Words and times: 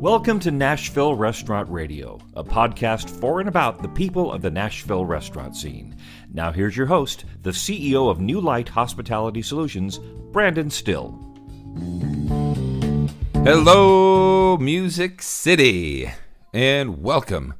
Welcome 0.00 0.40
to 0.40 0.50
Nashville 0.50 1.14
Restaurant 1.14 1.70
Radio, 1.70 2.18
a 2.32 2.42
podcast 2.42 3.10
for 3.20 3.38
and 3.38 3.50
about 3.50 3.82
the 3.82 3.88
people 3.90 4.32
of 4.32 4.40
the 4.40 4.50
Nashville 4.50 5.04
restaurant 5.04 5.54
scene. 5.54 5.94
Now, 6.32 6.52
here's 6.52 6.74
your 6.74 6.86
host, 6.86 7.26
the 7.42 7.50
CEO 7.50 8.10
of 8.10 8.18
New 8.18 8.40
Light 8.40 8.70
Hospitality 8.70 9.42
Solutions, 9.42 9.98
Brandon 10.32 10.70
Styll. 10.70 11.10
Hello, 13.44 14.56
Music 14.56 15.20
City, 15.20 16.10
and 16.54 17.02
welcome 17.02 17.52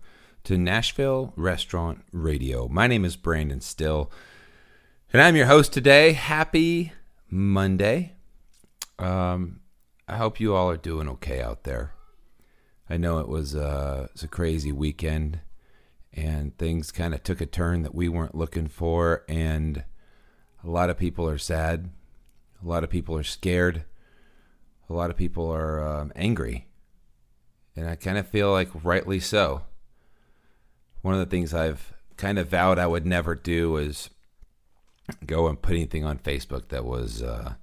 to 0.45 0.57
Nashville 0.57 1.35
Restaurant 1.37 2.03
Radio. 2.11 2.69
My 2.69 2.87
name 2.87 3.05
is 3.05 3.17
Brandon 3.17 3.61
Styll, 3.61 4.11
and 5.13 5.21
I'm 5.21 5.37
your 5.37 5.45
host 5.45 5.75
today. 5.75 6.13
Happy 6.13 6.93
Monday. 7.29 8.15
Um, 8.99 9.61
I 10.09 10.17
hope 10.17 10.41
you 10.41 10.55
all 10.55 10.71
are 10.71 10.79
doing 10.79 11.07
okay 11.07 11.43
out 11.43 11.65
there. 11.65 11.93
I 12.91 12.97
know 12.97 13.21
it 13.21 13.29
was, 13.29 13.55
uh, 13.55 14.07
it 14.07 14.13
was 14.13 14.23
a 14.25 14.29
crazy 14.29 14.73
weekend, 14.73 15.39
and 16.13 16.57
things 16.59 16.91
kind 16.91 17.15
of 17.15 17.23
took 17.23 17.41
a 17.41 17.47
turn 17.47 17.83
that 17.85 17.95
we 17.95 18.09
weren't 18.09 18.35
looking 18.35 18.67
for, 18.67 19.25
and 19.29 19.85
a 20.65 20.69
lot 20.69 20.91
of 20.91 20.99
people 20.99 21.29
are 21.29 21.39
sad. 21.39 21.91
A 22.63 22.69
lot 22.69 22.85
of 22.85 22.91
people 22.91 23.17
are 23.17 23.23
scared. 23.23 23.85
A 24.89 24.93
lot 24.93 25.11
of 25.11 25.17
people 25.17 25.49
are 25.49 25.83
um, 25.83 26.13
angry. 26.17 26.67
And 27.77 27.89
I 27.89 27.95
kind 27.95 28.19
of 28.19 28.29
feel 28.29 28.51
like 28.51 28.69
rightly 28.83 29.21
so. 29.21 29.63
One 31.03 31.15
of 31.15 31.21
the 31.21 31.27
things 31.27 31.55
I've 31.55 31.95
kind 32.17 32.39
of 32.39 32.49
vowed 32.49 32.79
I 32.79 32.87
would 32.87 33.07
never 33.07 33.35
do 33.35 33.77
is 33.77 34.11
go 35.25 35.47
and 35.47 35.63
put 35.63 35.77
anything 35.77 36.05
on 36.05 36.19
Facebook 36.19 36.69
that 36.69 36.85
was 36.85 37.23
uh, 37.23 37.55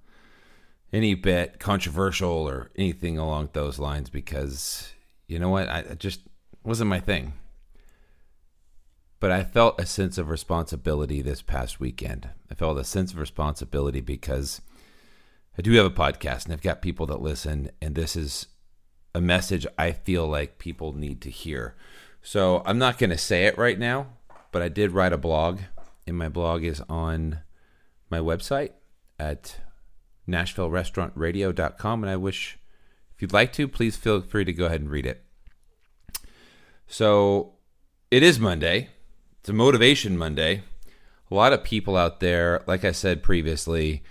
any 0.92 1.14
bit 1.14 1.60
controversial 1.60 2.32
or 2.32 2.72
anything 2.76 3.18
along 3.18 3.50
those 3.54 3.78
lines 3.78 4.10
because 4.10 4.94
you 5.28 5.40
know 5.40 5.50
what? 5.50 5.70
I 5.70 5.80
it 5.80 6.00
just 6.00 6.22
wasn't 6.64 6.90
my 6.90 7.00
thing. 7.00 7.34
But 9.20 9.32
I 9.32 9.44
felt 9.44 9.82
a 9.82 9.86
sense 9.86 10.18
of 10.18 10.30
responsibility 10.30 11.22
this 11.22 11.42
past 11.42 11.80
weekend. 11.80 12.30
I 12.52 12.56
felt 12.56 12.78
a 12.78 12.84
sense 12.84 13.12
of 13.14 13.20
responsibility 13.20 14.00
because 14.00 14.62
I 15.58 15.64
do 15.64 15.72
have 15.74 15.86
a 15.86 15.90
podcast 15.90 16.46
and 16.46 16.54
I've 16.54 16.62
got 16.62 16.84
people 16.84 17.08
that 17.08 17.22
listen, 17.22 17.72
and 17.82 17.96
this 17.96 18.16
is 18.16 18.48
a 19.16 19.22
message 19.22 19.66
I 19.78 19.92
feel 19.92 20.28
like 20.28 20.60
people 20.60 20.94
need 20.94 21.22
to 21.22 21.32
hear. 21.32 21.76
So 22.22 22.62
I'm 22.66 22.78
not 22.78 23.00
going 23.00 23.10
to 23.10 23.18
say 23.18 23.46
it 23.46 23.58
right 23.58 23.80
now, 23.80 24.08
but 24.52 24.62
I 24.62 24.70
did 24.70 24.92
write 24.92 25.14
a 25.14 25.18
blog, 25.18 25.62
and 26.06 26.16
my 26.16 26.30
blog 26.30 26.64
is 26.64 26.82
on 26.88 27.40
my 28.12 28.20
website 28.20 28.72
at 29.18 29.58
NashvilleRestaurantRadio.com. 30.28 32.04
And 32.04 32.10
I 32.10 32.18
wish, 32.18 32.60
if 33.18 33.24
you'd 33.24 33.34
like 33.34 33.52
to, 33.54 33.68
please 33.68 33.96
feel 33.96 34.22
free 34.22 34.46
to 34.46 34.54
go 34.54 34.68
ahead 34.68 34.80
and 34.80 34.92
read 34.92 35.08
it. 35.08 35.24
So 36.86 37.54
it 38.12 38.22
is 38.22 38.40
Monday. 38.40 38.90
It's 39.40 39.50
a 39.50 39.54
motivation 39.54 40.20
Monday. 40.20 40.62
A 41.32 41.34
lot 41.34 41.52
of 41.52 41.64
people 41.64 41.98
out 41.98 42.20
there, 42.20 42.64
like 42.68 42.86
I 42.86 42.92
said 42.92 43.24
previously, 43.24 44.04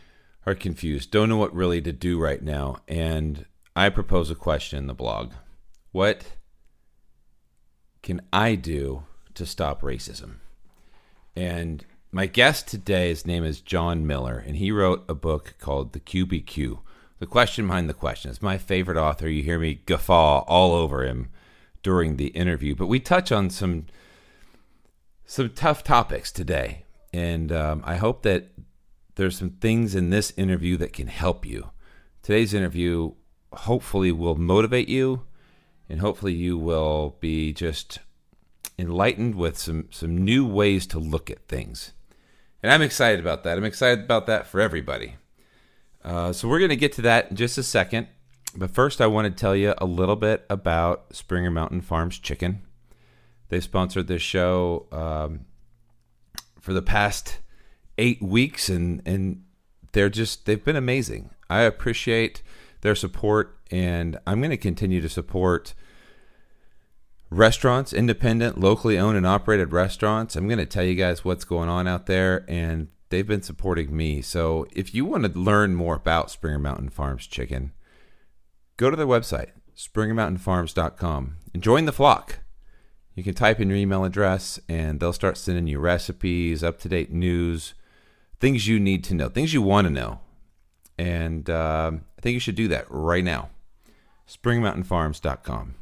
are 0.44 0.56
confused, 0.56 1.12
don't 1.12 1.28
know 1.28 1.36
what 1.36 1.54
really 1.54 1.80
to 1.82 1.92
do 1.92 2.18
right 2.18 2.42
now. 2.42 2.78
And 2.88 3.46
I 3.76 3.90
propose 3.90 4.28
a 4.28 4.34
question 4.34 4.76
in 4.76 4.88
the 4.88 4.92
blog 4.92 5.34
What 5.92 6.24
can 8.02 8.22
I 8.32 8.56
do 8.56 9.04
to 9.34 9.46
stop 9.46 9.82
racism? 9.82 10.38
And 11.36 11.84
my 12.10 12.26
guest 12.26 12.66
today, 12.66 13.10
his 13.10 13.24
name 13.24 13.44
is 13.44 13.60
John 13.60 14.04
Miller, 14.04 14.42
and 14.44 14.56
he 14.56 14.72
wrote 14.72 15.04
a 15.08 15.14
book 15.14 15.54
called 15.60 15.92
The 15.92 16.00
QBQ. 16.00 16.80
The 17.18 17.26
question 17.26 17.66
behind 17.66 17.88
the 17.88 17.94
question 17.94 18.30
is 18.30 18.42
my 18.42 18.58
favorite 18.58 18.98
author. 18.98 19.28
You 19.28 19.42
hear 19.42 19.58
me 19.58 19.80
guffaw 19.86 20.40
all 20.46 20.72
over 20.72 21.04
him 21.04 21.30
during 21.82 22.16
the 22.16 22.28
interview, 22.28 22.74
but 22.74 22.88
we 22.88 23.00
touch 23.00 23.32
on 23.32 23.48
some 23.48 23.86
some 25.24 25.50
tough 25.50 25.82
topics 25.82 26.30
today, 26.30 26.84
and 27.12 27.50
um, 27.50 27.82
I 27.84 27.96
hope 27.96 28.22
that 28.22 28.52
there's 29.16 29.38
some 29.38 29.50
things 29.50 29.94
in 29.94 30.10
this 30.10 30.32
interview 30.36 30.76
that 30.76 30.92
can 30.92 31.08
help 31.08 31.44
you. 31.44 31.70
Today's 32.22 32.54
interview 32.54 33.14
hopefully 33.52 34.12
will 34.12 34.36
motivate 34.36 34.88
you, 34.88 35.22
and 35.88 36.00
hopefully 36.00 36.34
you 36.34 36.58
will 36.58 37.16
be 37.18 37.52
just 37.52 37.98
enlightened 38.78 39.34
with 39.34 39.56
some 39.56 39.88
some 39.90 40.18
new 40.18 40.46
ways 40.46 40.86
to 40.88 40.98
look 40.98 41.30
at 41.30 41.48
things. 41.48 41.92
And 42.62 42.70
I'm 42.70 42.82
excited 42.82 43.20
about 43.20 43.42
that. 43.44 43.56
I'm 43.56 43.64
excited 43.64 44.04
about 44.04 44.26
that 44.26 44.46
for 44.46 44.60
everybody. 44.60 45.16
Uh, 46.06 46.32
so 46.32 46.46
we're 46.46 46.60
going 46.60 46.70
to 46.70 46.76
get 46.76 46.92
to 46.92 47.02
that 47.02 47.30
in 47.30 47.36
just 47.36 47.58
a 47.58 47.62
second. 47.64 48.06
But 48.54 48.70
first, 48.70 49.00
I 49.00 49.08
want 49.08 49.26
to 49.26 49.38
tell 49.38 49.56
you 49.56 49.74
a 49.78 49.84
little 49.84 50.16
bit 50.16 50.46
about 50.48 51.14
Springer 51.14 51.50
Mountain 51.50 51.82
Farms 51.82 52.18
Chicken. 52.18 52.62
They 53.48 53.60
sponsored 53.60 54.06
this 54.06 54.22
show 54.22 54.86
um, 54.92 55.46
for 56.60 56.72
the 56.72 56.80
past 56.80 57.40
eight 57.98 58.22
weeks, 58.22 58.68
and 58.68 59.02
and 59.04 59.42
they're 59.92 60.08
just 60.08 60.46
they've 60.46 60.64
been 60.64 60.76
amazing. 60.76 61.30
I 61.50 61.62
appreciate 61.62 62.42
their 62.80 62.94
support, 62.94 63.58
and 63.70 64.18
I'm 64.26 64.40
going 64.40 64.50
to 64.50 64.56
continue 64.56 65.00
to 65.00 65.08
support 65.08 65.74
restaurants, 67.30 67.92
independent, 67.92 68.58
locally 68.58 68.96
owned 68.98 69.16
and 69.16 69.26
operated 69.26 69.72
restaurants. 69.72 70.36
I'm 70.36 70.46
going 70.46 70.58
to 70.58 70.66
tell 70.66 70.84
you 70.84 70.94
guys 70.94 71.24
what's 71.24 71.44
going 71.44 71.68
on 71.68 71.88
out 71.88 72.06
there, 72.06 72.44
and 72.48 72.88
they've 73.08 73.26
been 73.26 73.42
supporting 73.42 73.96
me. 73.96 74.22
So 74.22 74.66
if 74.72 74.94
you 74.94 75.04
want 75.04 75.24
to 75.24 75.38
learn 75.38 75.74
more 75.74 75.94
about 75.94 76.30
Springer 76.30 76.58
Mountain 76.58 76.90
Farms 76.90 77.26
Chicken, 77.26 77.72
go 78.76 78.90
to 78.90 78.96
their 78.96 79.06
website, 79.06 79.50
springermountainfarms.com, 79.76 81.36
and 81.54 81.62
join 81.62 81.84
the 81.84 81.92
flock. 81.92 82.40
You 83.14 83.22
can 83.24 83.34
type 83.34 83.60
in 83.60 83.68
your 83.70 83.78
email 83.78 84.04
address, 84.04 84.60
and 84.68 85.00
they'll 85.00 85.12
start 85.12 85.38
sending 85.38 85.66
you 85.66 85.78
recipes, 85.78 86.62
up 86.62 86.78
to 86.80 86.88
date 86.88 87.10
news, 87.10 87.74
things 88.40 88.68
you 88.68 88.78
need 88.78 89.04
to 89.04 89.14
know, 89.14 89.28
things 89.28 89.54
you 89.54 89.62
want 89.62 89.86
to 89.86 89.92
know. 89.92 90.20
And 90.98 91.48
um, 91.48 92.04
I 92.18 92.22
think 92.22 92.34
you 92.34 92.40
should 92.40 92.54
do 92.54 92.68
that 92.68 92.86
right 92.90 93.24
now. 93.24 93.50
springmountainfarms.com. 94.28 95.74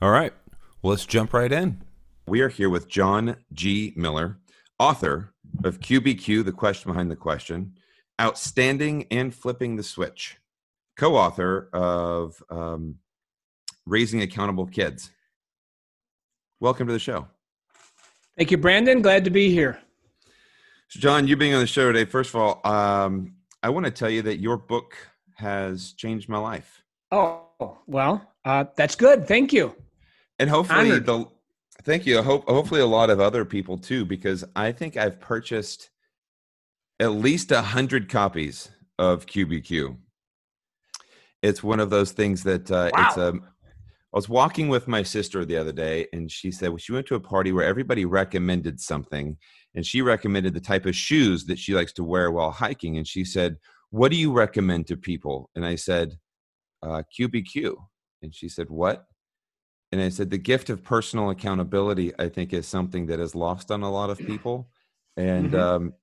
All 0.00 0.10
right. 0.10 0.32
Well, 0.80 0.90
let's 0.90 1.06
jump 1.06 1.34
right 1.34 1.52
in. 1.52 1.82
We 2.26 2.40
are 2.40 2.48
here 2.48 2.70
with 2.70 2.88
John 2.88 3.36
G. 3.52 3.92
Miller, 3.96 4.38
author 4.78 5.32
of 5.64 5.80
QBQ, 5.80 6.44
The 6.44 6.52
Question 6.52 6.92
Behind 6.92 7.10
the 7.10 7.16
Question, 7.16 7.74
Outstanding 8.20 9.06
and 9.10 9.34
Flipping 9.34 9.76
the 9.76 9.82
Switch, 9.82 10.38
co 10.96 11.16
author 11.16 11.68
of 11.72 12.42
um, 12.50 12.96
Raising 13.86 14.22
Accountable 14.22 14.66
Kids. 14.66 15.10
Welcome 16.60 16.86
to 16.86 16.92
the 16.92 16.98
show. 16.98 17.28
Thank 18.36 18.50
you, 18.50 18.58
Brandon. 18.58 19.02
Glad 19.02 19.24
to 19.24 19.30
be 19.30 19.50
here. 19.50 19.78
So, 20.88 21.00
John, 21.00 21.26
you 21.26 21.36
being 21.36 21.54
on 21.54 21.60
the 21.60 21.66
show 21.66 21.92
today, 21.92 22.04
first 22.04 22.30
of 22.30 22.36
all, 22.36 22.60
um, 22.64 23.34
I 23.62 23.68
want 23.70 23.86
to 23.86 23.92
tell 23.92 24.10
you 24.10 24.22
that 24.22 24.38
your 24.38 24.56
book 24.56 24.94
has 25.36 25.92
changed 25.92 26.28
my 26.28 26.38
life. 26.38 26.82
Oh, 27.10 27.78
well, 27.86 28.32
uh, 28.44 28.64
that's 28.76 28.94
good. 28.94 29.26
Thank 29.26 29.52
you 29.52 29.74
and 30.38 30.48
hopefully 30.48 30.90
Honored. 30.90 31.06
the 31.06 31.26
thank 31.82 32.06
you. 32.06 32.18
I 32.18 32.22
hope 32.22 32.48
hopefully 32.48 32.80
a 32.80 32.86
lot 32.86 33.10
of 33.10 33.20
other 33.20 33.44
people 33.44 33.78
too, 33.78 34.04
because 34.04 34.44
I 34.56 34.72
think 34.72 34.96
I've 34.96 35.20
purchased 35.20 35.90
at 37.00 37.12
least 37.12 37.52
a 37.52 37.62
hundred 37.62 38.08
copies 38.08 38.70
of 38.98 39.26
QBQ. 39.26 39.96
It's 41.42 41.62
one 41.62 41.80
of 41.80 41.90
those 41.90 42.12
things 42.12 42.42
that 42.44 42.70
uh, 42.70 42.90
wow. 42.92 43.06
it's 43.06 43.16
a. 43.16 43.28
Um, 43.28 43.42
I 44.12 44.16
was 44.16 44.28
walking 44.28 44.68
with 44.68 44.88
my 44.88 45.02
sister 45.02 45.44
the 45.44 45.58
other 45.58 45.72
day, 45.72 46.06
and 46.14 46.32
she 46.32 46.50
said 46.50 46.70
well, 46.70 46.78
she 46.78 46.92
went 46.92 47.06
to 47.08 47.14
a 47.14 47.20
party 47.20 47.52
where 47.52 47.66
everybody 47.66 48.06
recommended 48.06 48.80
something, 48.80 49.36
and 49.74 49.84
she 49.84 50.00
recommended 50.00 50.54
the 50.54 50.60
type 50.60 50.86
of 50.86 50.96
shoes 50.96 51.44
that 51.44 51.58
she 51.58 51.74
likes 51.74 51.92
to 51.94 52.04
wear 52.04 52.30
while 52.30 52.50
hiking. 52.50 52.96
And 52.96 53.06
she 53.06 53.24
said, 53.24 53.58
"What 53.90 54.10
do 54.10 54.16
you 54.16 54.32
recommend 54.32 54.86
to 54.88 54.96
people?" 54.96 55.50
And 55.54 55.64
I 55.64 55.74
said, 55.74 56.18
uh, 56.82 57.02
"QBQ." 57.16 57.76
And 58.22 58.34
she 58.34 58.48
said, 58.48 58.70
"What?" 58.70 59.04
And 59.92 60.00
I 60.00 60.08
said 60.08 60.30
the 60.30 60.38
gift 60.38 60.70
of 60.70 60.84
personal 60.84 61.30
accountability 61.30 62.12
I 62.18 62.28
think 62.28 62.52
is 62.52 62.66
something 62.66 63.06
that 63.06 63.20
is 63.20 63.34
lost 63.34 63.70
on 63.70 63.82
a 63.82 63.90
lot 63.90 64.10
of 64.10 64.18
people, 64.18 64.68
and 65.16 65.52
mm-hmm. 65.52 65.60
um, 65.60 65.94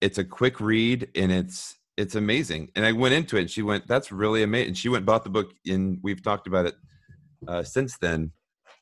it's 0.00 0.18
a 0.18 0.24
quick 0.24 0.60
read 0.60 1.08
and 1.14 1.32
it's 1.32 1.76
it's 1.96 2.14
amazing. 2.14 2.70
And 2.76 2.84
I 2.84 2.92
went 2.92 3.14
into 3.14 3.36
it 3.36 3.40
and 3.40 3.50
she 3.50 3.62
went, 3.62 3.86
"That's 3.86 4.12
really 4.12 4.42
amazing." 4.42 4.68
And 4.68 4.78
she 4.78 4.88
went 4.88 5.06
bought 5.06 5.24
the 5.24 5.30
book 5.30 5.52
and 5.66 5.98
we've 6.02 6.22
talked 6.22 6.46
about 6.46 6.66
it 6.66 6.74
uh, 7.46 7.62
since 7.62 7.96
then. 7.98 8.32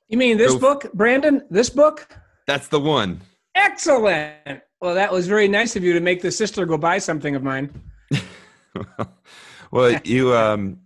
You 0.08 0.18
mean 0.18 0.36
this 0.36 0.52
so, 0.52 0.58
book, 0.58 0.92
Brandon? 0.92 1.42
This 1.50 1.70
book? 1.70 2.08
That's 2.46 2.68
the 2.68 2.80
one. 2.80 3.20
Excellent. 3.54 4.62
Well, 4.80 4.94
that 4.94 5.12
was 5.12 5.26
very 5.26 5.48
nice 5.48 5.76
of 5.76 5.82
you 5.82 5.92
to 5.94 6.00
make 6.00 6.20
the 6.20 6.30
sister 6.30 6.66
go 6.66 6.76
buy 6.76 6.98
something 6.98 7.34
of 7.34 7.42
mine. 7.42 7.70
well, 9.70 9.98
you 10.04 10.34
um 10.36 10.78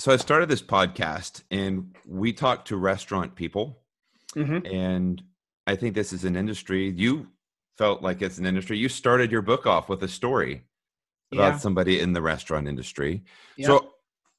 so 0.00 0.10
I 0.12 0.16
started 0.16 0.48
this 0.48 0.62
podcast 0.62 1.42
and 1.50 1.94
we 2.08 2.32
talk 2.32 2.64
to 2.66 2.76
restaurant 2.76 3.34
people. 3.34 3.80
Mm-hmm. 4.34 4.74
And 4.74 5.22
I 5.66 5.76
think 5.76 5.94
this 5.94 6.14
is 6.14 6.24
an 6.24 6.36
industry 6.36 6.88
you 6.88 7.28
felt 7.76 8.00
like 8.00 8.22
it's 8.22 8.38
an 8.38 8.46
industry. 8.46 8.78
You 8.78 8.88
started 8.88 9.30
your 9.30 9.42
book 9.42 9.66
off 9.66 9.90
with 9.90 10.02
a 10.02 10.08
story 10.08 10.64
about 11.32 11.52
yeah. 11.52 11.58
somebody 11.58 12.00
in 12.00 12.14
the 12.14 12.22
restaurant 12.22 12.66
industry. 12.66 13.24
Yeah. 13.58 13.66
So 13.66 13.90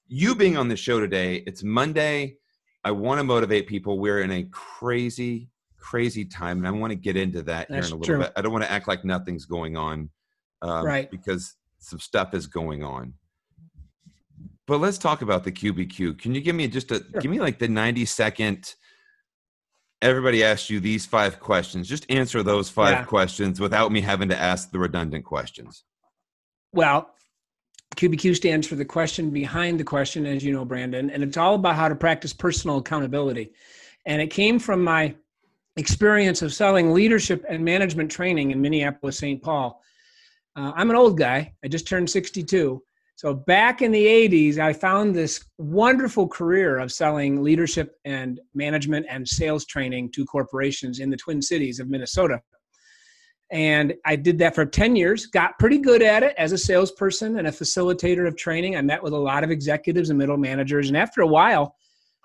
you 0.08 0.34
being 0.34 0.58
on 0.58 0.68
the 0.68 0.75
show 0.75 1.00
today, 1.00 1.44
it's 1.46 1.62
Monday. 1.62 2.38
I 2.84 2.90
want 2.90 3.19
to 3.19 3.24
motivate 3.24 3.68
people. 3.68 4.00
We're 4.00 4.22
in 4.22 4.31
a 4.31 4.46
crazy, 4.46 5.52
crazy 5.78 6.25
time, 6.25 6.58
and 6.58 6.68
I 6.68 6.72
want 6.72 6.90
to 6.90 6.96
get 6.96 7.16
into 7.16 7.44
that 7.44 7.68
That's 7.69 7.88
here 7.88 7.96
in 7.96 8.00
a 8.00 8.02
little 8.02 8.16
true. 8.16 8.24
bit. 8.24 8.34
I 8.36 8.42
don't 8.42 8.52
want 8.52 8.63
to 8.63 8.72
act 8.72 8.88
like 8.88 9.06
nothing's 9.06 9.46
going 9.46 9.78
on, 9.78 10.10
um, 10.63 10.84
Right. 10.84 11.12
Because 11.12 11.54
some 11.78 12.00
stuff 12.00 12.34
is 12.34 12.48
going 12.48 12.84
on. 12.84 13.13
But 14.72 14.80
let's 14.80 14.98
talk 14.98 15.22
about 15.22 15.44
the 15.44 15.52
QBQ. 15.52 16.18
Can 16.18 16.34
you 16.34 16.40
give 16.40 16.56
me 16.56 16.66
just 16.70 16.92
a 16.92 17.04
Sure. 17.12 17.20
give 17.20 17.30
me 17.30 17.42
like 17.42 17.60
the 17.60 17.68
ninety 17.68 18.06
second? 18.06 18.76
Everybody 20.02 20.46
asked 20.46 20.70
you 20.70 20.80
these 20.80 21.06
five 21.06 21.42
questions. 21.42 21.90
Just 21.90 22.10
answer 22.10 22.42
those 22.42 22.70
five 22.70 23.00
Yeah. 23.00 23.04
questions 23.04 23.60
without 23.60 23.92
me 23.92 24.00
having 24.00 24.30
to 24.30 24.38
ask 24.38 24.72
the 24.72 24.80
redundant 24.80 25.26
questions. 25.26 25.84
Well, 26.72 27.14
QBQ 27.98 28.34
stands 28.34 28.66
for 28.66 28.76
the 28.76 28.86
question 28.86 29.30
behind 29.30 29.78
the 29.78 29.84
question, 29.84 30.26
as 30.26 30.42
you 30.42 30.54
know, 30.54 30.64
Brandon, 30.64 31.10
and 31.10 31.22
it's 31.22 31.36
all 31.36 31.56
about 31.56 31.76
how 31.76 31.90
to 31.90 31.96
practice 31.96 32.32
personal 32.32 32.78
accountability. 32.78 33.52
And 34.06 34.22
it 34.22 34.28
came 34.28 34.58
from 34.58 34.82
my 34.86 35.14
experience 35.76 36.42
of 36.42 36.54
selling 36.54 36.94
leadership 36.94 37.44
and 37.50 37.66
management 37.66 38.10
training 38.10 38.52
in 38.52 38.62
Minneapolis, 38.62 39.18
St. 39.18 39.44
Paul. 39.44 39.84
Uh, 40.56 40.72
I'm 40.78 40.90
an 40.90 40.96
old 40.96 41.18
guy. 41.18 41.56
I 41.62 41.68
just 41.68 41.90
turned 41.90 42.10
62. 42.10 42.82
So 43.22 43.36
back 43.36 43.84
in 43.84 43.92
the 43.92 44.04
80s, 44.04 44.58
I 44.58 44.74
found 44.74 45.16
this 45.16 45.46
wonderful 45.60 46.28
career 46.28 46.80
of 46.80 46.92
selling 46.92 47.44
leadership 47.44 48.00
and 48.04 48.42
management 48.56 49.06
and 49.08 49.28
sales 49.28 49.64
training 49.68 50.12
to 50.14 50.26
corporations 50.26 50.98
in 50.98 51.12
the 51.12 51.18
Twin 51.18 51.40
Cities 51.40 51.80
of 51.80 51.88
Minnesota. 51.88 52.42
And 53.52 53.94
I 54.08 54.16
did 54.16 54.40
that 54.40 54.56
for 54.56 54.66
10 54.66 54.96
years, 54.96 55.28
got 55.28 55.60
pretty 55.60 55.78
good 55.78 56.02
at 56.02 56.24
it 56.24 56.34
as 56.40 56.52
a 56.52 56.58
salesperson 56.58 57.38
and 57.38 57.48
a 57.48 57.52
facilitator 57.52 58.28
of 58.28 58.36
training. 58.38 58.76
I 58.76 58.82
met 58.82 59.04
with 59.04 59.14
a 59.14 59.20
lot 59.20 59.44
of 59.44 59.52
executives 59.52 60.10
and 60.10 60.18
middle 60.18 60.38
managers. 60.38 60.88
And 60.88 60.98
after 60.98 61.22
a 61.22 61.28
while, 61.28 61.76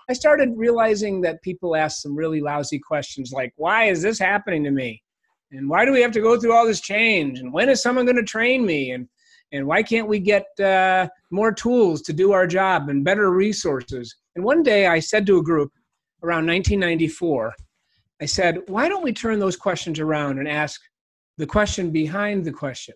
I 0.09 0.13
started 0.13 0.53
realizing 0.55 1.21
that 1.21 1.43
people 1.43 1.75
ask 1.75 2.01
some 2.01 2.15
really 2.15 2.41
lousy 2.41 2.79
questions 2.79 3.31
like, 3.31 3.53
why 3.55 3.83
is 3.83 4.01
this 4.01 4.17
happening 4.17 4.63
to 4.63 4.71
me? 4.71 5.03
And 5.51 5.69
why 5.69 5.85
do 5.85 5.91
we 5.91 6.01
have 6.01 6.11
to 6.13 6.21
go 6.21 6.39
through 6.39 6.53
all 6.53 6.65
this 6.65 6.81
change? 6.81 7.37
And 7.37 7.53
when 7.53 7.69
is 7.69 7.83
someone 7.83 8.05
going 8.05 8.17
to 8.17 8.23
train 8.23 8.65
me? 8.65 8.93
And, 8.93 9.07
and 9.51 9.65
why 9.65 9.81
can't 9.83 10.07
we 10.07 10.19
get 10.19 10.47
uh, 10.59 11.07
more 11.31 11.51
tools 11.51 12.01
to 12.03 12.13
do 12.13 12.31
our 12.31 12.47
job 12.47 12.89
and 12.89 13.03
better 13.03 13.31
resources? 13.31 14.15
And 14.35 14.43
one 14.43 14.63
day 14.63 14.87
I 14.87 14.99
said 14.99 15.25
to 15.27 15.37
a 15.37 15.43
group 15.43 15.71
around 16.23 16.47
1994, 16.47 17.53
I 18.21 18.25
said, 18.25 18.59
why 18.67 18.89
don't 18.89 19.03
we 19.03 19.13
turn 19.13 19.39
those 19.39 19.55
questions 19.55 19.99
around 19.99 20.39
and 20.39 20.47
ask, 20.47 20.81
the 21.37 21.45
question 21.45 21.91
behind 21.91 22.43
the 22.43 22.51
question. 22.51 22.95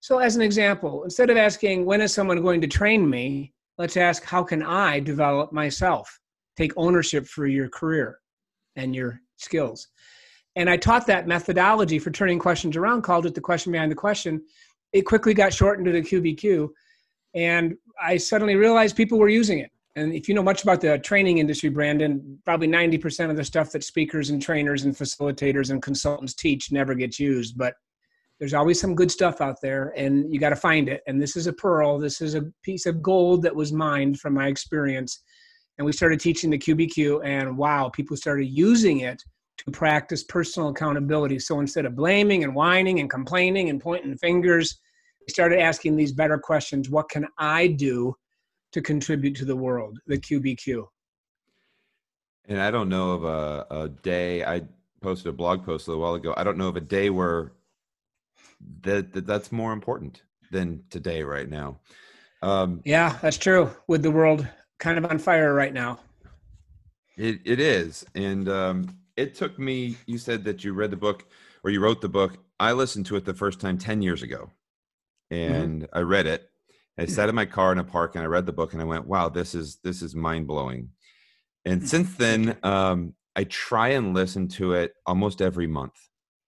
So, 0.00 0.18
as 0.18 0.36
an 0.36 0.42
example, 0.42 1.04
instead 1.04 1.30
of 1.30 1.36
asking, 1.36 1.84
when 1.84 2.00
is 2.00 2.12
someone 2.12 2.42
going 2.42 2.60
to 2.60 2.66
train 2.66 3.08
me? 3.08 3.52
Let's 3.78 3.96
ask, 3.96 4.22
how 4.22 4.42
can 4.42 4.62
I 4.62 5.00
develop 5.00 5.52
myself? 5.52 6.20
Take 6.56 6.72
ownership 6.76 7.26
for 7.26 7.46
your 7.46 7.68
career 7.68 8.20
and 8.76 8.94
your 8.94 9.20
skills. 9.36 9.88
And 10.56 10.70
I 10.70 10.76
taught 10.76 11.06
that 11.08 11.26
methodology 11.26 11.98
for 11.98 12.10
turning 12.10 12.38
questions 12.38 12.76
around, 12.76 13.02
called 13.02 13.26
it 13.26 13.34
the 13.34 13.40
question 13.40 13.72
behind 13.72 13.90
the 13.90 13.96
question. 13.96 14.44
It 14.94 15.02
quickly 15.02 15.34
got 15.34 15.52
shortened 15.52 15.86
to 15.86 15.92
the 15.92 16.00
QBQ. 16.00 16.70
And 17.34 17.74
I 18.00 18.16
suddenly 18.16 18.54
realized 18.54 18.96
people 18.96 19.18
were 19.18 19.28
using 19.28 19.58
it. 19.58 19.70
And 19.96 20.12
if 20.12 20.28
you 20.28 20.34
know 20.34 20.42
much 20.42 20.62
about 20.62 20.80
the 20.80 20.98
training 20.98 21.38
industry, 21.38 21.68
Brandon, 21.68 22.38
probably 22.44 22.68
90% 22.68 23.30
of 23.30 23.36
the 23.36 23.44
stuff 23.44 23.70
that 23.72 23.84
speakers 23.84 24.30
and 24.30 24.40
trainers 24.40 24.84
and 24.84 24.94
facilitators 24.96 25.70
and 25.70 25.82
consultants 25.82 26.34
teach 26.34 26.72
never 26.72 26.94
gets 26.94 27.18
used. 27.18 27.58
But 27.58 27.74
there's 28.38 28.54
always 28.54 28.80
some 28.80 28.94
good 28.94 29.10
stuff 29.10 29.40
out 29.40 29.60
there, 29.62 29.92
and 29.96 30.32
you 30.32 30.40
got 30.40 30.48
to 30.50 30.56
find 30.56 30.88
it. 30.88 31.02
And 31.06 31.20
this 31.20 31.36
is 31.36 31.46
a 31.46 31.52
pearl. 31.52 31.98
This 31.98 32.20
is 32.20 32.34
a 32.34 32.42
piece 32.62 32.86
of 32.86 33.02
gold 33.02 33.42
that 33.42 33.54
was 33.54 33.72
mined 33.72 34.18
from 34.18 34.34
my 34.34 34.48
experience. 34.48 35.22
And 35.78 35.86
we 35.86 35.92
started 35.92 36.20
teaching 36.20 36.50
the 36.50 36.58
QBQ, 36.58 37.24
and 37.24 37.56
wow, 37.56 37.88
people 37.88 38.16
started 38.16 38.46
using 38.46 39.00
it 39.00 39.22
to 39.58 39.70
practice 39.70 40.24
personal 40.24 40.68
accountability. 40.70 41.38
So 41.38 41.60
instead 41.60 41.84
of 41.84 41.94
blaming 41.94 42.42
and 42.42 42.54
whining 42.54 43.00
and 43.00 43.08
complaining 43.08 43.70
and 43.70 43.80
pointing 43.80 44.16
fingers, 44.18 44.80
started 45.28 45.60
asking 45.60 45.96
these 45.96 46.12
better 46.12 46.38
questions 46.38 46.90
What 46.90 47.08
can 47.08 47.26
I 47.38 47.68
do? 47.68 48.14
to 48.74 48.82
contribute 48.82 49.36
to 49.36 49.44
the 49.44 49.54
world, 49.54 50.00
the 50.08 50.18
QBQ. 50.18 50.84
And 52.46 52.60
I 52.60 52.72
don't 52.72 52.88
know 52.88 53.12
of 53.12 53.22
a, 53.24 53.66
a 53.70 53.88
day. 53.88 54.44
I 54.44 54.62
posted 55.00 55.28
a 55.28 55.32
blog 55.32 55.64
post 55.64 55.86
a 55.86 55.90
little 55.92 56.02
while 56.02 56.14
ago. 56.14 56.34
I 56.36 56.42
don't 56.42 56.58
know 56.58 56.66
of 56.66 56.76
a 56.76 56.80
day 56.80 57.08
where 57.08 57.52
that, 58.80 59.12
that 59.12 59.28
that's 59.28 59.52
more 59.52 59.72
important 59.72 60.22
than 60.50 60.82
today 60.90 61.22
right 61.22 61.48
now. 61.48 61.78
Um, 62.42 62.80
Yeah, 62.84 63.16
that's 63.22 63.38
true. 63.38 63.70
With 63.86 64.02
the 64.02 64.10
world 64.10 64.46
kind 64.80 64.98
of 64.98 65.04
on 65.04 65.18
fire 65.18 65.54
right 65.54 65.72
now. 65.72 66.00
it 67.16 67.38
it 67.44 67.60
is, 67.60 68.04
and 68.16 68.48
um, 68.48 68.88
it 69.16 69.36
took 69.36 69.56
me. 69.56 69.96
You 70.06 70.18
said 70.18 70.42
that 70.44 70.64
you 70.64 70.72
read 70.72 70.90
the 70.90 70.96
book 70.96 71.26
or 71.62 71.70
you 71.70 71.80
wrote 71.80 72.00
the 72.00 72.08
book. 72.08 72.38
I 72.58 72.72
listened 72.72 73.06
to 73.06 73.16
it 73.16 73.24
the 73.24 73.34
first 73.34 73.60
time 73.60 73.78
ten 73.78 74.02
years 74.02 74.22
ago, 74.22 74.50
and 75.34 75.88
I 75.92 76.00
read 76.00 76.26
it. 76.26 76.48
I 76.98 77.06
sat 77.06 77.28
in 77.28 77.34
my 77.34 77.44
car 77.46 77.72
in 77.72 77.78
a 77.78 77.84
park 77.84 78.14
and 78.14 78.22
I 78.22 78.26
read 78.26 78.46
the 78.46 78.52
book 78.52 78.72
and 78.72 78.80
I 78.80 78.84
went, 78.84 79.06
"Wow, 79.06 79.28
this 79.28 79.54
is 79.54 79.78
this 79.82 80.00
is 80.02 80.14
mind 80.14 80.46
blowing." 80.46 80.90
And 81.64 81.86
since 81.88 82.14
then, 82.14 82.56
um, 82.62 83.14
I 83.34 83.44
try 83.44 83.88
and 83.88 84.14
listen 84.14 84.48
to 84.48 84.74
it 84.74 84.92
almost 85.06 85.40
every 85.42 85.66
month 85.66 85.94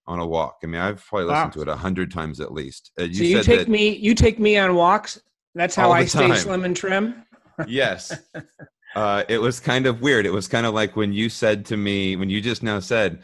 on 0.06 0.20
a 0.20 0.26
walk. 0.26 0.58
I 0.62 0.66
mean, 0.66 0.80
I've 0.80 1.04
probably 1.04 1.26
listened 1.26 1.46
Wow. 1.46 1.50
to 1.50 1.62
it 1.62 1.68
a 1.68 1.76
hundred 1.76 2.12
times 2.12 2.38
at 2.40 2.52
least. 2.52 2.92
Uh, 2.98 3.04
so 3.04 3.24
you 3.24 3.42
take 3.42 3.66
me 3.68 3.96
you 3.96 4.14
take 4.14 4.38
me 4.38 4.56
on 4.56 4.74
walks. 4.76 5.20
That's 5.54 5.74
how 5.74 5.90
I 5.90 6.04
stay 6.04 6.28
time. 6.28 6.36
slim 6.36 6.64
and 6.64 6.76
trim. 6.76 7.24
yes. 7.66 8.12
Uh, 8.94 9.24
it 9.28 9.36
was 9.36 9.60
kind 9.60 9.84
of 9.84 10.00
weird. 10.00 10.24
It 10.24 10.32
was 10.32 10.48
kind 10.48 10.64
of 10.64 10.72
like 10.72 10.96
when 10.96 11.12
you 11.12 11.28
said 11.28 11.66
to 11.66 11.76
me, 11.76 12.16
when 12.16 12.30
you 12.30 12.40
just 12.40 12.62
now 12.62 12.80
said, 12.80 13.20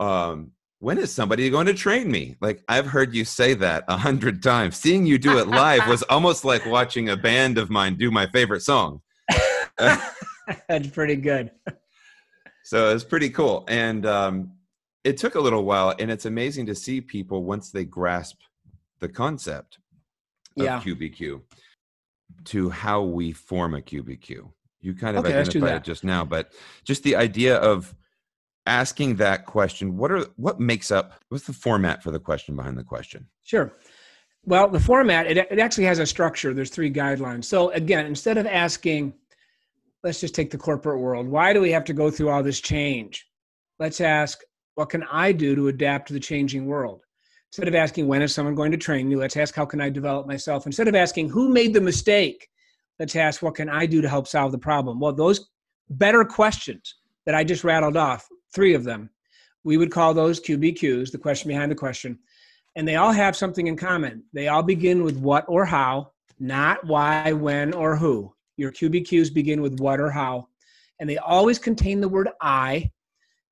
um, 0.00 0.50
when 0.78 0.98
is 0.98 1.12
somebody 1.12 1.48
going 1.50 1.66
to 1.66 1.74
train 1.74 2.10
me? 2.10 2.36
Like 2.40 2.62
I've 2.68 2.86
heard 2.86 3.14
you 3.14 3.24
say 3.24 3.54
that 3.54 3.84
a 3.88 3.96
hundred 3.96 4.42
times. 4.42 4.76
Seeing 4.76 5.06
you 5.06 5.18
do 5.18 5.38
it 5.38 5.48
live 5.48 5.86
was 5.88 6.02
almost 6.10 6.44
like 6.44 6.66
watching 6.66 7.08
a 7.08 7.16
band 7.16 7.58
of 7.58 7.70
mine 7.70 7.96
do 7.96 8.10
my 8.10 8.26
favorite 8.26 8.60
song. 8.62 9.00
That's 9.78 10.88
pretty 10.92 11.16
good. 11.16 11.50
So 12.64 12.94
it's 12.94 13.04
pretty 13.04 13.30
cool. 13.30 13.64
And 13.68 14.04
um, 14.06 14.52
it 15.04 15.16
took 15.16 15.34
a 15.34 15.40
little 15.40 15.64
while, 15.64 15.94
and 15.98 16.10
it's 16.10 16.26
amazing 16.26 16.66
to 16.66 16.74
see 16.74 17.00
people 17.00 17.44
once 17.44 17.70
they 17.70 17.84
grasp 17.84 18.38
the 19.00 19.08
concept 19.08 19.78
of 20.58 20.64
Yeah. 20.64 20.80
QBQ 20.80 21.42
to 22.46 22.70
how 22.70 23.02
we 23.02 23.32
form 23.32 23.74
a 23.74 23.80
QBQ. 23.80 24.50
You 24.80 24.94
kind 24.94 25.16
of 25.16 25.24
Okay, 25.24 25.34
identified 25.34 25.76
it 25.76 25.84
just 25.84 26.04
now, 26.04 26.24
but 26.24 26.52
just 26.84 27.02
the 27.02 27.16
idea 27.16 27.56
of 27.56 27.94
asking 28.66 29.16
that 29.16 29.44
question 29.44 29.96
what 29.96 30.10
are 30.10 30.24
what 30.36 30.58
makes 30.58 30.90
up 30.90 31.12
what's 31.28 31.46
the 31.46 31.52
format 31.52 32.02
for 32.02 32.10
the 32.10 32.18
question 32.18 32.56
behind 32.56 32.78
the 32.78 32.84
question 32.84 33.26
Sure. 33.44 33.76
Well, 34.46 34.68
the 34.68 34.80
format, 34.80 35.26
it, 35.26 35.38
it 35.38 35.58
actually 35.58 35.84
has 35.84 35.98
a 36.00 36.06
structure. 36.06 36.52
There's 36.52 36.70
three 36.70 36.92
guidelines. 36.92 37.44
So, 37.44 37.70
again, 37.70 38.04
instead 38.04 38.36
of 38.36 38.46
asking, 38.46 39.14
let's 40.02 40.20
just 40.20 40.34
take 40.34 40.50
the 40.50 40.58
corporate 40.58 41.00
world, 41.00 41.26
why 41.26 41.54
do 41.54 41.62
we 41.62 41.70
have 41.72 41.84
to 41.84 41.94
go 41.94 42.10
through 42.10 42.28
all 42.28 42.42
this 42.42 42.60
change? 42.60 43.26
Let's 43.78 44.02
ask, 44.02 44.40
what 44.74 44.90
can 44.90 45.02
I 45.04 45.32
do 45.32 45.54
to 45.54 45.68
adapt 45.68 46.08
to 46.08 46.12
the 46.14 46.20
changing 46.20 46.66
world? 46.66 47.00
Instead 47.52 47.68
of 47.68 47.74
asking, 47.74 48.06
when 48.06 48.20
is 48.20 48.34
someone 48.34 48.54
going 48.54 48.72
to 48.72 48.76
train 48.76 49.08
me? 49.08 49.16
Let's 49.16 49.36
ask, 49.36 49.54
how 49.54 49.64
can 49.64 49.80
I 49.80 49.88
develop 49.88 50.26
myself? 50.26 50.66
Instead 50.66 50.88
of 50.88 50.94
asking, 50.94 51.30
who 51.30 51.48
made 51.48 51.72
the 51.72 51.80
mistake? 51.80 52.46
Let's 52.98 53.16
ask, 53.16 53.40
what 53.40 53.54
can 53.54 53.70
I 53.70 53.86
do 53.86 54.02
to 54.02 54.08
help 54.08 54.28
solve 54.28 54.52
the 54.52 54.58
problem? 54.58 55.00
Well, 55.00 55.12
those 55.12 55.48
better 55.88 56.24
questions 56.24 56.96
that 57.24 57.34
I 57.34 57.44
just 57.44 57.64
rattled 57.64 57.96
off, 57.96 58.28
three 58.54 58.74
of 58.74 58.84
them, 58.84 59.10
we 59.64 59.76
would 59.76 59.90
call 59.90 60.14
those 60.14 60.40
QBQs, 60.40 61.10
the 61.10 61.18
question 61.18 61.48
behind 61.48 61.70
the 61.70 61.76
question 61.76 62.18
and 62.76 62.86
they 62.86 62.96
all 62.96 63.12
have 63.12 63.36
something 63.36 63.66
in 63.66 63.76
common. 63.76 64.24
They 64.32 64.48
all 64.48 64.62
begin 64.62 65.04
with 65.04 65.16
what 65.16 65.44
or 65.48 65.64
how, 65.64 66.12
not 66.38 66.84
why, 66.84 67.32
when, 67.32 67.72
or 67.72 67.96
who. 67.96 68.34
Your 68.56 68.72
QBQs 68.72 69.32
begin 69.32 69.62
with 69.62 69.80
what 69.80 70.00
or 70.00 70.10
how, 70.10 70.48
and 71.00 71.08
they 71.08 71.18
always 71.18 71.58
contain 71.58 72.00
the 72.00 72.08
word 72.08 72.28
I, 72.40 72.90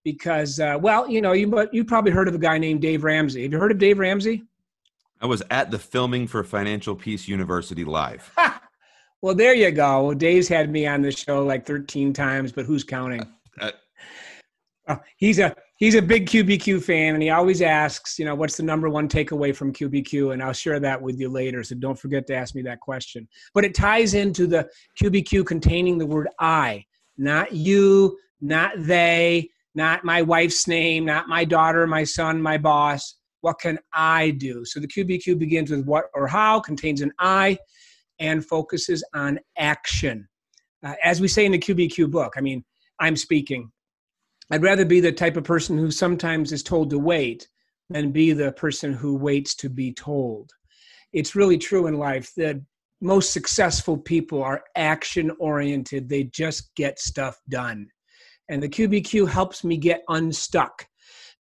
because 0.04 0.60
uh, 0.60 0.78
well, 0.80 1.08
you 1.08 1.20
know, 1.20 1.32
you 1.32 1.48
but 1.48 1.72
you 1.72 1.84
probably 1.84 2.12
heard 2.12 2.28
of 2.28 2.34
a 2.34 2.38
guy 2.38 2.58
named 2.58 2.82
Dave 2.82 3.04
Ramsey. 3.04 3.42
Have 3.42 3.52
you 3.52 3.58
heard 3.58 3.72
of 3.72 3.78
Dave 3.78 3.98
Ramsey? 3.98 4.44
i 5.20 5.26
was 5.26 5.40
at 5.52 5.70
the 5.70 5.78
filming 5.78 6.26
for 6.26 6.42
financial 6.42 6.96
peace 6.96 7.28
university 7.28 7.84
live 7.84 8.34
Well, 9.22 9.36
there 9.36 9.54
you 9.54 9.70
go. 9.70 10.14
Dave's 10.14 10.48
had 10.48 10.68
me 10.68 10.84
on 10.84 11.00
the 11.00 11.12
show 11.12 11.44
like 11.44 11.64
13 11.64 12.12
times, 12.12 12.50
but 12.50 12.64
who's 12.64 12.82
counting? 12.82 13.24
Uh, 13.60 13.70
Oh, 14.88 14.98
he's 15.16 15.38
a 15.38 15.54
he's 15.76 15.94
a 15.94 16.02
big 16.02 16.26
QBQ 16.26 16.82
fan, 16.82 17.14
and 17.14 17.22
he 17.22 17.30
always 17.30 17.62
asks, 17.62 18.18
you 18.18 18.24
know, 18.24 18.34
what's 18.34 18.56
the 18.56 18.64
number 18.64 18.88
one 18.88 19.08
takeaway 19.08 19.54
from 19.54 19.72
QBQ? 19.72 20.32
And 20.32 20.42
I'll 20.42 20.52
share 20.52 20.80
that 20.80 21.00
with 21.00 21.20
you 21.20 21.28
later. 21.28 21.62
So 21.62 21.76
don't 21.76 21.98
forget 21.98 22.26
to 22.26 22.34
ask 22.34 22.54
me 22.54 22.62
that 22.62 22.80
question. 22.80 23.28
But 23.54 23.64
it 23.64 23.74
ties 23.74 24.14
into 24.14 24.46
the 24.46 24.68
QBQ 25.00 25.46
containing 25.46 25.98
the 25.98 26.06
word 26.06 26.28
I, 26.40 26.84
not 27.16 27.52
you, 27.52 28.18
not 28.40 28.72
they, 28.76 29.48
not 29.74 30.04
my 30.04 30.20
wife's 30.22 30.66
name, 30.66 31.04
not 31.04 31.28
my 31.28 31.44
daughter, 31.44 31.86
my 31.86 32.04
son, 32.04 32.42
my 32.42 32.58
boss. 32.58 33.16
What 33.40 33.58
can 33.60 33.78
I 33.92 34.30
do? 34.30 34.64
So 34.64 34.80
the 34.80 34.88
QBQ 34.88 35.38
begins 35.38 35.70
with 35.70 35.84
what 35.84 36.06
or 36.14 36.26
how, 36.26 36.60
contains 36.60 37.00
an 37.02 37.12
I, 37.18 37.58
and 38.18 38.44
focuses 38.44 39.04
on 39.14 39.38
action. 39.58 40.28
uh, 40.84 40.94
as 41.02 41.20
we 41.20 41.28
say 41.28 41.44
in 41.46 41.52
the 41.52 41.58
QBQ 41.58 42.10
book, 42.10 42.34
I 42.36 42.40
mean, 42.40 42.64
I'm 43.00 43.16
speaking. 43.16 43.70
I'd 44.52 44.62
rather 44.62 44.84
be 44.84 45.00
the 45.00 45.12
type 45.12 45.38
of 45.38 45.44
person 45.44 45.78
who 45.78 45.90
sometimes 45.90 46.52
is 46.52 46.62
told 46.62 46.90
to 46.90 46.98
wait 46.98 47.48
than 47.88 48.12
be 48.12 48.34
the 48.34 48.52
person 48.52 48.92
who 48.92 49.16
waits 49.16 49.54
to 49.56 49.70
be 49.70 49.94
told. 49.94 50.50
It's 51.14 51.34
really 51.34 51.56
true 51.56 51.86
in 51.86 51.94
life 51.98 52.30
that 52.36 52.60
most 53.00 53.32
successful 53.32 53.96
people 53.96 54.42
are 54.42 54.62
action 54.76 55.32
oriented, 55.40 56.06
they 56.06 56.24
just 56.24 56.74
get 56.74 56.98
stuff 56.98 57.40
done. 57.48 57.88
And 58.50 58.62
the 58.62 58.68
QBQ 58.68 59.26
helps 59.26 59.64
me 59.64 59.78
get 59.78 60.02
unstuck 60.08 60.86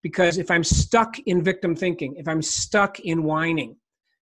because 0.02 0.38
if 0.38 0.50
I'm 0.50 0.64
stuck 0.64 1.20
in 1.20 1.44
victim 1.44 1.76
thinking, 1.76 2.16
if 2.16 2.30
I'm 2.30 2.42
stuck 2.42 3.02
in 3.02 3.24
whining, 3.24 3.76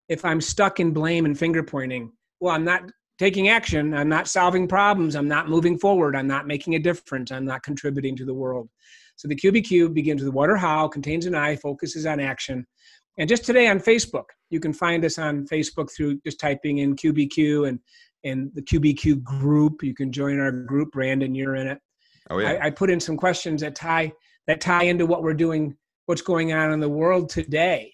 if 0.08 0.24
I'm 0.24 0.40
stuck 0.40 0.80
in 0.80 0.92
blame 0.92 1.26
and 1.26 1.38
finger 1.38 1.62
pointing, 1.62 2.14
well, 2.40 2.56
I'm 2.56 2.64
not 2.64 2.84
taking 3.18 3.50
action. 3.50 3.94
I'm 3.94 4.10
not 4.10 4.28
solving 4.28 4.68
problems. 4.68 5.16
I'm 5.16 5.28
not 5.28 5.50
moving 5.50 5.78
forward. 5.78 6.16
I'm 6.16 6.28
not 6.28 6.48
making 6.48 6.76
a 6.76 6.80
difference. 6.80 7.32
I'm 7.32 7.46
not 7.46 7.64
contributing 7.64 8.16
to 8.18 8.26
the 8.26 8.34
world. 8.34 8.70
So 9.16 9.28
the 9.28 9.36
QBQ 9.36 9.94
begins 9.94 10.24
with 10.24 10.34
what 10.34 10.50
or 10.50 10.58
how, 10.58 10.88
contains 10.88 11.26
an 11.26 11.34
I, 11.34 11.56
focuses 11.56 12.06
on 12.06 12.20
action. 12.20 12.66
And 13.18 13.28
just 13.28 13.46
today 13.46 13.68
on 13.68 13.80
Facebook, 13.80 14.26
you 14.52 14.60
can 14.60 14.74
find 14.74 15.04
us 15.04 15.18
on 15.18 15.48
Facebook 15.48 15.92
through 15.92 16.20
just 16.24 16.40
typing 16.40 16.80
in 16.80 16.96
QBQ 16.96 17.68
and 17.68 17.80
and 18.24 18.52
the 18.54 18.62
QBQ 18.62 19.24
group. 19.24 19.84
You 19.84 19.94
can 19.94 20.12
join 20.12 20.40
our 20.40 20.52
group. 20.52 20.92
Brandon, 20.92 21.34
you're 21.34 21.56
in 21.56 21.68
it. 21.68 21.80
Oh 22.30 22.40
yeah. 22.40 22.52
I, 22.52 22.68
I 22.68 22.70
put 22.70 22.90
in 22.90 23.00
some 23.00 23.18
questions 23.18 23.62
that 23.62 23.76
tie 23.76 24.12
that 24.46 24.62
tie 24.62 24.84
into 24.84 25.06
what 25.06 25.24
we're 25.24 25.34
doing, 25.34 25.76
what's 26.06 26.22
going 26.22 26.54
on 26.54 26.72
in 26.72 26.80
the 26.80 26.90
world 26.90 27.30
today. 27.30 27.94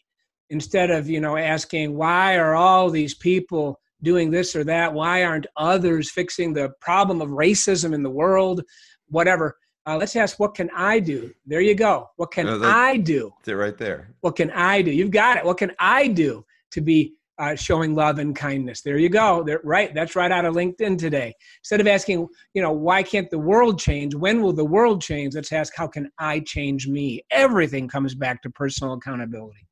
Instead 0.49 0.91
of 0.91 1.09
you 1.09 1.21
know 1.21 1.37
asking 1.37 1.95
why 1.95 2.37
are 2.37 2.55
all 2.55 2.89
these 2.89 3.13
people 3.13 3.79
doing 4.03 4.29
this 4.29 4.55
or 4.55 4.63
that? 4.65 4.93
Why 4.93 5.23
aren't 5.23 5.47
others 5.57 6.11
fixing 6.11 6.53
the 6.53 6.69
problem 6.81 7.21
of 7.21 7.29
racism 7.29 7.93
in 7.93 8.03
the 8.03 8.09
world? 8.09 8.61
Whatever. 9.07 9.57
Uh, 9.85 9.97
let's 9.97 10.15
ask, 10.15 10.39
what 10.39 10.55
can 10.55 10.69
I 10.75 10.99
do? 10.99 11.33
There 11.45 11.59
you 11.59 11.75
go. 11.75 12.09
What 12.15 12.31
can 12.31 12.45
No, 12.45 12.61
I 12.63 12.97
do? 12.97 13.33
It's 13.39 13.49
it 13.49 13.53
right 13.53 13.77
there. 13.77 14.13
What 14.21 14.35
can 14.35 14.49
I 14.51 14.81
do? 14.81 14.91
You've 14.91 15.11
got 15.11 15.37
it. 15.37 15.45
What 15.45 15.57
can 15.57 15.71
I 15.77 16.07
do 16.07 16.45
to 16.71 16.79
be 16.79 17.15
uh, 17.37 17.55
showing 17.55 17.93
love 17.93 18.17
and 18.19 18.33
kindness? 18.33 18.81
There 18.81 18.97
you 18.97 19.09
go. 19.09 19.43
There, 19.43 19.59
right. 19.63 19.93
That's 19.93 20.15
right 20.15 20.31
out 20.31 20.45
of 20.45 20.55
LinkedIn 20.55 20.97
today. 20.97 21.33
Instead 21.61 21.81
of 21.81 21.87
asking, 21.87 22.27
you 22.53 22.61
know, 22.61 22.71
why 22.71 23.03
can't 23.03 23.29
the 23.29 23.39
world 23.39 23.77
change? 23.77 24.15
When 24.15 24.41
will 24.41 24.53
the 24.53 24.63
world 24.63 25.01
change? 25.01 25.35
Let's 25.35 25.51
ask, 25.51 25.73
how 25.75 25.87
can 25.87 26.09
I 26.17 26.39
change 26.39 26.87
me? 26.87 27.21
Everything 27.29 27.89
comes 27.89 28.15
back 28.15 28.41
to 28.43 28.49
personal 28.49 28.93
accountability. 28.93 29.67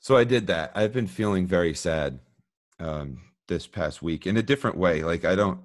So 0.00 0.16
I 0.16 0.24
did 0.24 0.46
that. 0.48 0.72
I've 0.74 0.92
been 0.92 1.06
feeling 1.06 1.46
very 1.46 1.72
sad 1.74 2.18
um, 2.80 3.20
this 3.48 3.66
past 3.66 4.02
week 4.02 4.26
in 4.26 4.36
a 4.36 4.42
different 4.42 4.76
way. 4.76 5.02
Like 5.02 5.24
I 5.24 5.34
don't, 5.34 5.60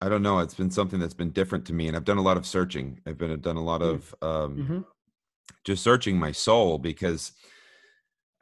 I 0.00 0.08
don't 0.08 0.22
know. 0.22 0.38
It's 0.38 0.54
been 0.54 0.70
something 0.70 0.98
that's 0.98 1.14
been 1.14 1.30
different 1.30 1.66
to 1.66 1.72
me, 1.74 1.88
and 1.88 1.96
I've 1.96 2.04
done 2.04 2.18
a 2.18 2.22
lot 2.22 2.36
of 2.36 2.46
searching. 2.46 3.00
I've 3.06 3.18
been 3.18 3.32
I've 3.32 3.42
done 3.42 3.56
a 3.56 3.62
lot 3.64 3.82
of 3.82 4.14
um, 4.22 4.56
Mhm. 4.56 4.84
just 5.64 5.82
searching 5.82 6.18
my 6.18 6.32
soul 6.32 6.78
because 6.78 7.32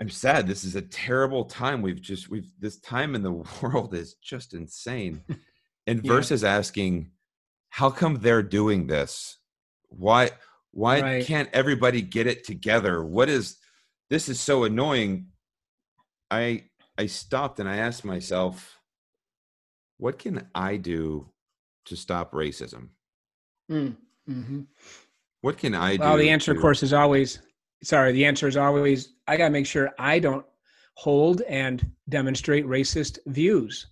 I'm 0.00 0.10
sad. 0.10 0.46
This 0.46 0.62
is 0.62 0.76
a 0.76 0.82
terrible 0.82 1.44
time. 1.44 1.82
We've 1.82 2.00
just 2.00 2.28
we've 2.28 2.52
this 2.60 2.78
time 2.78 3.14
in 3.14 3.22
the 3.22 3.32
world 3.62 3.94
is 3.94 4.14
just 4.14 4.54
insane. 4.54 5.24
And 5.86 6.00
Yeah. 6.04 6.12
versus 6.12 6.44
asking, 6.44 7.10
how 7.70 7.90
come 7.90 8.16
they're 8.16 8.42
doing 8.42 8.86
this? 8.86 9.38
Why 9.88 10.30
why 10.70 11.00
Right. 11.00 11.24
can't 11.26 11.48
everybody 11.52 12.02
get 12.02 12.26
it 12.28 12.44
together? 12.44 13.02
What 13.04 13.28
is 13.28 13.56
this 14.10 14.28
is 14.28 14.38
so 14.40 14.64
annoying. 14.64 15.28
I 16.30 16.64
I 16.98 17.06
stopped 17.06 17.60
and 17.60 17.68
I 17.68 17.76
asked 17.76 18.04
myself, 18.04 18.80
what 19.98 20.18
can 20.18 20.48
I 20.54 20.76
do 20.76 21.30
to 21.86 21.96
stop 21.96 22.32
racism? 22.32 22.88
Mm. 23.70 23.96
Mhm. 24.28 24.66
What 25.40 25.58
can 25.58 25.74
I 25.74 25.96
do? 25.96 26.02
Well, 26.02 26.16
the 26.16 26.28
answer, 26.28 26.52
of 26.52 26.60
course, 26.60 26.82
is 26.82 26.92
always 26.92 27.40
sorry. 27.84 28.12
The 28.12 28.24
answer 28.24 28.48
is 28.48 28.56
always 28.56 29.14
I 29.28 29.36
got 29.36 29.46
to 29.46 29.50
make 29.50 29.66
sure 29.66 29.94
I 29.98 30.18
don't 30.18 30.44
hold 30.94 31.42
and 31.42 31.92
demonstrate 32.08 32.66
racist 32.66 33.18
views. 33.26 33.86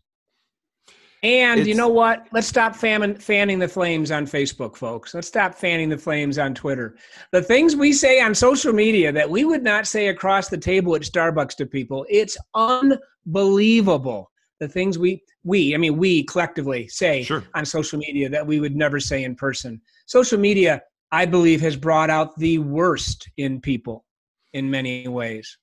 And 1.27 1.67
you 1.67 1.75
know 1.75 1.89
what? 1.89 2.29
Let's 2.31 2.47
stop 2.47 2.77
fanning, 2.77 3.17
fanning 3.17 3.59
the 3.59 3.67
flames 3.67 4.13
on 4.13 4.27
Facebook, 4.27 4.77
folks. 4.77 5.13
Let's 5.13 5.27
stop 5.27 5.57
fanning 5.57 5.89
the 5.89 5.99
flames 5.99 6.39
on 6.39 6.55
Twitter. 6.55 6.97
The 7.33 7.43
things 7.43 7.75
we 7.75 7.93
say 7.93 8.21
on 8.21 8.33
social 8.33 8.73
media 8.73 9.11
that 9.11 9.29
we 9.29 9.45
would 9.45 9.65
not 9.65 9.89
say 9.89 10.07
across 10.07 10.49
the 10.49 10.57
table 10.57 10.95
at 10.95 11.03
Starbucks 11.03 11.57
to 11.57 11.67
people, 11.67 12.07
it's 12.09 12.39
unbelievable. 12.55 14.31
The 14.61 14.69
things 14.69 15.01
we, 15.01 15.21
we, 15.43 15.75
I 15.75 15.79
mean, 15.79 15.97
we 15.97 16.23
collectively 16.23 16.87
say 16.87 17.25
Sure. 17.25 17.43
on 17.57 17.67
social 17.67 17.99
media 17.99 18.29
that 18.29 18.47
we 18.47 18.61
would 18.61 18.77
never 18.77 19.01
say 19.01 19.25
in 19.25 19.35
person. 19.35 19.81
Social 20.07 20.39
media, 20.39 20.81
I 21.11 21.27
believe, 21.27 21.61
has 21.61 21.75
brought 21.75 22.09
out 22.09 22.37
the 22.37 22.59
worst 22.61 23.29
in 23.37 23.61
people 23.61 24.05
in 24.53 24.71
many 24.71 25.09
ways. 25.09 25.59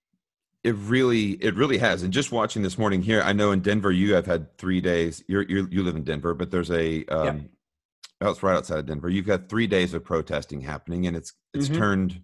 It 0.63 0.75
really, 0.75 1.32
it 1.43 1.55
really 1.55 1.77
has. 1.79 2.03
And 2.03 2.13
just 2.13 2.32
watching 2.32 2.63
this 2.63 2.77
morning 2.77 3.01
here, 3.01 3.22
I 3.22 3.34
know 3.34 3.51
in 3.51 3.60
Denver 3.60 3.91
you 3.91 4.13
have 4.13 4.25
had 4.25 4.58
three 4.58 4.79
days. 4.79 5.22
You're, 5.27 5.43
you're 5.43 5.67
you 5.70 5.84
live 5.84 5.98
in 5.98 6.03
Denver, 6.05 6.34
but 6.34 6.51
there's 6.51 6.72
a 6.72 7.03
um, 7.08 7.50
oh, 8.22 8.29
it's 8.32 8.41
right 8.41 8.55
outside 8.55 8.79
of 8.79 8.86
Denver. 8.86 9.10
You've 9.10 9.25
got 9.27 9.50
three 9.50 9.67
days 9.67 9.93
of 9.93 10.05
protesting 10.05 10.62
happening, 10.62 11.05
and 11.05 11.17
it's 11.17 11.34
it's 11.53 11.67
Mhm. 11.67 11.75
turned 11.75 12.22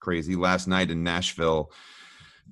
crazy. 0.00 0.36
Last 0.36 0.68
night 0.68 0.90
in 0.90 1.02
Nashville, 1.02 1.70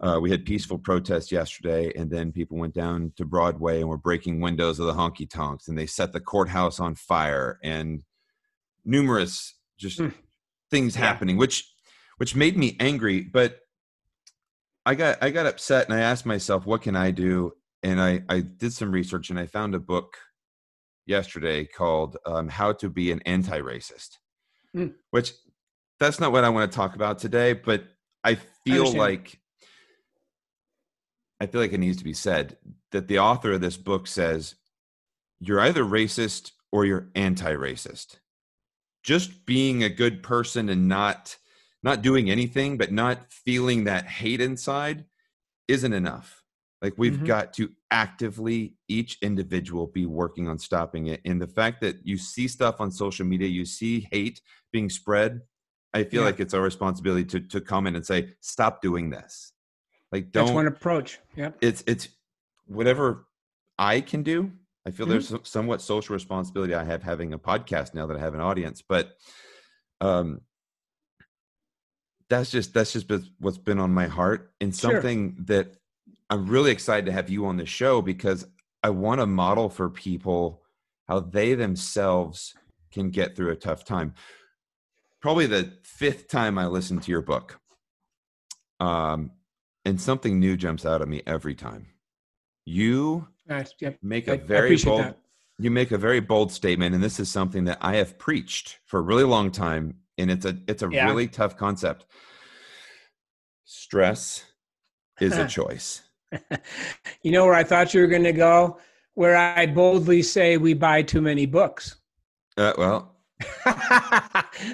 uh, 0.03 0.19
we 0.21 0.31
had 0.31 0.45
peaceful 0.45 0.79
protests 0.79 1.33
yesterday, 1.33 1.91
and 1.97 2.11
then 2.11 2.31
people 2.31 2.59
went 2.59 2.75
down 2.75 3.12
to 3.17 3.25
Broadway 3.25 3.81
and 3.81 3.88
were 3.88 3.97
breaking 3.97 4.43
windows 4.43 4.79
of 4.79 4.87
the 4.87 4.93
honky 4.93 5.29
tonks, 5.29 5.69
and 5.69 5.79
they 5.79 5.87
set 5.87 6.12
the 6.12 6.21
courthouse 6.21 6.79
on 6.79 6.95
fire, 6.95 7.59
and 7.65 8.05
numerous 8.85 9.55
just 9.79 10.00
Hmm. 10.00 10.09
things 10.71 10.97
Yeah. 10.97 11.00
happening, 11.07 11.38
which 11.38 11.65
which 12.19 12.37
made 12.37 12.59
me 12.59 12.77
angry, 12.79 13.23
but. 13.23 13.61
I 14.88 14.95
got 14.95 15.23
I 15.23 15.28
got 15.28 15.45
upset 15.45 15.85
and 15.87 15.92
I 15.92 16.00
asked 16.00 16.25
myself, 16.25 16.64
what 16.64 16.80
can 16.80 16.97
I 16.97 17.11
do? 17.11 17.52
And 17.83 18.00
I 18.00 18.23
I 18.30 18.40
did 18.40 18.73
some 18.73 18.90
research 18.90 19.28
and 19.28 19.38
I 19.38 19.45
found 19.45 19.75
a 19.75 19.78
book 19.78 20.16
yesterday 21.04 21.66
called 21.66 22.16
um, 22.25 22.49
"How 22.49 22.73
to 22.73 22.88
Be 22.88 23.12
an 23.12 23.21
Anti-Racist," 23.26 24.16
Mm. 24.75 24.95
which 25.11 25.35
that's 26.00 26.21
not 26.21 26.33
what 26.33 26.45
I 26.45 26.49
want 26.49 26.73
to 26.73 26.76
talk 26.76 26.95
about 26.95 27.18
today. 27.18 27.52
But 27.52 27.85
I 28.25 28.37
feel 28.64 28.87
understand. 28.87 28.99
like 28.99 29.40
I 31.38 31.47
feel 31.47 31.61
like 31.61 31.75
it 31.75 31.80
needs 31.80 31.99
to 31.99 32.04
be 32.04 32.14
said 32.14 32.57
that 32.92 33.09
the 33.09 33.18
author 33.18 33.52
of 33.52 33.61
this 33.61 33.76
book 33.76 34.07
says 34.07 34.54
you're 35.38 35.61
either 35.61 35.85
racist 35.85 36.52
or 36.73 36.87
you're 36.87 37.09
anti-racist. 37.14 38.21
Just 39.02 39.45
being 39.45 39.83
a 39.83 39.90
good 39.90 40.23
person 40.23 40.71
and 40.71 40.88
not 40.88 41.37
not 41.88 42.02
doing 42.02 42.30
anything 42.30 42.71
but 42.76 42.90
not 42.92 43.16
feeling 43.47 43.85
that 43.85 44.04
hate 44.21 44.40
inside 44.40 45.04
isn't 45.68 45.92
enough 46.02 46.28
like 46.83 46.95
we've 47.02 47.21
Mhm. 47.21 47.26
got 47.35 47.47
to 47.54 47.64
actively 47.90 48.75
each 48.88 49.12
individual 49.23 49.87
be 49.87 50.04
working 50.07 50.47
on 50.49 50.59
stopping 50.59 51.07
it 51.12 51.21
and 51.25 51.40
the 51.40 51.52
fact 51.61 51.80
that 51.80 51.97
you 52.11 52.16
see 52.18 52.47
stuff 52.57 52.76
on 52.80 52.90
social 52.90 53.26
media 53.33 53.49
you 53.49 53.64
see 53.64 53.95
hate 54.12 54.40
being 54.73 54.90
spread 54.90 55.40
i 55.95 56.04
feel 56.04 56.21
Yeah. 56.23 56.26
like 56.30 56.40
it's 56.40 56.54
our 56.54 56.62
responsibility 56.73 57.25
to 57.33 57.40
to 57.54 57.61
come 57.73 57.87
in 57.88 57.97
and 57.97 58.04
say 58.12 58.21
stop 58.40 58.75
doing 58.83 59.07
this 59.16 59.52
like 60.12 60.25
That's 60.33 60.47
don't 60.49 60.54
one 60.54 60.66
approach. 60.66 61.18
Yep. 61.37 61.59
it's 61.68 61.83
it's 61.92 62.09
whatever 62.66 63.26
I 63.78 64.00
can 64.11 64.23
do. 64.23 64.38
I 64.87 64.90
feel 64.90 65.07
Mhm. 65.07 65.11
there's 65.11 65.28
some- 65.28 65.45
somewhat 65.45 65.80
social 65.83 66.12
responsibility 66.14 66.75
I 66.75 66.85
have 66.92 67.02
having 67.02 67.33
a 67.33 67.38
podcast 67.38 67.95
now 67.95 68.07
that 68.09 68.16
I 68.16 68.21
have 68.26 68.35
an 68.35 68.40
audience, 68.50 68.78
but 68.95 69.04
um 70.00 70.40
that's 72.30 72.50
just 72.50 72.75
that's 72.75 72.92
just 72.92 73.11
what's 73.38 73.58
been 73.58 73.78
on 73.78 73.92
my 73.92 74.06
heart 74.06 74.52
and 74.61 74.75
Sure. 74.75 74.92
something 74.92 75.37
that 75.47 75.75
I'm 76.30 76.47
really 76.47 76.70
excited 76.70 77.06
to 77.06 77.12
have 77.12 77.30
you 77.30 77.47
on 77.47 77.56
the 77.56 77.66
show 77.66 78.02
because 78.02 78.47
I 78.82 78.90
want 78.90 79.20
to 79.20 79.26
model 79.26 79.68
for 79.70 79.88
people 79.88 80.62
how 81.06 81.20
they 81.20 81.54
themselves 81.54 82.54
can 82.92 83.11
get 83.11 83.35
through 83.35 83.50
a 83.50 83.56
tough 83.56 83.85
time. 83.85 84.14
Probably 85.20 85.47
the 85.47 85.73
fifth 85.82 86.28
time 86.28 86.58
I 86.58 86.66
listened 86.66 87.02
to 87.04 87.11
your 87.11 87.23
book. 87.23 87.58
Um 88.80 89.32
and 89.85 90.00
something 90.00 90.38
new 90.38 90.56
jumps 90.56 90.85
out 90.85 91.00
at 91.00 91.08
me 91.08 91.23
every 91.26 91.54
time. 91.54 91.87
You. 92.66 93.28
Yep. 93.49 93.99
make 94.02 94.28
I- 94.28 94.32
a 94.32 94.35
I 94.35 94.38
very 94.38 94.66
appreciate 94.68 94.90
bold 94.90 95.00
that. 95.04 95.18
you 95.58 95.70
make 95.70 95.90
a 95.92 95.97
very 95.99 96.20
bold 96.20 96.52
statement 96.52 96.94
and 96.94 97.02
this 97.02 97.18
is 97.18 97.30
something 97.30 97.64
that 97.64 97.78
i 97.80 97.97
have 97.97 98.18
preached 98.18 98.78
for 98.85 98.99
a 99.00 99.02
really 99.02 99.25
long 99.25 99.50
time 99.50 99.94
and 100.19 100.31
it's 100.31 100.45
a 100.45 100.57
it's 100.67 100.83
a 100.83 100.89
Yeah. 100.91 101.07
really 101.07 101.29
tough 101.29 101.57
concept 101.57 102.05
stress 103.65 104.45
is 105.21 105.37
a 105.39 105.47
choice 105.59 106.03
you 107.23 107.33
know 107.33 107.45
where 107.47 107.55
I 107.55 107.65
thought 107.65 107.95
you 107.95 108.03
were 108.03 108.07
going 108.07 108.25
to 108.25 108.35
go? 108.35 108.79
Where 109.15 109.35
I 109.35 109.65
boldly 109.65 110.23
say 110.23 110.59
we 110.59 110.75
buy 110.75 111.01
too 111.03 111.23
many 111.23 111.47
books. 111.47 111.97
uh, 112.59 112.75
well 112.77 113.15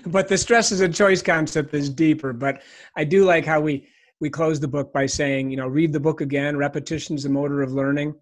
but 0.06 0.26
the 0.28 0.36
stress 0.38 0.72
is 0.72 0.80
a 0.80 0.88
choice 0.88 1.20
concept 1.22 1.74
is 1.74 1.88
deeper. 1.90 2.32
But 2.32 2.62
I 2.96 3.04
do 3.04 3.24
like 3.24 3.44
how 3.44 3.60
we 3.60 3.86
we 4.20 4.30
close 4.30 4.58
the 4.58 4.66
book 4.68 4.92
by 4.92 5.04
saying, 5.06 5.50
you 5.50 5.56
know, 5.58 5.68
read 5.68 5.92
the 5.92 6.00
book 6.00 6.20
again. 6.22 6.56
Repetition 6.56 7.14
is 7.14 7.24
the 7.24 7.28
motor 7.28 7.60
of 7.62 7.72
learning. 7.72 8.14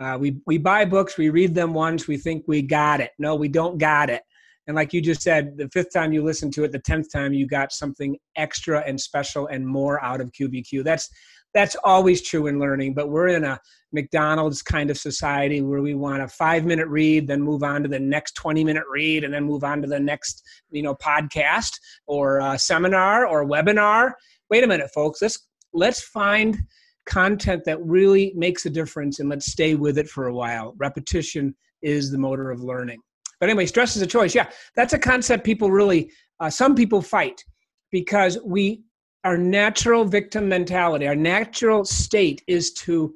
Uh, 0.00 0.16
we 0.18 0.40
we 0.46 0.56
buy 0.58 0.84
books, 0.84 1.16
we 1.18 1.28
read 1.30 1.54
them 1.54 1.74
once, 1.74 2.08
we 2.08 2.16
think 2.16 2.44
we 2.48 2.62
got 2.62 3.00
it. 3.00 3.10
No, 3.18 3.34
we 3.36 3.48
don't 3.48 3.76
got 3.78 4.08
it. 4.10 4.22
And 4.70 4.76
like 4.76 4.92
you 4.92 5.00
just 5.00 5.20
said, 5.20 5.58
the 5.58 5.68
fifth 5.70 5.92
time 5.92 6.12
you 6.12 6.22
listen 6.22 6.48
to 6.52 6.62
it, 6.62 6.70
the 6.70 6.78
tenth 6.78 7.10
time 7.10 7.32
you 7.32 7.44
got 7.44 7.72
something 7.72 8.16
extra 8.36 8.84
and 8.86 9.00
special 9.00 9.48
and 9.48 9.66
more 9.66 10.00
out 10.00 10.20
of 10.20 10.30
QBQ. 10.30 10.84
That's 10.84 11.10
that's 11.52 11.74
always 11.82 12.22
true 12.22 12.46
in 12.46 12.60
learning, 12.60 12.94
but 12.94 13.10
we're 13.10 13.26
in 13.26 13.42
a 13.42 13.58
McDonald's 13.92 14.62
kind 14.62 14.88
of 14.88 14.96
society 14.96 15.60
where 15.60 15.82
we 15.82 15.96
want 15.96 16.22
a 16.22 16.28
five 16.28 16.64
minute 16.64 16.86
read, 16.86 17.26
then 17.26 17.42
move 17.42 17.64
on 17.64 17.82
to 17.82 17.88
the 17.88 17.98
next 17.98 18.36
20 18.36 18.62
minute 18.62 18.84
read, 18.88 19.24
and 19.24 19.34
then 19.34 19.42
move 19.42 19.64
on 19.64 19.82
to 19.82 19.88
the 19.88 19.98
next, 19.98 20.44
you 20.70 20.84
know, 20.84 20.94
podcast 20.94 21.72
or 22.06 22.56
seminar 22.56 23.26
or 23.26 23.44
webinar. 23.44 24.12
Wait 24.50 24.62
a 24.62 24.68
minute, 24.68 24.92
folks. 24.94 25.20
Let's 25.20 25.48
let's 25.72 26.00
find 26.00 26.60
content 27.06 27.64
that 27.64 27.82
really 27.82 28.32
makes 28.36 28.66
a 28.66 28.70
difference 28.70 29.18
and 29.18 29.28
let's 29.28 29.50
stay 29.50 29.74
with 29.74 29.98
it 29.98 30.08
for 30.08 30.28
a 30.28 30.32
while. 30.32 30.76
Repetition 30.78 31.56
is 31.82 32.12
the 32.12 32.18
motor 32.18 32.52
of 32.52 32.60
learning. 32.60 33.00
But 33.40 33.48
anyway, 33.48 33.66
stress 33.66 33.96
is 33.96 34.02
a 34.02 34.06
choice. 34.06 34.34
Yeah, 34.34 34.48
that's 34.76 34.92
a 34.92 34.98
concept 34.98 35.44
people 35.44 35.70
really, 35.70 36.12
uh, 36.38 36.50
some 36.50 36.74
people 36.74 37.00
fight 37.00 37.42
because 37.90 38.38
we, 38.44 38.82
our 39.24 39.36
natural 39.36 40.04
victim 40.04 40.48
mentality, 40.48 41.08
our 41.08 41.16
natural 41.16 41.84
state 41.84 42.42
is 42.46 42.72
to 42.74 43.14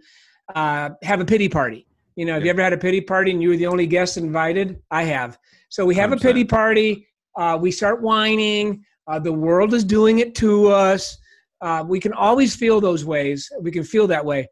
uh, 0.54 0.90
have 1.02 1.20
a 1.20 1.24
pity 1.24 1.48
party. 1.48 1.86
You 2.16 2.24
know, 2.24 2.34
have 2.34 2.44
you 2.44 2.50
ever 2.50 2.62
had 2.62 2.72
a 2.72 2.78
pity 2.78 3.00
party 3.00 3.30
and 3.32 3.42
you 3.42 3.50
were 3.50 3.56
the 3.56 3.66
only 3.66 3.86
guest 3.86 4.16
invited? 4.16 4.80
I 4.90 5.04
have. 5.04 5.38
So 5.68 5.84
we 5.84 5.94
have 5.96 6.10
100%. 6.10 6.16
a 6.16 6.20
pity 6.20 6.44
party. 6.44 7.08
Uh, 7.36 7.58
we 7.60 7.70
start 7.70 8.02
whining. 8.02 8.84
Uh, 9.06 9.18
the 9.18 9.32
world 9.32 9.74
is 9.74 9.84
doing 9.84 10.20
it 10.20 10.34
to 10.36 10.68
us. 10.68 11.16
Uh, 11.60 11.84
we 11.86 11.98
can 11.98 12.12
always 12.12 12.54
feel 12.54 12.80
those 12.80 13.04
ways. 13.04 13.50
We 13.60 13.70
can 13.70 13.84
feel 13.84 14.06
that 14.06 14.24
way. 14.24 14.46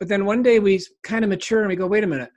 But 0.00 0.08
then 0.08 0.24
one 0.24 0.42
day 0.42 0.58
we 0.58 0.82
kind 1.02 1.24
of 1.24 1.30
mature 1.30 1.60
and 1.60 1.68
we 1.68 1.76
go, 1.76 1.86
wait 1.86 2.04
a 2.04 2.06
minute, 2.06 2.30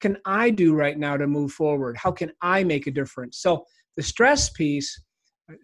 can 0.00 0.16
I 0.24 0.50
do 0.50 0.74
right 0.74 0.98
now 0.98 1.16
to 1.16 1.26
move 1.26 1.52
forward? 1.52 1.96
How 1.96 2.10
can 2.10 2.32
I 2.40 2.64
make 2.64 2.86
a 2.86 2.90
difference? 2.90 3.38
So 3.38 3.64
the 3.96 4.02
stress 4.02 4.50
piece, 4.50 5.00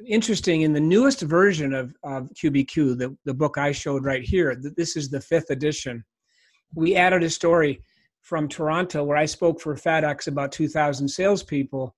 interesting, 0.07 0.63
in 0.63 0.73
the 0.73 0.81
newest 0.81 1.23
version 1.23 1.73
of, 1.73 1.95
of 2.03 2.29
QBQ, 2.35 2.99
the, 2.99 3.17
the 3.25 3.35
book 3.35 3.59
I 3.59 3.73
showed 3.73 4.05
right 4.05 4.23
here, 4.23 4.61
this 4.77 4.97
is 4.97 5.09
the 5.09 5.21
fifth 5.21 5.51
edition, 5.51 6.05
we 6.75 6.97
added 6.97 7.23
a 7.23 7.31
story 7.31 7.83
from 8.23 8.49
Toronto 8.49 9.05
where 9.05 9.17
I 9.17 9.27
spoke 9.27 9.61
for 9.61 9.75
FedEx 9.77 10.27
about 10.27 10.53
2,000 10.53 11.09
salespeople 11.09 11.95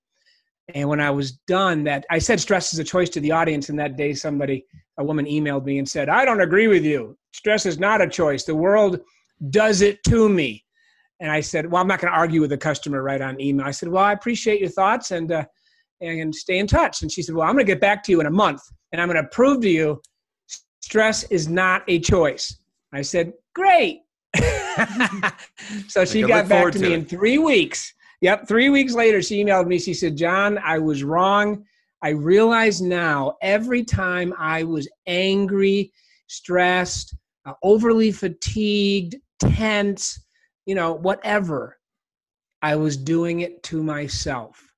and 0.75 0.87
when 0.87 0.99
I 0.99 1.09
was 1.09 1.33
done, 1.47 1.83
that 1.85 2.05
I 2.09 2.19
said 2.19 2.39
stress 2.39 2.73
is 2.73 2.79
a 2.79 2.83
choice 2.83 3.09
to 3.11 3.19
the 3.19 3.31
audience. 3.31 3.69
And 3.69 3.79
that 3.79 3.97
day, 3.97 4.13
somebody, 4.13 4.65
a 4.97 5.03
woman, 5.03 5.25
emailed 5.25 5.65
me 5.65 5.79
and 5.79 5.89
said, 5.89 6.09
"I 6.09 6.25
don't 6.25 6.41
agree 6.41 6.67
with 6.67 6.83
you. 6.83 7.17
Stress 7.31 7.65
is 7.65 7.79
not 7.79 8.01
a 8.01 8.07
choice. 8.07 8.43
The 8.43 8.55
world 8.55 8.99
does 9.49 9.81
it 9.81 10.03
to 10.05 10.29
me." 10.29 10.63
And 11.19 11.31
I 11.31 11.41
said, 11.41 11.69
"Well, 11.69 11.81
I'm 11.81 11.87
not 11.87 11.99
going 11.99 12.11
to 12.11 12.17
argue 12.17 12.41
with 12.41 12.49
the 12.49 12.57
customer 12.57 13.03
right 13.03 13.21
on 13.21 13.39
email." 13.41 13.65
I 13.65 13.71
said, 13.71 13.89
"Well, 13.89 14.03
I 14.03 14.13
appreciate 14.13 14.59
your 14.59 14.69
thoughts 14.69 15.11
and 15.11 15.31
uh, 15.31 15.45
and 16.01 16.33
stay 16.33 16.59
in 16.59 16.67
touch." 16.67 17.01
And 17.01 17.11
she 17.11 17.21
said, 17.21 17.35
"Well, 17.35 17.47
I'm 17.47 17.53
going 17.53 17.65
to 17.65 17.71
get 17.71 17.81
back 17.81 18.03
to 18.03 18.11
you 18.11 18.21
in 18.21 18.25
a 18.27 18.31
month, 18.31 18.61
and 18.91 19.01
I'm 19.01 19.07
going 19.09 19.21
to 19.21 19.29
prove 19.29 19.61
to 19.61 19.69
you 19.69 20.01
stress 20.81 21.23
is 21.23 21.47
not 21.47 21.83
a 21.87 21.99
choice." 21.99 22.57
I 22.93 23.01
said, 23.01 23.33
"Great." 23.53 24.01
so 25.87 26.05
she 26.05 26.21
got 26.21 26.47
back 26.47 26.71
to, 26.71 26.79
to 26.79 26.85
me 26.85 26.93
in 26.93 27.03
three 27.03 27.37
weeks 27.37 27.93
Yep. 28.21 28.47
Three 28.47 28.69
weeks 28.69 28.93
later, 28.93 29.21
she 29.21 29.43
emailed 29.43 29.67
me. 29.67 29.79
She 29.79 29.93
said, 29.93 30.17
John, 30.17 30.57
I 30.57 30.77
was 30.77 31.03
wrong. 31.03 31.65
I 32.01 32.09
realize 32.09 32.81
now 32.81 33.37
every 33.41 33.83
time 33.83 34.33
I 34.37 34.63
was 34.63 34.89
angry, 35.07 35.93
stressed, 36.27 37.15
uh, 37.45 37.53
overly 37.63 38.11
fatigued, 38.11 39.15
tense, 39.39 40.19
you 40.69 40.75
know, 40.75 40.93
whatever, 40.93 41.79
I 42.61 42.75
was 42.75 42.95
doing 42.95 43.39
it 43.39 43.63
to 43.63 43.81
myself. 43.81 44.71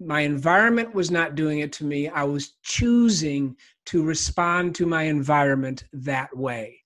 My 0.00 0.22
environment 0.22 0.96
was 0.96 1.12
not 1.12 1.36
doing 1.36 1.60
it 1.60 1.72
to 1.74 1.84
me. 1.84 2.08
I 2.08 2.24
was 2.24 2.54
choosing 2.64 3.54
to 3.86 4.02
respond 4.02 4.74
to 4.74 4.84
my 4.84 5.04
environment 5.04 5.84
that 5.92 6.36
way. 6.36 6.76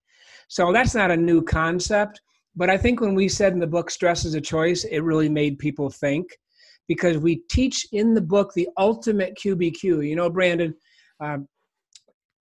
So 0.49 0.71
that's 0.71 0.95
not 0.95 1.11
a 1.11 1.17
new 1.17 1.41
concept. 1.43 2.21
But 2.55 2.69
I 2.69 2.77
think 2.77 3.01
when 3.01 3.15
we 3.15 3.27
said 3.27 3.55
in 3.55 3.59
the 3.59 3.67
book, 3.67 3.91
stress 3.91 4.27
is 4.27 4.35
a 4.35 4.41
choice, 4.43 4.85
it 4.85 5.01
really 5.01 5.31
made 5.31 5.59
people 5.59 5.89
think 5.89 6.27
because 6.89 7.17
we 7.17 7.37
teach 7.49 7.87
in 7.93 8.13
the 8.13 8.21
book 8.21 8.53
the 8.53 8.69
ultimate 8.77 9.39
QBQ. 9.43 10.07
You 10.07 10.15
know, 10.15 10.29
Brandon, 10.29 10.75
um, 11.21 11.49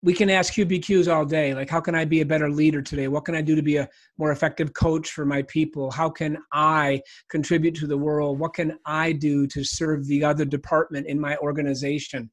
we 0.06 0.14
can 0.14 0.30
ask 0.30 0.54
QBQs 0.54 1.12
all 1.12 1.26
day. 1.26 1.56
Like, 1.56 1.68
how 1.68 1.82
can 1.82 1.96
I 1.96 2.06
be 2.06 2.22
a 2.22 2.26
better 2.26 2.48
leader 2.48 2.80
today? 2.80 3.08
What 3.08 3.26
can 3.26 3.34
I 3.34 3.42
do 3.42 3.56
to 3.56 3.64
be 3.64 3.78
a 3.78 3.90
more 4.20 4.32
effective 4.32 4.72
coach 4.74 5.10
for 5.10 5.26
my 5.26 5.42
people? 5.44 5.90
How 5.90 6.12
can 6.12 6.38
I 6.54 7.02
contribute 7.28 7.74
to 7.78 7.88
the 7.88 7.98
world? 7.98 8.38
What 8.38 8.54
can 8.54 8.78
I 8.86 9.14
do 9.14 9.48
to 9.48 9.64
serve 9.64 10.06
the 10.06 10.24
other 10.24 10.46
department 10.46 11.08
in 11.08 11.20
my 11.20 11.36
organization? 11.38 12.30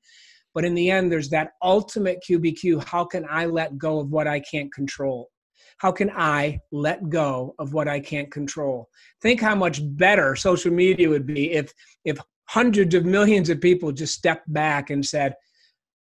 But 0.53 0.67
in 0.67 0.75
the 0.75 0.91
end, 0.91 1.11
there's 1.11 1.31
that 1.31 1.53
ultimate 1.63 2.23
QBQ. 2.29 2.85
How 2.85 3.07
can 3.07 3.25
I 3.31 3.47
let 3.47 3.79
go 3.79 4.01
of 4.01 4.11
what 4.11 4.29
I 4.29 4.39
can't 4.41 4.73
control? 4.73 5.31
how 5.79 5.91
can 5.91 6.11
I 6.11 6.61
let 6.71 7.09
go 7.09 7.57
of 7.59 7.73
what 7.73 7.89
I 7.89 7.99
can't 7.99 8.31
control? 8.31 8.89
Think 9.21 9.41
how 9.41 9.57
much 9.57 9.81
better 9.83 10.37
social 10.37 10.71
media 10.71 11.09
would 11.09 11.27
be 11.27 11.51
if 11.51 11.73
if 12.05 12.19
hundreds 12.49 12.95
of 12.95 13.05
millions 13.05 13.51
of 13.51 13.61
people 13.61 13.91
just 13.91 14.15
stepped 14.15 14.53
back 14.53 14.91
and 14.91 15.05
said, 15.05 15.35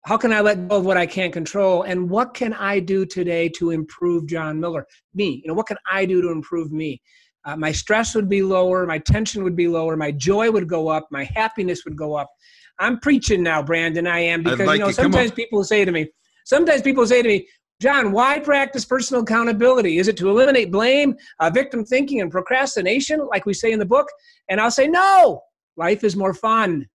how 0.04 0.16
can 0.16 0.32
I 0.32 0.40
let 0.40 0.68
go 0.68 0.76
of 0.76 0.84
what 0.84 0.96
I 0.96 1.06
can't 1.06 1.32
control? 1.32 1.82
And 1.82 2.10
what 2.10 2.34
can 2.34 2.54
I 2.54 2.80
do 2.80 3.06
today 3.06 3.48
to 3.50 3.70
improve 3.70 4.26
John 4.26 4.58
Miller? 4.58 4.86
Me, 5.14 5.40
you 5.42 5.48
know, 5.48 5.54
what 5.54 5.66
can 5.66 5.76
I 5.90 6.04
do 6.06 6.20
to 6.22 6.30
improve 6.30 6.72
me? 6.72 7.00
Uh, 7.44 7.56
my 7.56 7.72
stress 7.72 8.14
would 8.14 8.28
be 8.28 8.42
lower, 8.42 8.86
my 8.86 8.98
tension 8.98 9.42
would 9.44 9.56
be 9.56 9.68
lower, 9.68 9.96
my 9.96 10.12
joy 10.12 10.50
would 10.50 10.68
go 10.68 10.88
up, 10.88 11.08
my 11.10 11.24
happiness 11.24 11.84
would 11.84 11.96
go 11.96 12.14
up. 12.14 12.28
I'm 12.78 12.98
preaching 13.00 13.42
now, 13.42 13.62
Brandon. 13.62 14.06
I 14.06 14.20
am 14.20 14.42
because 14.42 14.60
like 14.60 14.78
you 14.78 14.84
know 14.84 14.90
sometimes 14.90 15.30
people 15.30 15.62
say 15.64 15.84
to 15.84 15.92
me, 15.92 16.08
sometimes 16.44 16.82
people 16.82 17.06
say 17.06 17.22
to 17.22 17.28
me, 17.28 17.46
John, 17.80 18.12
why 18.12 18.38
practice 18.38 18.84
personal 18.84 19.22
accountability? 19.22 19.98
Is 19.98 20.06
it 20.06 20.16
to 20.18 20.30
eliminate 20.30 20.70
blame, 20.70 21.16
uh, 21.40 21.50
victim 21.50 21.84
thinking, 21.84 22.20
and 22.20 22.30
procrastination, 22.30 23.26
like 23.28 23.44
we 23.44 23.54
say 23.54 23.72
in 23.72 23.80
the 23.80 23.86
book? 23.86 24.06
And 24.48 24.60
I'll 24.60 24.70
say, 24.70 24.86
no, 24.86 25.42
life 25.76 26.04
is 26.04 26.14
more 26.14 26.32
fun 26.32 26.86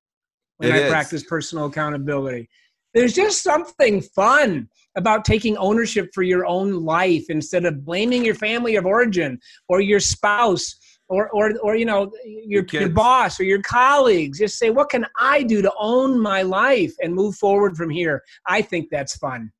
when 0.57 0.69
it 0.69 0.75
I 0.75 0.77
is. 0.79 0.89
practice 0.89 1.23
personal 1.23 1.65
accountability. 1.65 2.49
There's 2.97 3.13
just 3.13 3.43
something 3.43 4.01
fun 4.01 4.67
about 4.95 5.23
taking 5.23 5.55
ownership 5.57 6.09
for 6.15 6.23
your 6.23 6.47
own 6.47 6.83
life 6.83 7.25
instead 7.29 7.63
of 7.65 7.85
blaming 7.85 8.25
your 8.25 8.33
family 8.33 8.75
of 8.75 8.87
origin 8.87 9.39
or 9.69 9.81
your 9.81 9.99
spouse 9.99 10.75
or 11.07 11.29
or 11.29 11.53
or 11.61 11.75
you 11.75 11.85
know 11.85 12.11
your, 12.25 12.65
your 12.71 12.89
boss 12.89 13.39
or 13.39 13.43
your 13.43 13.61
colleagues. 13.61 14.39
Just 14.39 14.57
say 14.57 14.71
what 14.71 14.89
can 14.89 15.05
i 15.19 15.43
do 15.43 15.61
to 15.61 15.71
own 15.77 16.19
my 16.19 16.41
life 16.41 16.91
and 16.99 17.13
move 17.13 17.35
forward 17.35 17.77
from 17.77 17.91
here? 17.91 18.23
I 18.47 18.63
think 18.63 18.87
that's 18.89 19.15
fun. 19.17 19.51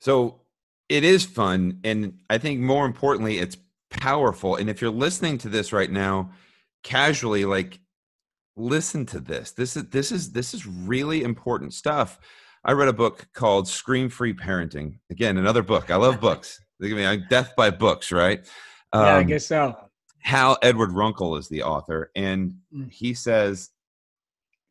So 0.00 0.42
it 0.88 1.02
is 1.02 1.24
fun 1.24 1.80
and 1.82 2.20
i 2.30 2.38
think 2.38 2.60
more 2.60 2.86
importantly 2.86 3.38
it's 3.38 3.56
powerful. 3.90 4.54
And 4.54 4.70
if 4.70 4.80
you're 4.80 4.92
listening 4.92 5.38
to 5.38 5.48
this 5.48 5.72
right 5.72 5.90
now 5.90 6.30
casually 6.84 7.44
like 7.44 7.80
listen 8.54 9.06
to 9.06 9.18
this. 9.18 9.50
This 9.50 9.76
is 9.76 9.88
this 9.88 10.12
is 10.12 10.30
this 10.30 10.54
is 10.54 10.68
really 10.68 11.24
important 11.24 11.74
stuff 11.74 12.20
i 12.66 12.72
read 12.72 12.88
a 12.88 12.92
book 12.92 13.26
called 13.32 13.66
scream 13.66 14.10
free 14.10 14.34
parenting 14.34 14.98
again 15.10 15.38
another 15.38 15.62
book 15.62 15.90
i 15.90 15.96
love 15.96 16.20
books 16.20 16.60
they 16.80 16.88
give 16.88 16.98
me 16.98 17.06
I'm 17.06 17.24
death 17.30 17.54
by 17.56 17.70
books 17.70 18.12
right 18.12 18.40
um, 18.92 19.04
yeah 19.06 19.16
i 19.16 19.20
um, 19.20 19.26
guess 19.26 19.46
so 19.46 19.74
hal 20.18 20.58
edward 20.62 20.90
runkel 20.90 21.38
is 21.38 21.48
the 21.48 21.62
author 21.62 22.10
and 22.14 22.56
mm. 22.74 22.90
he 22.90 23.14
says 23.14 23.70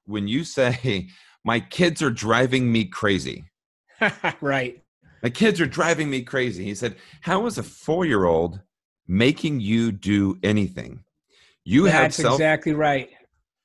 when 0.06 0.28
you 0.28 0.44
say 0.44 1.08
my 1.44 1.60
kids 1.60 2.04
are 2.04 2.12
driving 2.12 2.72
me 2.72 2.86
crazy 2.86 3.46
right 4.42 4.84
my 5.26 5.32
kids 5.32 5.60
are 5.60 5.66
driving 5.66 6.08
me 6.12 6.22
crazy. 6.22 6.64
He 6.64 6.76
said, 6.76 6.98
How 7.22 7.48
is 7.48 7.58
a 7.58 7.64
four 7.64 8.06
year 8.06 8.26
old 8.26 8.60
making 9.08 9.60
you 9.60 9.92
do 9.92 10.38
anything? 10.44 11.04
You 11.64 11.86
That's 11.86 11.96
have 11.96 12.14
self- 12.14 12.36
exactly 12.36 12.74
right. 12.74 13.10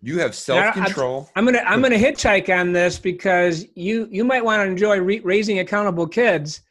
You 0.02 0.18
have 0.20 0.34
self 0.34 0.74
control. 0.74 1.28
I'm 1.36 1.44
gonna 1.44 1.62
I'm 1.66 1.82
gonna 1.82 1.96
hitchhike 1.96 2.48
on 2.54 2.72
this 2.72 2.98
because 2.98 3.66
you 3.74 4.08
you 4.10 4.24
might 4.24 4.44
want 4.44 4.60
to 4.60 4.64
enjoy 4.64 4.98
re- 4.98 5.20
raising 5.20 5.58
accountable 5.58 6.06
kids, 6.06 6.62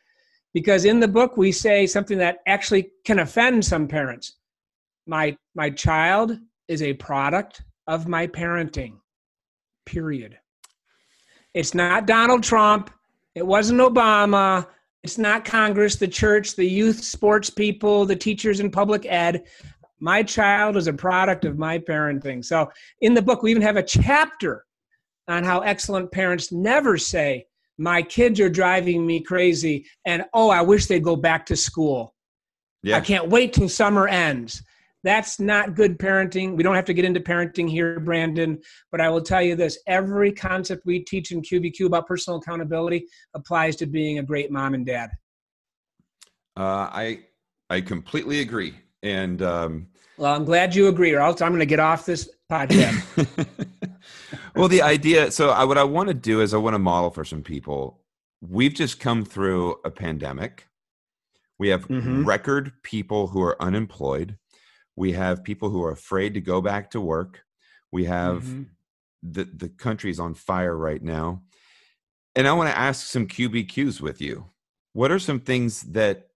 because 0.54 0.86
in 0.86 1.00
the 1.00 1.08
book 1.08 1.38
we 1.38 1.52
say 1.52 1.86
something 1.86 2.18
that 2.18 2.40
actually 2.48 2.92
can 3.06 3.20
offend 3.20 3.64
some 3.64 3.88
parents. 3.88 4.38
My 5.06 5.38
my 5.54 5.70
child 5.70 6.40
is 6.68 6.82
a 6.82 6.94
product 6.94 7.62
of 7.88 8.08
my 8.08 8.26
parenting. 8.26 8.94
Period. 9.86 10.38
It's 11.54 11.74
not 11.74 12.08
Donald 12.08 12.44
Trump. 12.44 12.92
It 13.36 13.46
wasn't 13.46 13.80
Obama. 13.80 14.68
It's 15.04 15.18
not 15.18 15.46
Congress, 15.46 15.96
the 15.96 16.08
church, 16.08 16.56
the 16.56 16.66
youth 16.66 17.04
sports 17.04 17.50
people, 17.50 18.06
the 18.06 18.16
teachers 18.16 18.60
in 18.60 18.70
public 18.70 19.06
ed. 19.06 19.44
My 20.00 20.24
child 20.24 20.78
is 20.78 20.88
a 20.88 20.94
product 20.94 21.46
of 21.46 21.58
my 21.58 21.78
parenting. 21.80 22.44
So 22.44 22.72
in 23.02 23.14
the 23.14 23.22
book, 23.22 23.44
we 23.44 23.52
even 23.52 23.64
have 23.64 23.78
a 23.78 23.84
chapter 23.84 24.66
on 25.28 25.44
how 25.44 25.60
excellent 25.60 26.12
parents 26.12 26.52
never 26.52 26.98
say, 26.98 27.46
My 27.78 28.02
kids 28.02 28.40
are 28.40 28.50
driving 28.50 29.06
me 29.06 29.22
crazy, 29.22 29.86
and 30.06 30.26
oh, 30.34 30.50
I 30.50 30.62
wish 30.62 30.88
they'd 30.88 31.04
go 31.04 31.16
back 31.16 31.46
to 31.48 31.56
school. 31.56 32.16
Yeah. 32.82 32.98
I 32.98 33.02
can't 33.02 33.30
wait 33.30 33.54
till 33.54 33.70
summer 33.70 34.08
ends. 34.08 34.64
That's 35.04 35.40
not 35.40 35.76
good 35.76 35.98
parenting. 35.98 36.58
We 36.58 36.64
don't 36.64 36.76
have 36.76 36.86
to 36.86 36.94
get 36.94 37.06
into 37.06 37.22
parenting 37.22 37.70
here, 37.70 38.00
Brandon, 38.00 38.60
but 38.92 39.00
I 39.00 39.10
will 39.10 39.22
tell 39.22 39.42
you 39.42 39.56
this 39.56 39.80
every 39.88 40.32
concept 40.32 40.86
we 40.86 41.00
teach 41.00 41.32
in 41.32 41.42
QBQ 41.42 41.86
about 41.86 42.06
personal 42.06 42.40
accountability 42.40 43.06
applies 43.34 43.78
to 43.78 43.86
being 43.86 44.20
a 44.20 44.24
great 44.24 44.52
mom 44.52 44.74
and 44.74 44.86
dad. 44.86 45.12
Uh, 46.58 46.90
I 46.92 47.20
I 47.70 47.82
completely 47.82 48.42
agree. 48.42 48.74
And 49.04 49.42
um, 49.42 49.88
well, 50.18 50.36
I'm 50.36 50.44
glad 50.44 50.76
you 50.76 50.88
agree, 50.88 51.14
or 51.14 51.22
else 51.22 51.42
I'm 51.42 51.52
going 51.52 51.60
to 51.60 51.66
get 51.66 51.80
off 51.80 52.06
this 52.06 52.30
podcast. 52.52 53.48
well, 54.56 54.68
the 54.68 54.82
idea. 54.82 55.32
So, 55.32 55.52
I, 55.52 55.64
what 55.64 55.78
I 55.78 55.84
want 55.84 56.10
to 56.10 56.14
do 56.14 56.42
is 56.42 56.54
I 56.54 56.58
want 56.58 56.74
to 56.74 56.80
model 56.80 57.10
for 57.10 57.24
some 57.24 57.42
people. 57.42 58.02
We've 58.42 58.74
just 58.74 59.00
come 59.00 59.24
through 59.24 59.78
a 59.86 59.92
pandemic. 59.92 60.68
We 61.58 61.70
have 61.70 61.88
mm-hmm. 61.88 62.26
record 62.26 62.74
people 62.84 63.28
who 63.28 63.42
are 63.42 63.62
unemployed. 63.62 64.38
We 64.96 65.14
have 65.14 65.44
people 65.44 65.70
who 65.70 65.84
are 65.84 65.92
afraid 65.92 66.34
to 66.34 66.42
go 66.42 66.62
back 66.62 66.92
to 66.92 67.02
work. 67.02 67.42
We 67.92 68.06
have 68.06 68.44
mm-hmm. 68.44 68.64
the 69.24 69.46
the 69.46 69.70
country's 69.70 70.20
on 70.20 70.34
fire 70.34 70.76
right 70.76 71.02
now. 71.02 71.44
And 72.36 72.48
I 72.48 72.54
want 72.54 72.70
to 72.70 72.78
ask 72.78 73.06
some 73.08 73.28
QBQs 73.28 74.02
with 74.02 74.22
you. 74.22 74.46
What 74.94 75.12
are 75.12 75.20
some 75.20 75.40
things 75.40 75.82
that 75.84 76.29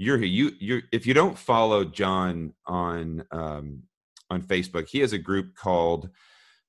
you're 0.00 0.16
here. 0.16 0.26
you 0.26 0.52
you 0.58 0.82
if 0.92 1.06
you 1.06 1.12
don't 1.12 1.38
follow 1.38 1.84
John 1.84 2.54
on 2.66 3.22
um, 3.30 3.82
on 4.30 4.42
Facebook, 4.42 4.88
he 4.88 5.00
has 5.00 5.12
a 5.12 5.18
group 5.18 5.54
called 5.54 6.08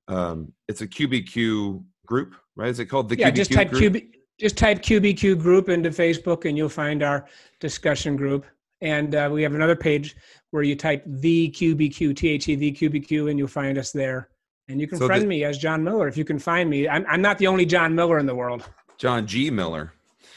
um, 0.07 0.51
it's 0.67 0.81
a 0.81 0.87
QBQ 0.87 1.83
group, 2.05 2.35
right? 2.55 2.69
Is 2.69 2.79
it 2.79 2.85
called 2.85 3.07
the 3.07 3.17
yeah? 3.17 3.31
QBQ 3.31 3.35
just 3.35 3.53
type 3.53 3.71
group? 3.71 3.93
QB, 3.93 4.07
just 4.37 4.57
type 4.57 4.81
QBQ 4.81 5.39
group 5.39 5.69
into 5.69 5.89
Facebook, 5.89 6.45
and 6.45 6.57
you'll 6.57 6.67
find 6.67 7.03
our 7.03 7.25
discussion 7.59 8.17
group. 8.17 8.45
And 8.81 9.15
uh, 9.15 9.29
we 9.31 9.43
have 9.43 9.53
another 9.53 9.75
page 9.75 10.15
where 10.49 10.63
you 10.63 10.75
type 10.75 11.03
the 11.05 11.51
QBQ, 11.51 12.15
T 12.15 12.29
H 12.29 12.49
E 12.49 12.55
the 12.55 12.71
QBQ, 12.73 13.29
and 13.29 13.39
you'll 13.39 13.47
find 13.47 13.77
us 13.77 13.91
there. 13.91 14.29
And 14.67 14.81
you 14.81 14.87
can 14.87 14.97
so 14.97 15.05
friend 15.05 15.23
the, 15.23 15.27
me 15.27 15.43
as 15.45 15.57
John 15.57 15.83
Miller 15.83 16.07
if 16.07 16.17
you 16.17 16.25
can 16.25 16.39
find 16.39 16.69
me. 16.69 16.89
I'm, 16.89 17.05
I'm 17.07 17.21
not 17.21 17.37
the 17.37 17.47
only 17.47 17.65
John 17.65 17.95
Miller 17.95 18.19
in 18.19 18.25
the 18.25 18.35
world. 18.35 18.69
John 18.97 19.25
G. 19.25 19.49
Miller. 19.49 19.93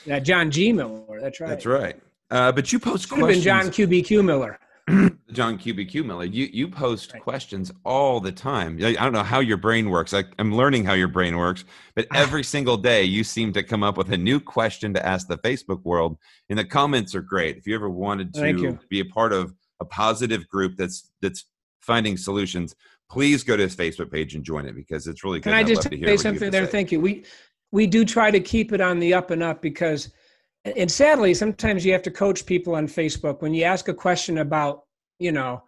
Yeah, 0.06 0.18
John 0.18 0.50
G. 0.50 0.72
Miller. 0.72 1.20
That's 1.20 1.40
right. 1.40 1.48
That's 1.48 1.66
right. 1.66 2.00
Uh, 2.30 2.52
but 2.52 2.72
you 2.72 2.78
post 2.78 3.08
Should 3.08 3.18
questions. 3.18 3.44
Have 3.44 3.62
been 3.62 3.72
John 3.72 3.88
QBQ 3.88 4.24
Miller. 4.24 4.58
John 5.32 5.58
QBQ 5.58 6.04
Miller. 6.04 6.24
You 6.24 6.48
you 6.52 6.68
post 6.68 7.12
right. 7.12 7.22
questions 7.22 7.72
all 7.84 8.20
the 8.20 8.32
time. 8.32 8.78
I 8.82 8.92
don't 8.92 9.12
know 9.12 9.22
how 9.22 9.40
your 9.40 9.56
brain 9.56 9.88
works. 9.88 10.12
I, 10.12 10.24
am 10.38 10.54
learning 10.54 10.84
how 10.84 10.92
your 10.92 11.08
brain 11.08 11.36
works, 11.36 11.64
but 11.94 12.06
every 12.14 12.44
single 12.44 12.76
day 12.76 13.04
you 13.04 13.24
seem 13.24 13.52
to 13.54 13.62
come 13.62 13.82
up 13.82 13.96
with 13.96 14.12
a 14.12 14.16
new 14.18 14.40
question 14.40 14.92
to 14.94 15.06
ask 15.06 15.26
the 15.26 15.38
Facebook 15.38 15.82
world. 15.84 16.18
And 16.50 16.58
the 16.58 16.64
comments 16.64 17.14
are 17.14 17.22
great. 17.22 17.56
If 17.56 17.66
you 17.66 17.74
ever 17.74 17.88
wanted 17.88 18.34
to 18.34 18.78
be 18.90 19.00
a 19.00 19.04
part 19.04 19.32
of 19.32 19.54
a 19.80 19.86
positive 19.86 20.46
group 20.48 20.76
that's 20.76 21.10
that's 21.22 21.46
finding 21.80 22.18
solutions, 22.18 22.74
please 23.10 23.42
go 23.42 23.56
to 23.56 23.62
his 23.62 23.74
Facebook 23.74 24.10
page 24.10 24.34
and 24.34 24.44
join 24.44 24.66
it 24.66 24.74
because 24.74 25.06
it's 25.06 25.24
really 25.24 25.38
good. 25.38 25.50
Can 25.50 25.54
I 25.54 25.62
just 25.62 25.82
say 25.82 26.16
something 26.18 26.50
there? 26.50 26.66
Say. 26.66 26.72
Thank 26.72 26.92
you. 26.92 27.00
We 27.00 27.24
we 27.72 27.86
do 27.86 28.04
try 28.04 28.30
to 28.30 28.40
keep 28.40 28.72
it 28.72 28.82
on 28.82 28.98
the 28.98 29.14
up 29.14 29.30
and 29.30 29.42
up 29.42 29.62
because 29.62 30.12
and 30.64 30.90
sadly 30.90 31.34
sometimes 31.34 31.84
you 31.84 31.92
have 31.92 32.02
to 32.02 32.10
coach 32.10 32.46
people 32.46 32.74
on 32.74 32.86
facebook. 32.86 33.42
When 33.42 33.54
you 33.54 33.64
ask 33.64 33.88
a 33.88 33.94
question 33.94 34.38
about 34.38 34.84
you 35.18 35.32
know 35.32 35.62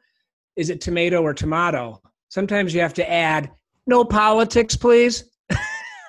is 0.57 0.71
it 0.71 0.81
tomato 0.81 1.23
or 1.23 1.35
tomato? 1.35 2.01
Sometimes 2.29 2.75
you 2.75 2.81
have 2.81 2.95
to 2.95 3.11
add 3.11 3.51
no 3.87 4.05
politics 4.05 4.77
please. 4.77 5.25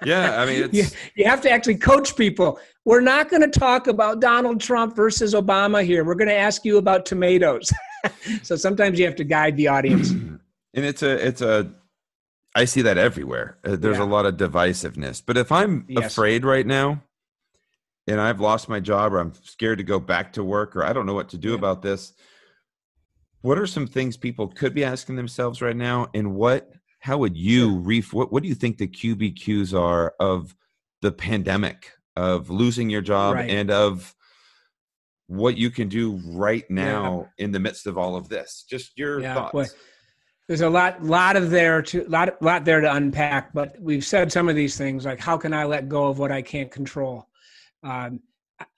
Yeah 0.06 0.42
i 0.42 0.46
mean 0.46 0.70
you, 0.74 0.86
you 1.16 1.26
have 1.26 1.42
to 1.42 1.52
actually 1.52 1.76
coach 1.76 2.16
people. 2.16 2.60
We're 2.86 3.02
not 3.02 3.30
going 3.30 3.42
to 3.50 3.60
talk 3.60 3.88
about 3.88 4.22
donald 4.22 4.62
trump 4.62 4.96
versus 4.96 5.34
obama 5.34 5.84
here. 5.84 6.04
We're 6.04 6.16
going 6.16 6.30
to 6.30 6.36
ask 6.36 6.66
you 6.66 6.78
about 6.78 7.06
tomatoes. 7.06 7.72
So 8.44 8.56
sometimes 8.56 9.00
you 9.00 9.06
have 9.06 9.16
to 9.18 9.26
guide 9.26 9.58
the 9.58 9.68
audience. 9.68 10.12
And 10.74 10.86
it's 10.86 11.02
a 11.02 11.28
it's 11.28 11.42
a 11.42 11.72
i 12.54 12.66
see 12.66 12.84
that 12.84 13.00
everywhere. 13.00 13.58
Uh, 13.66 13.76
there's 13.76 13.98
yeah. 13.98 14.04
a 14.04 14.06
lot 14.06 14.28
of 14.28 14.38
divisiveness. 14.38 15.24
But 15.26 15.36
if 15.36 15.52
i'm 15.52 15.86
yes. 15.90 16.12
afraid 16.12 16.46
right 16.46 16.66
now 16.66 17.02
and 18.08 18.22
I've 18.22 18.40
lost 18.40 18.70
my 18.70 18.80
job 18.80 19.14
or 19.14 19.20
I'm 19.20 19.34
scared 19.44 19.80
to 19.80 19.84
go 19.84 20.00
back 20.00 20.34
to 20.34 20.44
work 20.44 20.76
or 20.76 20.84
I 20.84 20.94
don't 20.94 21.06
know 21.06 21.14
what 21.14 21.30
to 21.30 21.38
do 21.38 21.50
yeah. 21.50 21.56
about 21.56 21.82
this. 21.82 22.14
What 23.42 23.60
are 23.60 23.68
some 23.68 23.86
things 23.86 24.18
people 24.18 24.48
could 24.48 24.74
be 24.74 24.84
asking 24.84 25.16
themselves 25.16 25.62
right 25.62 25.76
now? 25.76 26.08
And 26.14 26.34
what, 26.34 26.72
how 27.00 27.18
would 27.18 27.38
you 27.38 27.78
ref, 27.80 28.14
what, 28.14 28.32
what 28.32 28.44
do 28.44 28.50
you 28.50 28.56
think 28.56 28.78
the 28.78 28.88
QBQs 28.88 29.78
are 29.78 30.14
of 30.20 30.56
the 31.02 31.12
pandemic, 31.12 31.92
of 32.16 32.50
losing 32.50 32.90
your 32.90 33.02
job 33.02 33.36
right. 33.36 33.50
and 33.50 33.70
of 33.70 34.16
what 35.28 35.58
you 35.58 35.70
can 35.70 35.90
do 35.90 36.20
right 36.26 36.70
now 36.72 37.28
yeah. 37.38 37.46
in 37.46 37.52
the 37.52 37.60
midst 37.60 37.88
of 37.88 37.98
all 37.98 38.16
of 38.16 38.30
this? 38.30 38.66
Just 38.70 38.98
your 38.98 39.20
yeah, 39.20 39.34
thoughts. 39.34 39.52
Boy. 39.52 39.66
There's 40.48 40.62
a 40.62 40.70
lot, 40.70 41.04
lot 41.04 41.36
of 41.36 41.50
there 41.50 41.82
to 41.82 42.06
lot, 42.06 42.42
lot 42.42 42.64
there 42.64 42.80
to 42.80 42.94
unpack, 42.94 43.54
but 43.54 43.76
we've 43.82 44.06
said 44.06 44.32
some 44.32 44.48
of 44.48 44.56
these 44.56 44.78
things 44.78 45.04
like, 45.04 45.20
how 45.20 45.38
can 45.38 45.54
I 45.54 45.66
let 45.66 45.90
go 45.90 46.08
of 46.08 46.20
what 46.20 46.32
I 46.32 46.42
can't 46.42 46.72
control? 46.72 47.28
Um, 47.84 48.22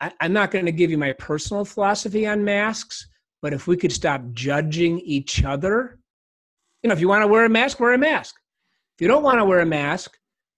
I, 0.02 0.12
I'm 0.20 0.34
not 0.34 0.52
going 0.52 0.66
to 0.66 0.72
give 0.72 0.92
you 0.92 0.98
my 0.98 1.14
personal 1.14 1.66
philosophy 1.66 2.28
on 2.28 2.44
masks, 2.44 3.08
but 3.42 3.54
if 3.54 3.68
we 3.68 3.78
could 3.78 3.92
stop 3.92 4.22
judging 4.34 5.00
each 5.00 5.44
other, 5.44 6.00
you 6.84 6.88
know, 6.88 6.94
if 6.94 7.00
you 7.00 7.08
want 7.08 7.24
to 7.24 7.28
wear 7.28 7.46
a 7.46 7.50
mask, 7.50 7.80
wear 7.80 7.94
a 7.94 7.98
mask. 7.98 8.36
If 8.98 9.02
you 9.02 9.08
don't 9.08 9.24
want 9.24 9.40
to 9.40 9.46
wear 9.46 9.62
a 9.62 9.66
mask, 9.66 10.18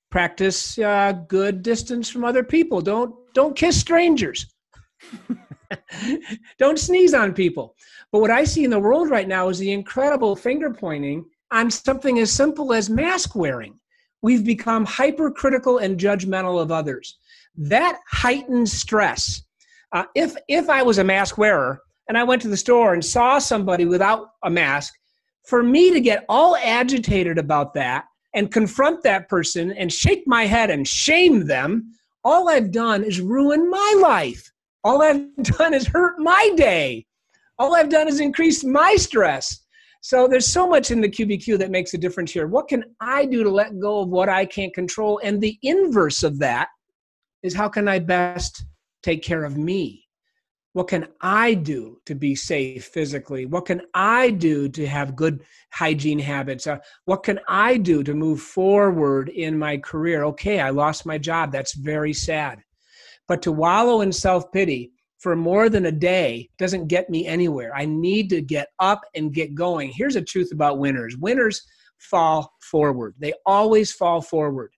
practice 0.10 0.78
uh, 0.80 1.14
good 1.28 1.64
distance 1.64 2.10
from 2.10 2.24
other 2.24 2.44
people. 2.44 2.82
Don't 2.82 3.16
don't 3.34 3.56
kiss 3.56 3.80
strangers. 3.80 4.46
don't 6.60 6.78
sneeze 6.78 7.14
on 7.14 7.34
people. 7.34 7.76
But 8.12 8.20
what 8.20 8.32
I 8.32 8.44
see 8.44 8.64
in 8.64 8.70
the 8.70 8.80
world 8.80 9.10
right 9.10 9.28
now 9.28 9.50
is 9.50 9.60
the 9.60 9.72
incredible 9.72 10.36
finger 10.36 10.70
pointing 10.72 11.26
on 11.52 11.72
something 11.72 12.20
as 12.20 12.32
simple 12.32 12.74
as 12.74 12.90
mask 12.90 13.36
wearing. 13.36 13.80
We've 14.22 14.44
become 14.44 14.86
hypercritical 14.86 15.80
and 15.80 16.00
judgmental 16.00 16.62
of 16.62 16.72
others 16.72 17.18
that 17.56 18.00
heightened 18.10 18.70
stress. 18.70 19.42
Uh, 19.94 20.06
if 20.16 20.36
if 20.48 20.70
I 20.70 20.84
was 20.84 20.98
a 20.98 21.04
mask 21.04 21.38
wearer 21.38 21.82
and 22.08 22.18
I 22.18 22.24
went 22.24 22.42
to 22.44 22.48
the 22.48 22.58
store 22.58 22.94
and 22.94 23.04
saw 23.04 23.40
somebody 23.40 23.86
without 23.86 24.30
a 24.44 24.50
mask, 24.50 24.94
for 25.48 25.64
me 25.64 25.92
to 25.92 26.00
get 26.00 26.26
all 26.30 26.56
agitated 26.58 27.38
about 27.38 27.74
that 27.74 28.06
and 28.34 28.52
confront 28.52 29.04
that 29.04 29.28
person 29.28 29.72
and 29.74 29.92
shake 29.92 30.24
my 30.26 30.46
head 30.46 30.70
and 30.70 30.88
shame 30.88 31.46
them, 31.46 31.92
all 32.24 32.50
I've 32.50 32.72
done 32.72 33.04
is 33.04 33.20
ruin 33.20 33.70
my 33.70 33.96
life. 34.02 34.50
All 34.84 35.02
I've 35.02 35.36
done 35.44 35.74
is 35.74 35.88
hurt 35.88 36.20
my 36.20 36.52
day. 36.56 37.06
All 37.60 37.76
I've 37.76 37.90
done 37.90 38.08
is 38.08 38.20
increase 38.20 38.64
my 38.64 38.96
stress. 38.96 39.66
So 40.02 40.28
there's 40.28 40.48
so 40.48 40.68
much 40.68 40.90
in 40.90 41.00
the 41.00 41.10
QBQ 41.10 41.60
that 41.60 41.70
makes 41.70 41.94
a 41.94 41.98
difference 41.98 42.32
here. 42.32 42.48
What 42.48 42.68
can 42.68 42.84
I 43.00 43.26
do 43.26 43.44
to 43.44 43.50
let 43.50 43.80
go 43.80 44.02
of 44.02 44.10
what 44.10 44.30
I 44.30 44.46
can't 44.46 44.74
control? 44.74 45.20
And 45.24 45.40
the 45.40 45.60
inverse 45.62 46.24
of 46.24 46.40
that 46.40 46.70
is 47.44 47.54
how 47.54 47.70
can 47.70 47.88
I 47.88 48.00
best 48.00 48.66
take 49.04 49.24
care 49.24 49.44
of 49.44 49.58
me? 49.58 50.08
What 50.74 50.88
can 50.88 51.08
I 51.20 51.54
do 51.54 52.00
to 52.06 52.16
be 52.16 52.34
safe 52.34 52.86
physically? 52.86 53.46
What 53.46 53.66
can 53.66 53.82
I 53.94 54.30
do 54.30 54.70
to 54.70 54.88
have 54.88 55.18
good 55.18 55.44
hygiene 55.74 56.20
habits? 56.20 56.66
Uh, 56.66 56.78
what 57.06 57.24
can 57.24 57.42
I 57.50 57.76
do 57.76 58.04
to 58.04 58.14
move 58.14 58.40
forward 58.40 59.28
in 59.30 59.60
my 59.60 59.78
career? 59.78 60.24
Okay, 60.24 60.62
I 60.62 60.70
lost 60.70 61.06
my 61.06 61.18
job. 61.18 61.52
That's 61.52 61.74
very 61.74 62.14
sad. 62.14 62.64
But 63.28 63.42
to 63.42 63.52
wallow 63.52 64.00
in 64.00 64.14
self 64.14 64.50
pity 64.54 64.94
for 65.20 65.36
more 65.36 65.68
than 65.70 65.88
a 65.88 65.92
day 65.92 66.50
doesn't 66.58 66.88
get 66.88 67.10
me 67.10 67.28
anywhere. 67.28 67.76
I 67.76 67.86
need 67.86 68.30
to 68.30 68.42
get 68.42 68.70
up 68.80 69.02
and 69.14 69.34
get 69.34 69.54
going. 69.54 69.92
Here's 69.94 70.16
a 70.16 70.22
truth 70.22 70.52
about 70.54 70.80
winners 70.80 71.18
winners 71.18 71.62
fall 71.98 72.54
forward, 72.62 73.14
they 73.20 73.34
always 73.46 73.92
fall 73.92 74.22
forward. 74.22 74.72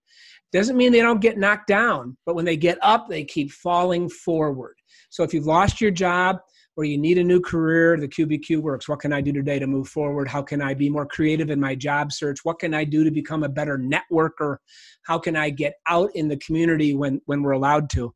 Doesn't 0.53 0.77
mean 0.77 0.91
they 0.91 1.01
don't 1.01 1.19
get 1.19 1.39
knocked 1.39 1.67
down, 1.67 2.15
but 2.27 2.35
when 2.35 2.45
they 2.45 2.55
get 2.55 2.77
up, 2.83 3.09
they 3.09 3.23
keep 3.23 3.51
falling 3.51 4.07
forward. 4.07 4.75
So 5.09 5.23
if 5.23 5.33
you've 5.33 5.47
lost 5.47 5.81
your 5.81 5.89
job 5.89 6.37
or 6.75 6.83
you 6.83 6.97
need 6.97 7.17
a 7.17 7.23
new 7.23 7.41
career, 7.41 7.97
the 7.97 8.07
QBQ 8.07 8.61
works. 8.61 8.87
What 8.87 8.99
can 8.99 9.11
I 9.11 9.19
do 9.19 9.31
today 9.33 9.57
to 9.57 9.65
move 9.65 9.87
forward? 9.87 10.27
How 10.27 10.43
can 10.43 10.61
I 10.61 10.75
be 10.75 10.89
more 10.89 11.07
creative 11.07 11.49
in 11.49 11.59
my 11.59 11.73
job 11.73 12.11
search? 12.11 12.39
What 12.43 12.59
can 12.59 12.75
I 12.75 12.83
do 12.83 13.03
to 13.03 13.09
become 13.09 13.43
a 13.43 13.49
better 13.49 13.79
networker? 13.79 14.57
How 15.03 15.17
can 15.17 15.35
I 15.35 15.49
get 15.49 15.73
out 15.87 16.11
in 16.13 16.27
the 16.27 16.37
community 16.37 16.93
when, 16.93 17.19
when 17.25 17.41
we're 17.41 17.51
allowed 17.51 17.89
to? 17.91 18.13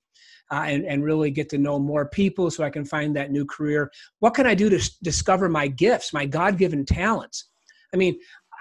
Uh, 0.50 0.64
and, 0.66 0.86
and 0.86 1.04
really 1.04 1.30
get 1.30 1.50
to 1.50 1.58
know 1.58 1.78
more 1.78 2.08
people 2.08 2.50
so 2.50 2.64
I 2.64 2.70
can 2.70 2.86
find 2.86 3.14
that 3.16 3.32
new 3.32 3.46
career. 3.46 3.92
What 4.20 4.34
can 4.34 4.48
I 4.48 4.56
do 4.56 4.70
to 4.70 4.92
discover 5.04 5.50
my 5.50 5.68
gifts, 5.68 6.14
my 6.14 6.26
God 6.26 6.58
given 6.58 6.86
talents? 6.86 7.50
I 7.94 7.98
mean, 7.98 8.18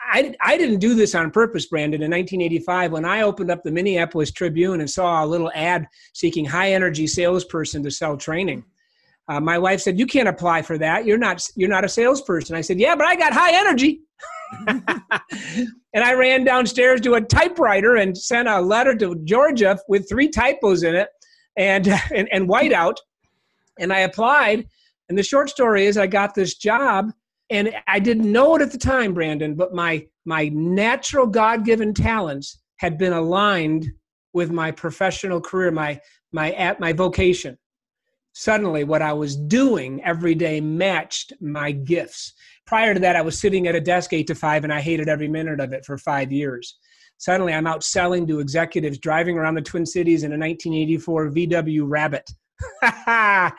I, 0.08 0.34
I 0.40 0.56
didn't 0.56 0.78
do 0.78 0.94
this 0.94 1.14
on 1.14 1.30
purpose, 1.30 1.66
Brandon. 1.66 2.02
In 2.02 2.10
1985, 2.10 2.92
when 2.92 3.04
I 3.04 3.22
opened 3.22 3.50
up 3.50 3.62
the 3.62 3.70
Minneapolis 3.70 4.30
Tribune 4.30 4.80
and 4.80 4.88
saw 4.88 5.24
a 5.24 5.26
little 5.26 5.50
ad 5.54 5.86
seeking 6.14 6.44
high 6.44 6.72
energy 6.72 7.06
salesperson 7.06 7.82
to 7.82 7.90
sell 7.90 8.16
training, 8.16 8.64
uh, 9.28 9.40
my 9.40 9.58
wife 9.58 9.80
said, 9.80 9.98
"You 9.98 10.06
can't 10.06 10.28
apply 10.28 10.62
for 10.62 10.78
that. 10.78 11.04
You're 11.04 11.18
not 11.18 11.44
you're 11.56 11.68
not 11.68 11.84
a 11.84 11.88
salesperson." 11.88 12.54
I 12.54 12.60
said, 12.60 12.78
"Yeah, 12.78 12.94
but 12.94 13.06
I 13.06 13.16
got 13.16 13.32
high 13.32 13.54
energy." 13.54 14.02
and 14.68 16.04
I 16.04 16.14
ran 16.14 16.44
downstairs 16.44 17.00
to 17.02 17.14
a 17.14 17.20
typewriter 17.20 17.96
and 17.96 18.16
sent 18.16 18.48
a 18.48 18.60
letter 18.60 18.94
to 18.96 19.16
Georgia 19.24 19.78
with 19.88 20.08
three 20.08 20.28
typos 20.28 20.84
in 20.84 20.94
it 20.94 21.08
and 21.56 21.88
and, 22.14 22.28
and 22.32 22.48
whiteout. 22.48 22.96
And 23.78 23.92
I 23.92 24.00
applied. 24.00 24.68
And 25.08 25.16
the 25.16 25.22
short 25.22 25.50
story 25.50 25.86
is, 25.86 25.96
I 25.96 26.08
got 26.08 26.34
this 26.34 26.56
job 26.56 27.12
and 27.50 27.74
I 27.86 27.98
didn't 27.98 28.30
know 28.30 28.56
it 28.56 28.62
at 28.62 28.72
the 28.72 28.78
time, 28.78 29.14
Brandon, 29.14 29.54
but 29.54 29.74
my 29.74 30.06
my 30.24 30.48
natural 30.48 31.26
God-given 31.26 31.94
talents 31.94 32.60
had 32.78 32.98
been 32.98 33.12
aligned 33.12 33.86
with 34.32 34.50
my 34.50 34.70
professional 34.70 35.40
career, 35.40 35.70
my 35.70 36.00
my 36.32 36.52
at 36.52 36.80
my 36.80 36.92
vocation. 36.92 37.56
Suddenly, 38.32 38.84
what 38.84 39.00
I 39.00 39.14
was 39.14 39.34
doing 39.34 40.04
every 40.04 40.34
day 40.34 40.60
matched 40.60 41.32
my 41.40 41.72
gifts. 41.72 42.34
Prior 42.66 42.92
to 42.92 43.00
that, 43.00 43.16
I 43.16 43.22
was 43.22 43.38
sitting 43.38 43.66
at 43.66 43.74
a 43.74 43.80
desk 43.80 44.12
eight 44.12 44.26
to 44.26 44.34
five, 44.34 44.64
and 44.64 44.72
I 44.72 44.80
hated 44.80 45.08
every 45.08 45.28
minute 45.28 45.60
of 45.60 45.72
it 45.72 45.84
for 45.84 45.96
five 45.96 46.30
years. 46.32 46.76
Suddenly, 47.18 47.54
I'm 47.54 47.66
out 47.66 47.82
selling 47.82 48.26
to 48.26 48.40
executives, 48.40 48.98
driving 48.98 49.38
around 49.38 49.54
the 49.54 49.62
Twin 49.62 49.86
Cities 49.86 50.22
in 50.22 50.32
a 50.32 50.38
1984 50.38 51.30
VW 51.30 51.84
Rabbit. 51.86 52.28
uh, 52.82 53.50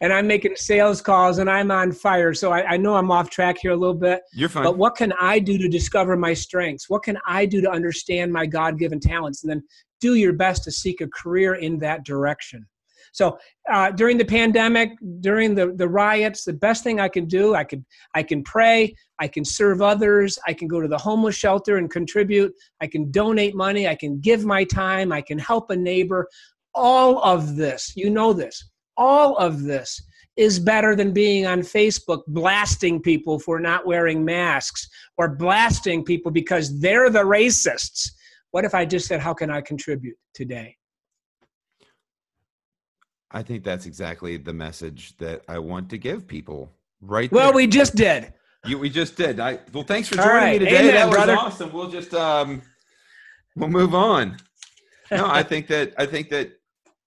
and 0.00 0.12
I'm 0.12 0.26
making 0.26 0.56
sales 0.56 1.02
calls 1.02 1.38
and 1.38 1.50
I'm 1.50 1.70
on 1.70 1.92
fire. 1.92 2.32
So 2.32 2.50
I, 2.50 2.72
I, 2.72 2.76
know 2.76 2.94
I'm 2.94 3.10
off 3.10 3.28
track 3.28 3.58
here 3.60 3.72
a 3.72 3.76
little 3.76 3.94
bit. 3.94 4.22
You're 4.32 4.48
fine. 4.48 4.64
But 4.64 4.78
what 4.78 4.96
can 4.96 5.12
I 5.20 5.38
do 5.38 5.58
to 5.58 5.68
discover 5.68 6.16
my 6.16 6.32
strengths? 6.32 6.88
What 6.88 7.02
can 7.02 7.18
I 7.26 7.44
do 7.44 7.60
to 7.60 7.70
understand 7.70 8.32
my 8.32 8.46
God 8.46 8.78
given 8.78 9.00
talents? 9.00 9.42
And 9.42 9.50
then 9.50 9.62
do 10.00 10.14
your 10.14 10.32
best 10.32 10.64
to 10.64 10.70
seek 10.70 11.00
a 11.00 11.08
career 11.08 11.56
in 11.56 11.78
that 11.80 12.04
direction. 12.04 12.66
So 13.12 13.38
uh, 13.70 13.90
during 13.90 14.16
the 14.16 14.24
pandemic, 14.24 14.90
during 15.20 15.54
the, 15.54 15.72
the 15.76 15.88
riots, 15.88 16.44
the 16.44 16.54
best 16.54 16.82
thing 16.82 16.98
I 16.98 17.08
can 17.08 17.26
do, 17.26 17.54
I 17.54 17.62
can 17.62 17.84
I 18.14 18.22
can 18.22 18.42
pray, 18.42 18.94
I 19.18 19.28
can 19.28 19.44
serve 19.44 19.82
others, 19.82 20.38
I 20.46 20.54
can 20.54 20.66
go 20.66 20.80
to 20.80 20.88
the 20.88 20.98
homeless 20.98 21.36
shelter 21.36 21.76
and 21.76 21.90
contribute, 21.90 22.52
I 22.80 22.86
can 22.86 23.10
donate 23.10 23.54
money, 23.54 23.86
I 23.86 23.94
can 23.94 24.18
give 24.18 24.46
my 24.46 24.64
time, 24.64 25.12
I 25.12 25.20
can 25.20 25.38
help 25.38 25.70
a 25.70 25.76
neighbor. 25.76 26.26
All 26.74 27.22
of 27.22 27.56
this, 27.56 27.92
you 27.96 28.10
know 28.10 28.32
this, 28.32 28.70
all 28.96 29.36
of 29.36 29.62
this 29.62 30.00
is 30.36 30.58
better 30.58 30.96
than 30.96 31.12
being 31.12 31.46
on 31.46 31.60
Facebook 31.60 32.22
blasting 32.28 33.00
people 33.00 33.38
for 33.38 33.60
not 33.60 33.86
wearing 33.86 34.24
masks 34.24 34.88
or 35.18 35.28
blasting 35.28 36.04
people 36.04 36.30
because 36.30 36.80
they're 36.80 37.10
the 37.10 37.22
racists. 37.22 38.10
What 38.50 38.64
if 38.64 38.74
I 38.74 38.84
just 38.84 39.06
said, 39.06 39.20
How 39.20 39.34
can 39.34 39.50
I 39.50 39.60
contribute 39.60 40.16
today? 40.34 40.76
I 43.30 43.42
think 43.42 43.64
that's 43.64 43.86
exactly 43.86 44.36
the 44.36 44.52
message 44.52 45.16
that 45.18 45.42
I 45.48 45.58
want 45.58 45.88
to 45.90 45.98
give 45.98 46.26
people. 46.26 46.70
Right. 47.00 47.32
Well, 47.32 47.48
there. 47.48 47.56
we 47.56 47.66
just 47.66 47.94
did. 47.94 48.32
You, 48.64 48.78
we 48.78 48.90
just 48.90 49.16
did. 49.16 49.40
I 49.40 49.58
well, 49.72 49.82
thanks 49.82 50.08
for 50.08 50.16
joining 50.16 50.30
right. 50.30 50.60
me 50.60 50.66
today. 50.66 50.78
Amen, 50.78 50.94
that 50.94 51.06
was 51.06 51.16
brother. 51.16 51.36
awesome. 51.36 51.72
We'll 51.72 51.88
just 51.88 52.14
um, 52.14 52.62
we'll 53.56 53.70
move 53.70 53.94
on. 53.94 54.36
No, 55.10 55.26
I 55.26 55.42
think 55.42 55.66
that 55.66 55.94
I 55.98 56.06
think 56.06 56.28
that 56.30 56.52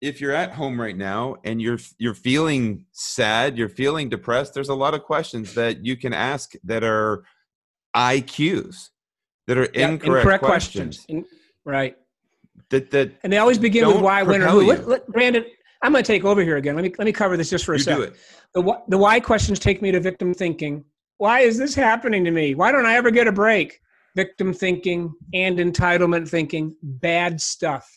if 0.06 0.22
you're 0.22 0.34
at 0.34 0.52
home 0.52 0.80
right 0.80 0.96
now 0.96 1.38
and 1.44 1.60
you're 1.60 1.80
you're 1.98 2.14
feeling 2.14 2.86
sad, 2.92 3.58
you're 3.58 3.70
feeling 3.70 4.08
depressed, 4.08 4.54
there's 4.54 4.70
a 4.70 4.76
lot 4.76 4.94
of 4.94 5.04
questions 5.04 5.56
that 5.56 5.84
you 5.84 5.98
can 5.98 6.14
ask 6.14 6.54
that 6.64 6.84
are 6.84 7.24
IQs, 7.96 8.90
that 9.48 9.58
are 9.58 9.68
yeah, 9.74 9.90
incorrect, 9.90 10.06
incorrect, 10.06 10.44
questions. 10.44 10.98
questions. 10.98 11.08
In, 11.10 11.26
right. 11.66 11.98
That 12.70 12.92
that 12.92 13.14
and 13.24 13.34
they 13.34 13.40
always 13.40 13.58
begin 13.58 13.88
with 13.88 14.00
why, 14.00 14.22
when, 14.22 14.44
or 14.44 14.48
who. 14.48 14.68
Let, 14.68 14.88
let, 14.88 15.08
Brandon, 15.08 15.44
I'm 15.82 15.92
going 15.92 16.04
to 16.04 16.08
take 16.08 16.24
over 16.24 16.42
here 16.42 16.58
again. 16.58 16.76
Let 16.76 16.84
me 16.84 16.94
let 17.00 17.06
me 17.06 17.12
cover 17.12 17.36
this 17.36 17.50
just 17.50 17.66
for 17.66 17.74
a 17.74 17.78
you 17.78 17.84
second. 17.84 18.14
The 18.54 18.82
the 18.88 18.98
why 18.98 19.20
questions 19.20 19.58
take 19.58 19.82
me 19.82 19.92
to 19.92 20.00
victim 20.00 20.34
thinking. 20.34 20.86
Why 21.18 21.40
is 21.40 21.58
this 21.58 21.74
happening 21.74 22.24
to 22.26 22.32
me? 22.32 22.54
Why 22.54 22.72
don't 22.72 22.86
I 22.86 22.96
ever 22.96 23.10
get 23.10 23.28
a 23.28 23.32
break? 23.32 23.80
Victim 24.16 24.54
thinking 24.54 25.14
and 25.34 25.58
entitlement 25.58 26.30
thinking, 26.30 26.76
bad 26.82 27.42
stuff. 27.42 27.90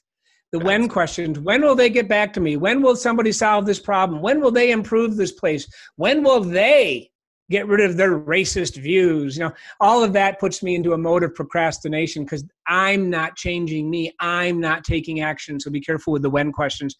The 0.52 0.58
when 0.58 0.88
questions, 0.88 1.38
when 1.38 1.60
will 1.60 1.74
they 1.74 1.90
get 1.90 2.08
back 2.08 2.32
to 2.32 2.40
me? 2.40 2.56
When 2.56 2.80
will 2.80 2.96
somebody 2.96 3.32
solve 3.32 3.66
this 3.66 3.78
problem? 3.78 4.22
When 4.22 4.40
will 4.40 4.50
they 4.50 4.70
improve 4.70 5.16
this 5.16 5.32
place? 5.32 5.68
When 5.96 6.22
will 6.22 6.40
they 6.40 7.10
get 7.50 7.66
rid 7.66 7.80
of 7.80 7.98
their 7.98 8.18
racist 8.18 8.76
views? 8.76 9.36
You 9.36 9.44
know, 9.44 9.52
all 9.80 10.02
of 10.02 10.14
that 10.14 10.40
puts 10.40 10.62
me 10.62 10.74
into 10.74 10.94
a 10.94 10.98
mode 10.98 11.22
of 11.22 11.34
procrastination 11.34 12.24
because 12.24 12.44
I'm 12.66 13.10
not 13.10 13.36
changing 13.36 13.90
me. 13.90 14.14
I'm 14.20 14.58
not 14.58 14.84
taking 14.84 15.20
action. 15.20 15.60
So 15.60 15.70
be 15.70 15.82
careful 15.82 16.14
with 16.14 16.22
the 16.22 16.30
when 16.30 16.50
questions. 16.50 16.96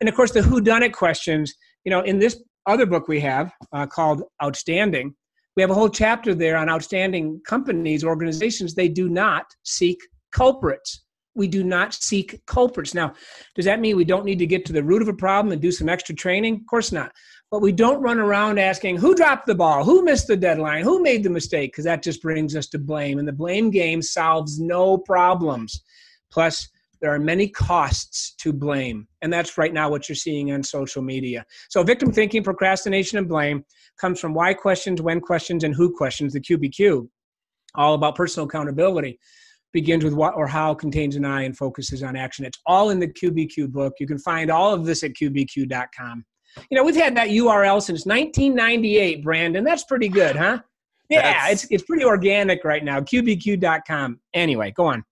And 0.00 0.08
of 0.08 0.14
course, 0.14 0.30
the 0.30 0.42
who 0.42 0.60
done 0.60 0.84
it 0.84 0.92
questions, 0.92 1.54
you 1.84 1.90
know, 1.90 2.02
in 2.02 2.20
this 2.20 2.40
other 2.66 2.86
book 2.86 3.08
we 3.08 3.18
have 3.20 3.50
uh, 3.72 3.86
called 3.86 4.22
Outstanding, 4.42 5.14
we 5.56 5.62
have 5.62 5.70
a 5.70 5.74
whole 5.74 5.88
chapter 5.88 6.34
there 6.34 6.56
on 6.56 6.68
outstanding 6.68 7.40
companies, 7.48 8.04
organizations. 8.04 8.74
They 8.74 8.88
do 8.88 9.08
not 9.08 9.46
seek 9.64 9.98
culprits. 10.30 11.05
We 11.36 11.46
do 11.46 11.62
not 11.62 11.94
seek 11.94 12.44
culprits. 12.46 12.94
Now, 12.94 13.14
does 13.54 13.66
that 13.66 13.80
mean 13.80 13.96
we 13.96 14.04
don't 14.04 14.24
need 14.24 14.38
to 14.38 14.46
get 14.46 14.64
to 14.66 14.72
the 14.72 14.82
root 14.82 15.02
of 15.02 15.08
a 15.08 15.14
problem 15.14 15.52
and 15.52 15.60
do 15.60 15.70
some 15.70 15.88
extra 15.88 16.14
training? 16.14 16.54
Of 16.56 16.66
course 16.66 16.92
not. 16.92 17.12
But 17.50 17.62
we 17.62 17.70
don't 17.70 18.02
run 18.02 18.18
around 18.18 18.58
asking 18.58 18.96
who 18.96 19.14
dropped 19.14 19.46
the 19.46 19.54
ball, 19.54 19.84
who 19.84 20.02
missed 20.02 20.26
the 20.26 20.36
deadline, 20.36 20.82
who 20.82 21.00
made 21.00 21.22
the 21.22 21.30
mistake, 21.30 21.72
because 21.72 21.84
that 21.84 22.02
just 22.02 22.20
brings 22.22 22.56
us 22.56 22.66
to 22.68 22.78
blame. 22.78 23.18
And 23.18 23.28
the 23.28 23.32
blame 23.32 23.70
game 23.70 24.02
solves 24.02 24.58
no 24.58 24.98
problems. 24.98 25.84
Plus, 26.32 26.68
there 27.00 27.12
are 27.12 27.18
many 27.18 27.48
costs 27.48 28.34
to 28.38 28.52
blame. 28.52 29.06
And 29.22 29.32
that's 29.32 29.58
right 29.58 29.72
now 29.72 29.90
what 29.90 30.08
you're 30.08 30.16
seeing 30.16 30.50
on 30.52 30.62
social 30.62 31.02
media. 31.02 31.44
So, 31.68 31.82
victim 31.82 32.12
thinking, 32.12 32.42
procrastination, 32.42 33.18
and 33.18 33.28
blame 33.28 33.64
comes 34.00 34.18
from 34.18 34.34
why 34.34 34.54
questions, 34.54 35.02
when 35.02 35.20
questions, 35.20 35.64
and 35.64 35.74
who 35.74 35.94
questions, 35.94 36.32
the 36.32 36.40
QBQ, 36.40 37.08
all 37.74 37.94
about 37.94 38.16
personal 38.16 38.46
accountability. 38.46 39.18
Begins 39.76 40.04
with 40.04 40.14
what 40.14 40.34
or 40.34 40.46
how, 40.46 40.72
contains 40.72 41.16
an 41.16 41.26
I, 41.26 41.42
and 41.42 41.54
focuses 41.54 42.02
on 42.02 42.16
action. 42.16 42.46
It's 42.46 42.58
all 42.64 42.88
in 42.88 42.98
the 42.98 43.08
QBQ 43.08 43.70
book. 43.70 43.92
You 44.00 44.06
can 44.06 44.18
find 44.18 44.50
all 44.50 44.72
of 44.72 44.86
this 44.86 45.04
at 45.04 45.12
QBQ.com. 45.12 46.24
You 46.70 46.78
know, 46.78 46.82
we've 46.82 46.96
had 46.96 47.14
that 47.18 47.28
URL 47.28 47.82
since 47.82 48.06
1998, 48.06 49.22
Brandon. 49.22 49.64
That's 49.64 49.84
pretty 49.84 50.08
good, 50.08 50.34
huh? 50.34 50.60
Yeah, 51.10 51.50
it's 51.50 51.66
it's 51.70 51.82
pretty 51.82 52.04
organic 52.04 52.64
right 52.64 52.82
now. 52.82 53.00
QBQ.com. 53.00 54.18
Anyway, 54.32 54.70
go 54.74 54.86
on. 54.86 55.04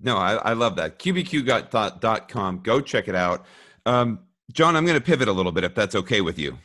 No, 0.00 0.16
I, 0.16 0.34
I 0.34 0.52
love 0.54 0.74
that. 0.74 0.98
QBQ.com. 0.98 2.60
Go 2.64 2.80
check 2.80 3.06
it 3.06 3.14
out. 3.14 3.46
Um, 3.86 4.18
John, 4.52 4.74
I'm 4.74 4.84
going 4.84 4.98
to 4.98 5.04
pivot 5.04 5.28
a 5.28 5.32
little 5.32 5.52
bit 5.52 5.62
if 5.62 5.76
that's 5.76 5.94
okay 5.94 6.22
with 6.22 6.40
you. 6.40 6.58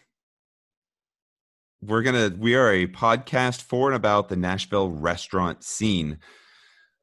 We're 1.83 2.01
going 2.01 2.31
to, 2.31 2.35
we 2.35 2.55
are 2.55 2.71
a 2.71 2.87
podcast 2.87 3.61
for 3.61 3.89
and 3.89 3.95
about 3.95 4.29
the 4.29 4.37
Nashville 4.37 4.89
restaurant 4.89 5.63
scene. 5.63 6.17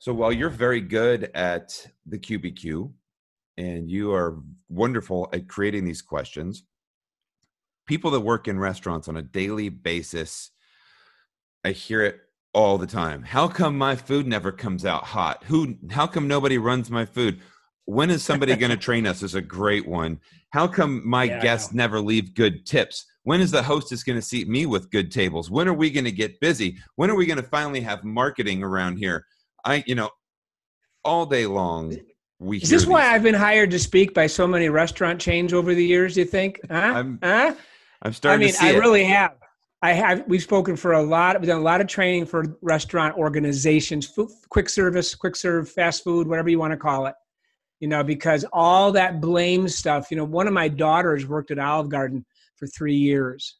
So 0.00 0.14
while 0.14 0.32
you're 0.32 0.48
very 0.48 0.80
good 0.80 1.30
at 1.34 1.86
the 2.06 2.18
QBQ 2.18 2.90
and 3.58 3.90
you 3.90 4.14
are 4.14 4.38
wonderful 4.70 5.28
at 5.34 5.46
creating 5.46 5.84
these 5.84 6.00
questions, 6.00 6.64
people 7.86 8.10
that 8.12 8.20
work 8.20 8.48
in 8.48 8.58
restaurants 8.58 9.08
on 9.08 9.18
a 9.18 9.22
daily 9.22 9.68
basis, 9.68 10.52
I 11.66 11.72
hear 11.72 12.02
it 12.02 12.18
all 12.54 12.78
the 12.78 12.86
time. 12.86 13.22
How 13.22 13.46
come 13.46 13.76
my 13.76 13.94
food 13.94 14.26
never 14.26 14.50
comes 14.50 14.86
out 14.86 15.04
hot? 15.04 15.44
Who 15.44 15.76
how 15.90 16.06
come 16.06 16.26
nobody 16.26 16.56
runs 16.56 16.90
my 16.90 17.04
food? 17.04 17.38
When 17.84 18.08
is 18.08 18.24
somebody 18.24 18.56
going 18.56 18.70
to 18.78 18.78
train 18.78 19.06
us 19.06 19.22
is 19.22 19.34
a 19.34 19.42
great 19.42 19.86
one. 19.86 20.18
How 20.48 20.66
come 20.66 21.06
my 21.06 21.24
yeah, 21.24 21.42
guests 21.42 21.74
never 21.74 22.00
leave 22.00 22.34
good 22.34 22.64
tips? 22.64 23.04
When 23.24 23.42
is 23.42 23.50
the 23.50 23.62
hostess 23.62 24.02
going 24.02 24.18
to 24.18 24.22
seat 24.22 24.48
me 24.48 24.64
with 24.64 24.90
good 24.90 25.12
tables? 25.12 25.50
When 25.50 25.68
are 25.68 25.74
we 25.74 25.90
going 25.90 26.06
to 26.06 26.10
get 26.10 26.40
busy? 26.40 26.78
When 26.96 27.10
are 27.10 27.16
we 27.16 27.26
going 27.26 27.36
to 27.36 27.42
finally 27.42 27.82
have 27.82 28.02
marketing 28.02 28.62
around 28.62 28.96
here? 28.96 29.26
I, 29.64 29.84
you 29.86 29.94
know, 29.94 30.10
all 31.04 31.26
day 31.26 31.46
long 31.46 31.96
we 32.40 32.58
Is 32.58 32.70
this 32.70 32.86
why 32.86 33.06
I've 33.06 33.22
been 33.22 33.34
hired 33.34 33.70
to 33.72 33.78
speak 33.78 34.14
by 34.14 34.26
so 34.26 34.46
many 34.46 34.70
restaurant 34.70 35.20
chains 35.20 35.52
over 35.52 35.74
the 35.74 35.84
years, 35.84 36.16
you 36.16 36.24
think? 36.24 36.58
Huh? 36.70 36.74
I'm, 36.74 37.18
huh? 37.22 37.54
I'm 38.02 38.14
starting 38.14 38.48
I 38.48 38.52
mean, 38.52 38.54
I 38.62 38.76
it. 38.76 38.78
really 38.78 39.04
have. 39.04 39.34
I 39.82 39.92
have. 39.92 40.24
We've 40.26 40.42
spoken 40.42 40.74
for 40.74 40.92
a 40.92 41.02
lot. 41.02 41.38
We've 41.38 41.48
done 41.48 41.60
a 41.60 41.62
lot 41.62 41.82
of 41.82 41.86
training 41.86 42.26
for 42.26 42.56
restaurant 42.62 43.16
organizations, 43.18 44.06
food, 44.06 44.30
quick 44.48 44.70
service, 44.70 45.14
quick 45.14 45.36
serve, 45.36 45.68
fast 45.70 46.02
food, 46.02 46.26
whatever 46.26 46.48
you 46.48 46.58
want 46.58 46.72
to 46.72 46.78
call 46.78 47.06
it. 47.06 47.14
You 47.80 47.88
know, 47.88 48.02
because 48.02 48.44
all 48.54 48.90
that 48.92 49.20
blame 49.20 49.68
stuff. 49.68 50.10
You 50.10 50.16
know, 50.16 50.24
one 50.24 50.46
of 50.46 50.54
my 50.54 50.68
daughters 50.68 51.26
worked 51.26 51.50
at 51.50 51.58
Olive 51.58 51.90
Garden 51.90 52.24
for 52.56 52.66
three 52.66 52.96
years. 52.96 53.56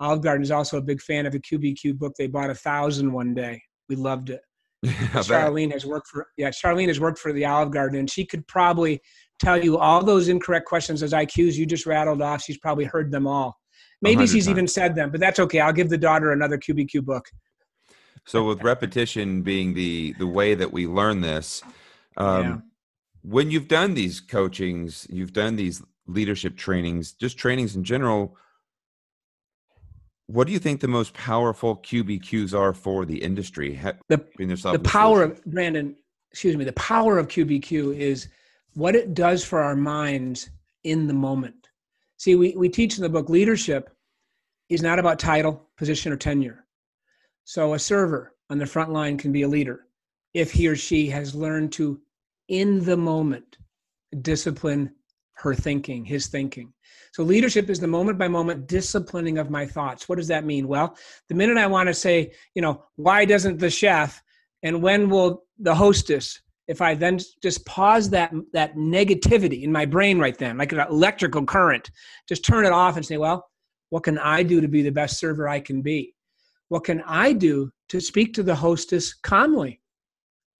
Olive 0.00 0.22
Garden 0.22 0.42
is 0.42 0.50
also 0.50 0.78
a 0.78 0.82
big 0.82 1.02
fan 1.02 1.26
of 1.26 1.34
a 1.34 1.38
QBQ 1.38 1.98
book. 1.98 2.14
They 2.18 2.26
bought 2.26 2.50
a 2.50 2.54
thousand 2.54 3.12
one 3.12 3.34
day. 3.34 3.62
We 3.88 3.96
loved 3.96 4.30
it. 4.30 4.40
Charlene 4.84 5.72
has 5.72 5.86
worked 5.86 6.08
for 6.08 6.26
yeah. 6.36 6.50
Charlene 6.50 6.88
has 6.88 6.98
worked 6.98 7.18
for 7.18 7.32
the 7.32 7.44
Olive 7.44 7.70
Garden, 7.70 7.98
and 7.98 8.10
she 8.10 8.24
could 8.24 8.46
probably 8.48 9.00
tell 9.38 9.62
you 9.62 9.78
all 9.78 10.02
those 10.02 10.28
incorrect 10.28 10.66
questions, 10.66 11.00
those 11.00 11.12
IQs 11.12 11.54
you 11.54 11.66
just 11.66 11.86
rattled 11.86 12.20
off. 12.22 12.42
She's 12.42 12.58
probably 12.58 12.84
heard 12.84 13.10
them 13.10 13.26
all. 13.26 13.56
Maybe 14.00 14.26
she's 14.26 14.46
times. 14.46 14.48
even 14.48 14.68
said 14.68 14.94
them, 14.96 15.10
but 15.12 15.20
that's 15.20 15.38
okay. 15.38 15.60
I'll 15.60 15.72
give 15.72 15.88
the 15.88 15.98
daughter 15.98 16.32
another 16.32 16.58
QBQ 16.58 17.04
book. 17.04 17.24
So 18.26 18.44
with 18.44 18.62
repetition 18.62 19.42
being 19.42 19.74
the 19.74 20.14
the 20.18 20.26
way 20.26 20.54
that 20.54 20.72
we 20.72 20.86
learn 20.86 21.20
this, 21.20 21.62
um, 22.16 22.42
yeah. 22.42 22.56
when 23.22 23.50
you've 23.50 23.68
done 23.68 23.94
these 23.94 24.20
coachings, 24.20 25.06
you've 25.08 25.32
done 25.32 25.56
these 25.56 25.82
leadership 26.06 26.56
trainings, 26.56 27.12
just 27.12 27.38
trainings 27.38 27.76
in 27.76 27.84
general. 27.84 28.36
What 30.32 30.46
do 30.46 30.54
you 30.54 30.58
think 30.58 30.80
the 30.80 30.88
most 30.88 31.12
powerful 31.12 31.76
QBQs 31.76 32.58
are 32.58 32.72
for 32.72 33.04
the 33.04 33.22
industry? 33.22 33.78
The, 34.08 34.24
the 34.38 34.80
power 34.82 35.22
of 35.22 35.44
Brandon, 35.44 35.94
excuse 36.30 36.56
me, 36.56 36.64
the 36.64 36.72
power 36.72 37.18
of 37.18 37.28
QBQ 37.28 37.94
is 37.98 38.28
what 38.72 38.96
it 38.96 39.12
does 39.12 39.44
for 39.44 39.60
our 39.60 39.76
minds 39.76 40.48
in 40.84 41.06
the 41.06 41.12
moment. 41.12 41.68
See, 42.16 42.34
we, 42.34 42.54
we 42.56 42.70
teach 42.70 42.96
in 42.96 43.02
the 43.02 43.10
book 43.10 43.28
leadership 43.28 43.94
is 44.70 44.80
not 44.80 44.98
about 44.98 45.18
title, 45.18 45.68
position, 45.76 46.12
or 46.12 46.16
tenure. 46.16 46.64
So 47.44 47.74
a 47.74 47.78
server 47.78 48.34
on 48.48 48.56
the 48.56 48.64
front 48.64 48.90
line 48.90 49.18
can 49.18 49.32
be 49.32 49.42
a 49.42 49.48
leader 49.48 49.86
if 50.32 50.50
he 50.50 50.66
or 50.66 50.76
she 50.76 51.08
has 51.10 51.34
learned 51.34 51.72
to, 51.72 52.00
in 52.48 52.82
the 52.86 52.96
moment, 52.96 53.58
discipline 54.22 54.94
her 55.34 55.54
thinking, 55.54 56.04
his 56.04 56.26
thinking. 56.26 56.72
So 57.12 57.22
leadership 57.22 57.68
is 57.68 57.80
the 57.80 57.86
moment 57.86 58.18
by 58.18 58.28
moment 58.28 58.66
disciplining 58.66 59.38
of 59.38 59.50
my 59.50 59.66
thoughts. 59.66 60.08
What 60.08 60.16
does 60.16 60.28
that 60.28 60.44
mean? 60.44 60.68
Well, 60.68 60.96
the 61.28 61.34
minute 61.34 61.58
I 61.58 61.66
want 61.66 61.88
to 61.88 61.94
say, 61.94 62.32
you 62.54 62.62
know, 62.62 62.84
why 62.96 63.24
doesn't 63.24 63.58
the 63.58 63.70
chef 63.70 64.22
and 64.62 64.82
when 64.82 65.10
will 65.10 65.44
the 65.58 65.74
hostess 65.74 66.40
if 66.68 66.80
I 66.80 66.94
then 66.94 67.18
just 67.42 67.66
pause 67.66 68.08
that 68.10 68.32
that 68.52 68.76
negativity 68.76 69.62
in 69.62 69.72
my 69.72 69.84
brain 69.84 70.18
right 70.18 70.36
then, 70.36 70.58
like 70.58 70.72
an 70.72 70.80
electrical 70.80 71.44
current, 71.44 71.90
just 72.28 72.44
turn 72.44 72.64
it 72.64 72.72
off 72.72 72.96
and 72.96 73.04
say, 73.04 73.16
well, 73.16 73.46
what 73.90 74.04
can 74.04 74.18
I 74.18 74.42
do 74.42 74.60
to 74.60 74.68
be 74.68 74.82
the 74.82 74.90
best 74.90 75.18
server 75.18 75.48
I 75.48 75.60
can 75.60 75.82
be? 75.82 76.14
What 76.68 76.84
can 76.84 77.02
I 77.06 77.32
do 77.32 77.70
to 77.90 78.00
speak 78.00 78.32
to 78.34 78.42
the 78.42 78.54
hostess 78.54 79.12
calmly 79.12 79.80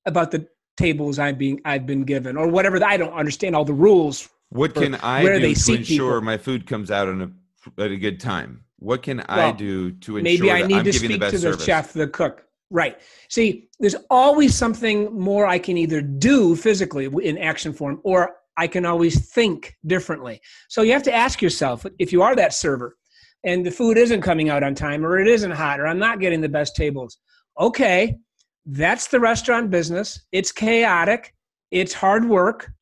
about 0.04 0.30
the 0.30 0.46
tables 0.76 1.18
I've 1.18 1.38
been 1.38 1.60
I've 1.64 1.86
been 1.86 2.04
given 2.04 2.36
or 2.36 2.48
whatever? 2.48 2.84
I 2.84 2.96
don't 2.96 3.14
understand 3.14 3.54
all 3.54 3.64
the 3.64 3.72
rules. 3.72 4.28
What 4.52 4.74
can 4.74 4.94
I 4.96 5.22
do 5.22 5.54
to 5.54 5.74
ensure 5.74 5.84
people. 5.84 6.20
my 6.20 6.36
food 6.36 6.66
comes 6.66 6.90
out 6.90 7.08
in 7.08 7.22
a, 7.22 7.82
at 7.82 7.90
a 7.90 7.96
good 7.96 8.20
time? 8.20 8.64
What 8.78 9.02
can 9.02 9.18
well, 9.28 9.48
I 9.48 9.52
do 9.52 9.92
to 9.92 10.16
ensure 10.18 10.22
maybe 10.22 10.50
I 10.50 10.66
need 10.66 10.78
I'm 10.78 10.84
to 10.84 10.92
speak 10.92 11.20
the 11.20 11.30
to 11.30 11.32
the 11.32 11.38
service? 11.38 11.64
chef, 11.64 11.92
the 11.92 12.08
cook, 12.08 12.44
Right. 12.72 12.98
See, 13.28 13.68
there's 13.80 13.96
always 14.08 14.54
something 14.54 15.12
more 15.12 15.46
I 15.46 15.58
can 15.58 15.76
either 15.76 16.00
do 16.00 16.56
physically 16.56 17.04
in 17.22 17.36
action 17.36 17.74
form 17.74 18.00
or 18.02 18.36
I 18.56 18.66
can 18.66 18.86
always 18.86 19.30
think 19.30 19.76
differently. 19.86 20.40
So 20.70 20.80
you 20.80 20.92
have 20.92 21.02
to 21.02 21.12
ask 21.12 21.42
yourself 21.42 21.84
if 21.98 22.12
you 22.12 22.22
are 22.22 22.34
that 22.34 22.54
server 22.54 22.96
and 23.44 23.64
the 23.64 23.70
food 23.70 23.98
isn't 23.98 24.22
coming 24.22 24.48
out 24.48 24.62
on 24.62 24.74
time 24.74 25.04
or 25.04 25.18
it 25.18 25.28
isn't 25.28 25.50
hot 25.50 25.80
or 25.80 25.86
I'm 25.86 25.98
not 25.98 26.18
getting 26.18 26.40
the 26.40 26.48
best 26.48 26.74
tables. 26.74 27.18
Okay, 27.60 28.16
that's 28.64 29.08
the 29.08 29.20
restaurant 29.20 29.70
business. 29.70 30.22
It's 30.32 30.50
chaotic, 30.50 31.34
it's 31.70 31.92
hard 31.92 32.26
work, 32.26 32.72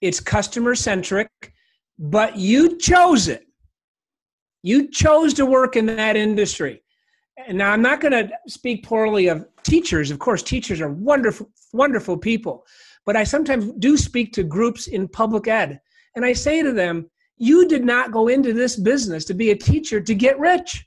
it's 0.00 0.20
customer 0.20 0.74
centric, 0.74 1.28
but 1.98 2.36
you 2.36 2.78
chose 2.78 3.28
it. 3.28 3.46
You 4.62 4.88
chose 4.90 5.34
to 5.34 5.46
work 5.46 5.76
in 5.76 5.86
that 5.86 6.16
industry 6.16 6.82
and 7.46 7.58
now 7.58 7.72
I'm 7.72 7.82
not 7.82 8.00
going 8.00 8.12
to 8.12 8.30
speak 8.48 8.84
poorly 8.84 9.28
of 9.28 9.46
teachers. 9.62 10.10
Of 10.10 10.18
course, 10.18 10.42
teachers 10.42 10.80
are 10.80 10.88
wonderful, 10.88 11.50
wonderful 11.72 12.16
people. 12.16 12.64
But 13.04 13.16
I 13.16 13.24
sometimes 13.24 13.72
do 13.78 13.96
speak 13.96 14.32
to 14.32 14.42
groups 14.42 14.88
in 14.88 15.06
public 15.08 15.46
ed, 15.46 15.80
and 16.16 16.24
I 16.24 16.32
say 16.32 16.62
to 16.62 16.72
them, 16.72 17.08
You 17.36 17.68
did 17.68 17.84
not 17.84 18.10
go 18.10 18.28
into 18.28 18.52
this 18.52 18.76
business 18.76 19.24
to 19.26 19.34
be 19.34 19.50
a 19.50 19.56
teacher 19.56 20.00
to 20.00 20.14
get 20.14 20.38
rich. 20.38 20.84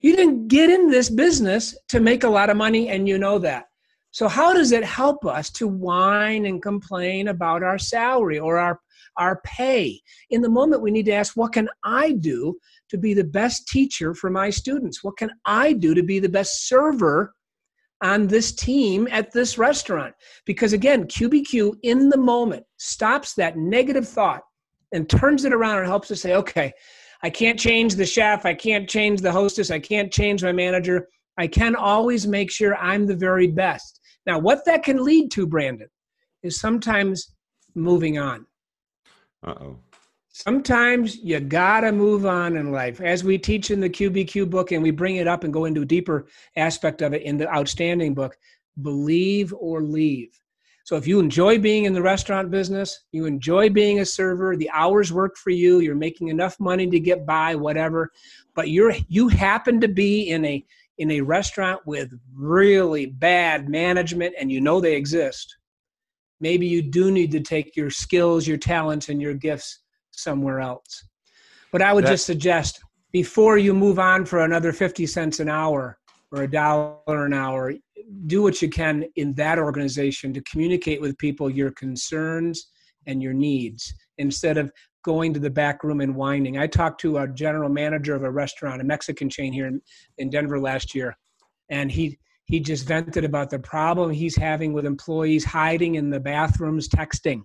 You 0.00 0.16
didn't 0.16 0.48
get 0.48 0.68
in 0.68 0.90
this 0.90 1.08
business 1.08 1.76
to 1.88 2.00
make 2.00 2.24
a 2.24 2.28
lot 2.28 2.50
of 2.50 2.56
money, 2.56 2.88
and 2.88 3.06
you 3.06 3.18
know 3.18 3.38
that. 3.38 3.66
So, 4.14 4.28
how 4.28 4.54
does 4.54 4.70
it 4.70 4.84
help 4.84 5.26
us 5.26 5.50
to 5.50 5.66
whine 5.66 6.46
and 6.46 6.62
complain 6.62 7.26
about 7.26 7.64
our 7.64 7.78
salary 7.78 8.38
or 8.38 8.58
our, 8.58 8.78
our 9.16 9.40
pay? 9.42 10.00
In 10.30 10.40
the 10.40 10.48
moment, 10.48 10.82
we 10.82 10.92
need 10.92 11.06
to 11.06 11.12
ask, 11.12 11.36
What 11.36 11.52
can 11.52 11.68
I 11.82 12.12
do 12.12 12.56
to 12.90 12.96
be 12.96 13.12
the 13.12 13.24
best 13.24 13.66
teacher 13.66 14.14
for 14.14 14.30
my 14.30 14.50
students? 14.50 15.02
What 15.02 15.16
can 15.16 15.32
I 15.44 15.72
do 15.72 15.94
to 15.94 16.02
be 16.04 16.20
the 16.20 16.28
best 16.28 16.68
server 16.68 17.34
on 18.02 18.28
this 18.28 18.52
team 18.54 19.08
at 19.10 19.32
this 19.32 19.58
restaurant? 19.58 20.14
Because 20.46 20.72
again, 20.72 21.08
QBQ 21.08 21.78
in 21.82 22.08
the 22.08 22.16
moment 22.16 22.64
stops 22.76 23.34
that 23.34 23.58
negative 23.58 24.08
thought 24.08 24.42
and 24.92 25.10
turns 25.10 25.44
it 25.44 25.52
around 25.52 25.78
and 25.78 25.88
helps 25.88 26.12
us 26.12 26.20
say, 26.20 26.36
okay, 26.36 26.72
I 27.24 27.30
can't 27.30 27.58
change 27.58 27.96
the 27.96 28.06
chef, 28.06 28.46
I 28.46 28.54
can't 28.54 28.88
change 28.88 29.22
the 29.22 29.32
hostess, 29.32 29.72
I 29.72 29.80
can't 29.80 30.12
change 30.12 30.44
my 30.44 30.52
manager. 30.52 31.08
I 31.36 31.48
can 31.48 31.74
always 31.74 32.28
make 32.28 32.52
sure 32.52 32.76
I'm 32.76 33.06
the 33.06 33.16
very 33.16 33.48
best. 33.48 34.02
Now, 34.26 34.38
what 34.38 34.64
that 34.64 34.82
can 34.82 35.04
lead 35.04 35.30
to, 35.32 35.46
Brandon, 35.46 35.88
is 36.42 36.58
sometimes 36.58 37.34
moving 37.74 38.18
on. 38.18 38.46
Uh 39.46 39.54
oh 39.60 39.78
sometimes 40.34 41.16
you 41.18 41.38
gotta 41.38 41.92
move 41.92 42.26
on 42.26 42.56
in 42.56 42.72
life. 42.72 43.00
As 43.00 43.22
we 43.22 43.38
teach 43.38 43.70
in 43.70 43.80
the 43.80 43.88
qbq 43.88 44.50
book 44.50 44.72
and 44.72 44.82
we 44.82 44.90
bring 44.90 45.16
it 45.16 45.28
up 45.28 45.44
and 45.44 45.52
go 45.52 45.64
into 45.64 45.82
a 45.82 45.86
deeper 45.86 46.26
aspect 46.56 47.02
of 47.02 47.14
it 47.14 47.22
in 47.22 47.38
the 47.38 47.48
outstanding 47.48 48.14
book 48.14 48.36
believe 48.82 49.54
or 49.54 49.80
leave. 49.80 50.40
So 50.82 50.96
if 50.96 51.06
you 51.06 51.20
enjoy 51.20 51.58
being 51.58 51.84
in 51.84 51.94
the 51.94 52.02
restaurant 52.02 52.50
business 52.50 53.04
you 53.12 53.26
enjoy 53.26 53.70
being 53.70 54.00
a 54.00 54.04
server 54.04 54.56
the 54.56 54.70
hours 54.70 55.12
work 55.12 55.36
for 55.36 55.50
you 55.50 55.78
you're 55.78 55.94
making 55.94 56.28
enough 56.28 56.58
money 56.58 56.88
to 56.88 56.98
get 56.98 57.24
by 57.24 57.54
whatever 57.54 58.10
but 58.56 58.70
you're 58.70 58.92
you 59.08 59.28
happen 59.28 59.80
to 59.80 59.88
be 59.88 60.30
in 60.30 60.44
a 60.44 60.64
in 60.98 61.10
a 61.10 61.20
restaurant 61.20 61.80
with 61.86 62.12
really 62.34 63.06
bad 63.06 63.68
management 63.68 64.34
and 64.38 64.50
you 64.50 64.60
know 64.60 64.80
they 64.80 64.94
exist 64.94 65.56
maybe 66.40 66.66
you 66.66 66.82
do 66.82 67.10
need 67.10 67.30
to 67.32 67.40
take 67.40 67.76
your 67.76 67.90
skills 67.90 68.46
your 68.46 68.58
talents 68.58 69.08
and 69.08 69.20
your 69.20 69.34
gifts 69.34 69.80
somewhere 70.16 70.60
else. 70.60 71.06
But 71.72 71.82
I 71.82 71.92
would 71.92 72.04
that, 72.04 72.10
just 72.10 72.26
suggest 72.26 72.80
before 73.12 73.58
you 73.58 73.74
move 73.74 73.98
on 73.98 74.24
for 74.24 74.40
another 74.40 74.72
50 74.72 75.06
cents 75.06 75.40
an 75.40 75.48
hour 75.48 75.98
or 76.30 76.42
a 76.42 76.50
dollar 76.50 77.26
an 77.26 77.32
hour, 77.32 77.74
do 78.26 78.42
what 78.42 78.60
you 78.60 78.68
can 78.68 79.04
in 79.16 79.34
that 79.34 79.58
organization 79.58 80.32
to 80.34 80.42
communicate 80.42 81.00
with 81.00 81.16
people 81.18 81.48
your 81.48 81.70
concerns 81.72 82.70
and 83.06 83.22
your 83.22 83.32
needs 83.32 83.94
instead 84.18 84.56
of 84.56 84.72
going 85.04 85.32
to 85.34 85.40
the 85.40 85.50
back 85.50 85.84
room 85.84 86.00
and 86.00 86.16
whining. 86.16 86.58
I 86.58 86.66
talked 86.66 87.00
to 87.02 87.18
a 87.18 87.28
general 87.28 87.68
manager 87.68 88.14
of 88.14 88.24
a 88.24 88.30
restaurant, 88.30 88.80
a 88.80 88.84
Mexican 88.84 89.30
chain 89.30 89.52
here 89.52 89.66
in, 89.66 89.80
in 90.18 90.30
Denver 90.30 90.58
last 90.58 90.94
year, 90.94 91.16
and 91.70 91.90
he 91.90 92.18
he 92.46 92.60
just 92.60 92.86
vented 92.86 93.24
about 93.24 93.48
the 93.48 93.58
problem 93.58 94.10
he's 94.10 94.36
having 94.36 94.74
with 94.74 94.84
employees 94.84 95.44
hiding 95.44 95.94
in 95.94 96.10
the 96.10 96.20
bathrooms 96.20 96.88
texting. 96.88 97.42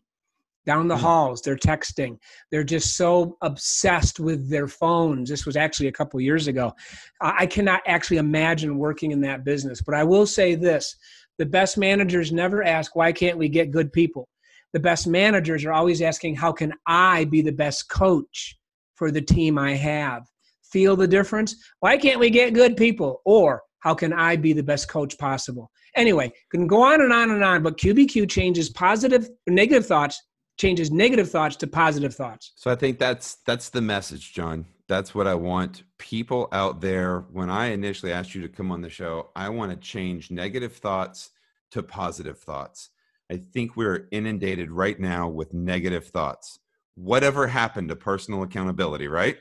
Down 0.66 0.90
the 0.90 0.96
mm. 0.96 1.00
halls 1.00 1.42
they're 1.42 1.56
texting. 1.56 2.18
They're 2.52 2.66
just 2.66 2.98
so 2.98 3.38
obsessed 3.42 4.20
with 4.20 4.50
their 4.50 4.68
phones. 4.68 5.30
This 5.30 5.46
was 5.46 5.56
actually 5.56 5.88
a 5.88 5.94
couple 5.94 6.20
years 6.20 6.48
ago. 6.48 6.74
I 7.22 7.46
cannot 7.46 7.82
actually 7.88 8.18
imagine 8.18 8.78
working 8.78 9.12
in 9.12 9.22
that 9.22 9.46
business. 9.46 9.82
But 9.82 9.96
i 9.96 10.04
will 10.04 10.26
say 10.26 10.56
this 10.56 10.96
the 11.38 11.46
best 11.46 11.78
managers 11.78 12.32
never 12.32 12.64
ask 12.64 12.96
why 12.96 13.12
can't 13.12 13.38
we 13.38 13.48
get 13.48 13.72
good 13.72 13.92
people 13.94 14.28
the 14.74 14.80
best 14.80 15.08
managers 15.08 15.66
are 15.66 15.74
always 15.74 16.02
asking 16.02 16.36
how 16.36 16.52
can 16.52 16.74
i 16.88 17.26
be 17.26 17.42
the 17.42 17.52
best 17.52 17.90
coach 17.90 18.58
for 18.96 19.12
the 19.12 19.22
team 19.22 19.58
i 19.58 19.74
have 19.74 20.24
feel 20.64 20.96
the 20.96 21.08
difference 21.08 21.56
why 21.80 21.98
can't 21.98 22.20
we 22.20 22.30
get 22.30 22.54
good 22.54 22.78
people 22.78 23.22
or 23.26 23.62
how 23.80 23.94
can 23.94 24.14
i 24.14 24.36
be 24.36 24.54
the 24.54 24.64
best 24.64 24.88
coach 24.88 25.18
possible 25.18 25.70
anyway 25.96 26.32
can 26.52 26.68
go 26.68 26.82
on 26.82 27.02
and 27.02 27.14
on 27.14 27.32
and 27.32 27.44
on 27.44 27.64
but 27.64 27.78
qbq 27.78 28.30
changes 28.30 28.70
positive 28.70 29.28
negative 29.48 29.86
thoughts 29.86 30.22
changes 30.60 30.92
negative 30.92 31.32
thoughts 31.32 31.56
to 31.56 31.66
positive 31.66 32.14
thoughts. 32.14 32.52
So 32.56 32.70
I 32.70 32.76
think 32.76 33.00
that's 33.00 33.38
that's 33.48 33.70
the 33.70 33.82
message, 33.82 34.34
John. 34.34 34.66
That's 34.88 35.16
what 35.16 35.26
I 35.26 35.36
want 35.36 35.84
people 35.98 36.50
out 36.52 36.82
there. 36.82 37.22
When 37.32 37.50
I 37.50 37.68
initially 37.68 38.12
asked 38.12 38.36
you 38.36 38.42
to 38.42 38.50
come 38.50 38.72
on 38.72 38.82
the 38.82 38.90
show, 38.90 39.30
I 39.36 39.50
want 39.50 39.72
to 39.72 39.78
change 39.78 40.30
negative 40.30 40.76
thoughts 40.76 41.32
to 41.72 41.82
positive 41.82 42.38
thoughts. 42.38 42.90
I 43.32 43.38
think 43.38 43.76
we're 43.76 44.08
inundated 44.12 44.72
right 44.72 45.00
now 45.00 45.30
with 45.30 45.54
negative 45.54 46.08
thoughts. 46.08 46.60
Whatever 46.96 47.48
happened 47.48 47.90
to 47.90 47.96
personal 47.96 48.44
accountability, 48.44 49.08
right? 49.08 49.38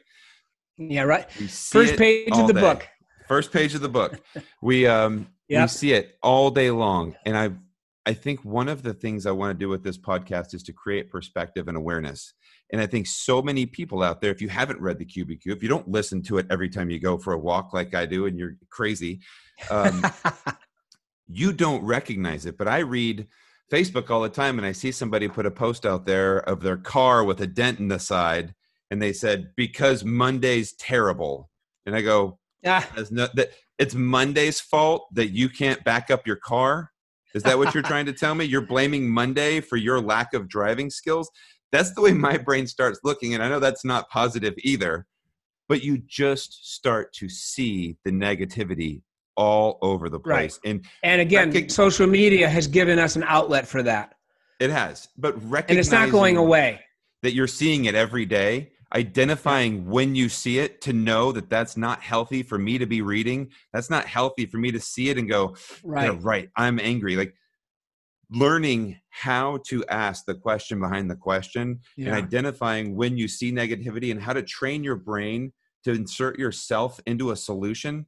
Yeah, 0.76 1.02
right. 1.02 1.30
First 1.30 1.96
page 1.96 2.30
of 2.32 2.46
the 2.46 2.52
day. 2.52 2.60
book. 2.60 2.88
First 3.26 3.52
page 3.52 3.74
of 3.74 3.80
the 3.80 3.88
book. 3.88 4.20
we 4.62 4.86
um 4.86 5.28
yep. 5.48 5.64
we 5.64 5.68
see 5.68 5.92
it 5.92 6.16
all 6.22 6.50
day 6.50 6.70
long. 6.70 7.16
And 7.26 7.36
I 7.36 7.50
I 8.06 8.14
think 8.14 8.44
one 8.44 8.68
of 8.68 8.82
the 8.82 8.94
things 8.94 9.26
I 9.26 9.32
want 9.32 9.58
to 9.58 9.62
do 9.62 9.68
with 9.68 9.82
this 9.82 9.98
podcast 9.98 10.54
is 10.54 10.62
to 10.64 10.72
create 10.72 11.10
perspective 11.10 11.68
and 11.68 11.76
awareness. 11.76 12.32
And 12.70 12.80
I 12.80 12.86
think 12.86 13.06
so 13.06 13.42
many 13.42 13.66
people 13.66 14.02
out 14.02 14.20
there, 14.20 14.30
if 14.30 14.40
you 14.40 14.48
haven't 14.48 14.80
read 14.80 14.98
the 14.98 15.04
QBQ, 15.04 15.46
if 15.46 15.62
you 15.62 15.68
don't 15.68 15.88
listen 15.88 16.22
to 16.24 16.38
it 16.38 16.46
every 16.50 16.68
time 16.68 16.90
you 16.90 17.00
go 17.00 17.18
for 17.18 17.32
a 17.32 17.38
walk 17.38 17.72
like 17.72 17.94
I 17.94 18.06
do, 18.06 18.26
and 18.26 18.38
you're 18.38 18.56
crazy, 18.70 19.20
um, 19.70 20.02
you 21.28 21.52
don't 21.52 21.82
recognize 21.84 22.46
it. 22.46 22.56
But 22.56 22.68
I 22.68 22.78
read 22.78 23.26
Facebook 23.70 24.10
all 24.10 24.22
the 24.22 24.28
time, 24.28 24.58
and 24.58 24.66
I 24.66 24.72
see 24.72 24.92
somebody 24.92 25.28
put 25.28 25.46
a 25.46 25.50
post 25.50 25.84
out 25.84 26.06
there 26.06 26.38
of 26.38 26.60
their 26.60 26.76
car 26.76 27.24
with 27.24 27.40
a 27.40 27.46
dent 27.46 27.78
in 27.78 27.88
the 27.88 27.98
side, 27.98 28.54
and 28.90 29.00
they 29.00 29.12
said 29.12 29.50
because 29.56 30.04
Monday's 30.04 30.72
terrible, 30.72 31.50
and 31.86 31.94
I 31.94 32.00
go, 32.00 32.38
ah. 32.66 32.88
no, 33.10 33.28
that 33.34 33.50
it's 33.78 33.94
Monday's 33.94 34.60
fault 34.60 35.06
that 35.14 35.28
you 35.28 35.48
can't 35.48 35.84
back 35.84 36.10
up 36.10 36.26
your 36.26 36.36
car 36.36 36.90
is 37.34 37.42
that 37.42 37.58
what 37.58 37.74
you're 37.74 37.82
trying 37.84 38.06
to 38.06 38.12
tell 38.12 38.34
me? 38.34 38.44
You're 38.44 38.60
blaming 38.60 39.08
Monday 39.08 39.60
for 39.60 39.76
your 39.76 40.00
lack 40.00 40.34
of 40.34 40.48
driving 40.48 40.90
skills? 40.90 41.30
That's 41.70 41.92
the 41.94 42.00
way 42.00 42.12
my 42.12 42.38
brain 42.38 42.66
starts 42.66 43.00
looking. 43.04 43.34
And 43.34 43.42
I 43.42 43.48
know 43.48 43.60
that's 43.60 43.84
not 43.84 44.08
positive 44.08 44.54
either, 44.58 45.06
but 45.68 45.84
you 45.84 45.98
just 45.98 46.74
start 46.74 47.12
to 47.14 47.28
see 47.28 47.96
the 48.04 48.10
negativity 48.10 49.02
all 49.38 49.78
over 49.80 50.10
the 50.10 50.20
place. 50.20 50.58
Right. 50.64 50.70
And 50.70 50.84
and 51.02 51.20
again, 51.22 51.50
rec- 51.52 51.70
social 51.70 52.06
media 52.06 52.48
has 52.48 52.66
given 52.66 52.98
us 52.98 53.16
an 53.16 53.24
outlet 53.26 53.66
for 53.66 53.82
that. 53.84 54.16
It 54.60 54.70
has. 54.70 55.08
But 55.16 55.36
and 55.36 55.78
it's 55.78 55.92
not 55.92 56.10
going 56.10 56.36
away. 56.36 56.80
That 57.22 57.32
you're 57.32 57.46
seeing 57.46 57.86
it 57.86 57.94
every 57.94 58.26
day. 58.26 58.72
identifying 58.94 59.86
when 59.86 60.14
you 60.14 60.30
see 60.30 60.58
it 60.58 60.80
to 60.80 60.94
know 60.94 61.30
that 61.30 61.50
that's 61.50 61.76
not 61.76 62.00
healthy 62.00 62.42
for 62.42 62.56
me 62.56 62.78
to 62.78 62.86
be 62.86 63.02
reading 63.02 63.50
that's 63.70 63.90
not 63.90 64.06
healthy 64.06 64.46
for 64.46 64.56
me 64.56 64.72
to 64.72 64.80
see 64.80 65.10
it 65.10 65.18
and 65.18 65.28
go 65.28 65.54
right 65.84 66.10
yeah, 66.10 66.18
right 66.22 66.48
i'm 66.56 66.80
angry 66.80 67.14
like 67.14 67.34
learning 68.30 68.98
how 69.10 69.58
to 69.66 69.84
ask 69.90 70.24
the 70.24 70.34
question 70.34 70.80
behind 70.80 71.10
the 71.10 71.14
question 71.14 71.78
yeah. 71.98 72.06
and 72.06 72.16
identifying 72.16 72.96
when 72.96 73.18
you 73.18 73.28
see 73.28 73.52
negativity 73.52 74.10
and 74.10 74.22
how 74.22 74.32
to 74.32 74.42
train 74.42 74.82
your 74.82 74.96
brain 74.96 75.52
to 75.84 75.92
insert 75.92 76.38
yourself 76.38 76.98
into 77.06 77.30
a 77.30 77.36
solution 77.36 78.06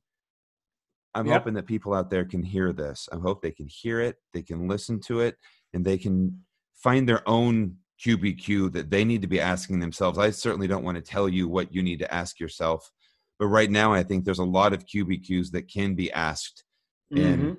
i'm 1.15 1.27
yep. 1.27 1.41
hoping 1.41 1.55
that 1.55 1.67
people 1.67 1.95
out 1.95 2.11
there 2.11 2.25
can 2.25 2.43
hear 2.43 2.73
this 2.73 3.09
i 3.13 3.17
hope 3.17 3.43
they 3.43 3.51
can 3.51 3.67
hear 3.67 4.01
it 4.01 4.17
they 4.33 4.43
can 4.43 4.69
listen 4.69 5.01
to 5.01 5.21
it 5.21 5.37
and 5.73 5.85
they 5.85 5.99
can 5.99 6.39
find 6.75 7.09
their 7.09 7.29
own 7.29 7.77
QBQ 8.05 8.73
that 8.73 8.91
they 8.91 9.05
need 9.05 9.23
to 9.23 9.29
be 9.29 9.41
asking 9.41 9.81
themselves. 9.81 10.19
I 10.19 10.31
certainly 10.31 10.67
don't 10.67 10.85
want 10.85 10.97
to 10.97 11.03
tell 11.03 11.29
you 11.29 11.49
what 11.49 11.73
you 11.73 11.83
need 11.83 11.99
to 11.99 12.13
ask 12.13 12.41
yourself, 12.41 12.91
but 13.39 13.47
right 13.47 13.71
now 13.71 13.93
I 13.93 14.03
think 14.03 14.25
there's 14.25 14.39
a 14.39 14.45
lot 14.45 14.73
of 14.73 14.87
QBQs 14.87 15.51
that 15.53 15.69
can 15.69 15.95
be 15.95 16.11
asked. 16.13 16.65
Mm-hmm. 17.13 17.27
And 17.27 17.57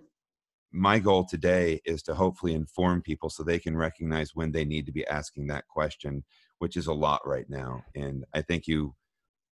my 0.71 0.99
goal 0.99 1.25
today 1.25 1.81
is 1.85 2.01
to 2.03 2.15
hopefully 2.15 2.53
inform 2.53 3.01
people 3.01 3.29
so 3.29 3.43
they 3.43 3.59
can 3.59 3.77
recognize 3.77 4.31
when 4.33 4.51
they 4.51 4.65
need 4.65 4.85
to 4.87 4.91
be 4.91 5.05
asking 5.07 5.47
that 5.47 5.67
question, 5.67 6.23
which 6.59 6.75
is 6.75 6.87
a 6.87 6.93
lot 6.93 7.21
right 7.25 7.49
now. 7.49 7.83
And 7.95 8.25
I 8.33 8.41
thank 8.41 8.67
you 8.67 8.95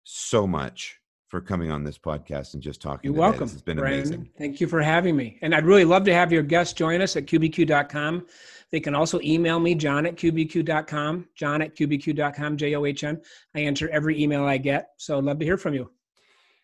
so 0.03 0.47
much 0.47 0.99
for 1.29 1.41
coming 1.41 1.71
on 1.71 1.85
this 1.85 1.99
podcast 1.99 2.55
and 2.55 2.63
just 2.63 2.81
talking. 2.81 3.11
You're 3.11 3.21
welcome. 3.21 3.45
It's 3.45 3.63
been 3.63 3.79
amazing. 3.79 4.29
Thank 4.39 4.61
you 4.61 4.67
for 4.67 4.81
having 4.83 5.17
me. 5.17 5.39
And 5.43 5.55
I'd 5.55 5.65
really 5.65 5.85
love 5.85 6.05
to 6.05 6.15
have 6.15 6.33
your 6.33 6.43
guests 6.43 6.75
join 6.75 7.01
us 7.01 7.17
at 7.17 7.27
qbq.com. 7.27 8.27
They 8.71 8.81
can 8.81 8.95
also 8.95 9.21
email 9.21 9.61
me, 9.61 9.75
john 9.75 10.07
at 10.07 10.17
qbq.com, 10.17 11.29
john 11.35 11.63
at 11.63 11.77
qbq.com, 11.77 12.57
J 12.57 12.75
O 12.75 12.85
H 12.85 13.05
N. 13.05 13.21
I 13.55 13.61
answer 13.61 13.89
every 13.91 14.21
email 14.21 14.45
I 14.45 14.59
get. 14.59 14.91
So 14.97 15.19
I'd 15.19 15.25
love 15.25 15.39
to 15.39 15.45
hear 15.45 15.57
from 15.57 15.75
you. 15.75 15.91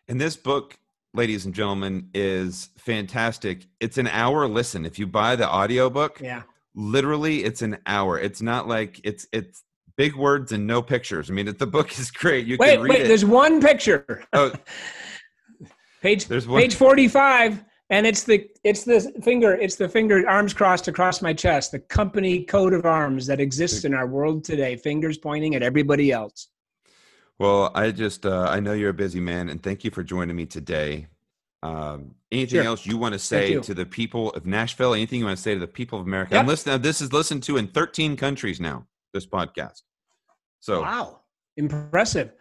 And 0.07 0.19
this 0.19 0.35
book, 0.35 0.77
ladies 1.13 1.45
and 1.45 1.53
gentlemen, 1.53 2.09
is 2.13 2.69
fantastic. 2.77 3.67
It's 3.79 3.97
an 3.97 4.07
hour 4.07 4.47
listen. 4.47 4.85
If 4.85 4.99
you 4.99 5.07
buy 5.07 5.35
the 5.35 5.47
audio 5.47 5.89
book, 5.89 6.19
yeah. 6.21 6.43
literally 6.75 7.43
it's 7.45 7.61
an 7.61 7.77
hour. 7.85 8.19
It's 8.19 8.41
not 8.41 8.67
like 8.67 8.99
it's 9.03 9.25
it's 9.31 9.63
big 10.01 10.15
words 10.15 10.51
and 10.51 10.65
no 10.65 10.81
pictures. 10.81 11.29
I 11.29 11.33
mean, 11.33 11.45
the 11.45 11.67
book 11.67 11.99
is 11.99 12.09
great. 12.09 12.47
You 12.47 12.57
wait, 12.57 12.77
can 12.77 12.81
read 12.81 12.89
wait, 12.89 13.01
it. 13.01 13.07
There's 13.07 13.23
one 13.23 13.61
picture. 13.61 14.23
Oh, 14.33 14.51
page. 16.01 16.25
There's 16.25 16.47
one. 16.47 16.59
Page 16.59 16.73
forty-five 16.73 17.63
and 17.91 18.07
it's 18.07 18.23
the 18.23 18.49
it's 18.63 18.83
the 18.83 19.13
finger 19.21 19.53
it's 19.53 19.75
the 19.75 19.87
finger 19.87 20.27
arms 20.27 20.53
crossed 20.53 20.87
across 20.87 21.21
my 21.21 21.33
chest 21.33 21.73
the 21.73 21.79
company 21.79 22.43
coat 22.43 22.73
of 22.73 22.85
arms 22.85 23.27
that 23.27 23.39
exists 23.39 23.83
in 23.83 23.93
our 23.93 24.07
world 24.07 24.43
today 24.43 24.77
fingers 24.77 25.17
pointing 25.17 25.55
at 25.55 25.61
everybody 25.61 26.09
else 26.09 26.47
well 27.37 27.69
i 27.75 27.91
just 27.91 28.25
uh, 28.25 28.47
i 28.49 28.61
know 28.61 28.71
you're 28.71 28.91
a 28.91 28.93
busy 28.93 29.19
man 29.19 29.49
and 29.49 29.61
thank 29.61 29.83
you 29.83 29.91
for 29.91 30.03
joining 30.03 30.35
me 30.35 30.45
today 30.45 31.05
um, 31.63 32.15
anything 32.31 32.61
sure. 32.61 32.63
else 32.63 32.85
you 32.85 32.97
want 32.97 33.13
to 33.13 33.19
say 33.19 33.59
to 33.59 33.73
the 33.73 33.85
people 33.85 34.29
of 34.31 34.45
nashville 34.45 34.93
anything 34.93 35.19
you 35.19 35.25
want 35.25 35.37
to 35.37 35.43
say 35.43 35.53
to 35.53 35.59
the 35.59 35.67
people 35.67 35.99
of 35.99 36.07
america 36.07 36.33
yep. 36.33 36.39
and 36.39 36.47
listen 36.47 36.81
this 36.81 37.01
is 37.01 37.11
listened 37.11 37.43
to 37.43 37.57
in 37.57 37.67
13 37.67 38.15
countries 38.15 38.61
now 38.61 38.85
this 39.13 39.27
podcast 39.27 39.81
so 40.61 40.81
wow 40.81 41.19
impressive 41.57 42.31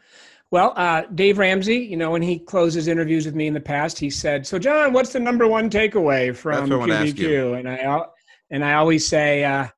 well, 0.52 0.72
uh, 0.76 1.02
Dave 1.14 1.38
Ramsey, 1.38 1.76
you 1.76 1.96
know, 1.96 2.10
when 2.10 2.22
he 2.22 2.38
closes 2.38 2.88
interviews 2.88 3.24
with 3.24 3.36
me 3.36 3.46
in 3.46 3.54
the 3.54 3.60
past, 3.60 3.98
he 3.98 4.10
said, 4.10 4.44
"So, 4.46 4.58
John, 4.58 4.92
what's 4.92 5.12
the 5.12 5.20
number 5.20 5.46
one 5.46 5.70
takeaway 5.70 6.34
from 6.34 6.68
QBQ?" 6.68 7.58
And 7.58 7.68
I 7.68 8.02
and 8.50 8.64
I 8.64 8.74
always 8.74 9.06
say, 9.06 9.44
uh, 9.44 9.68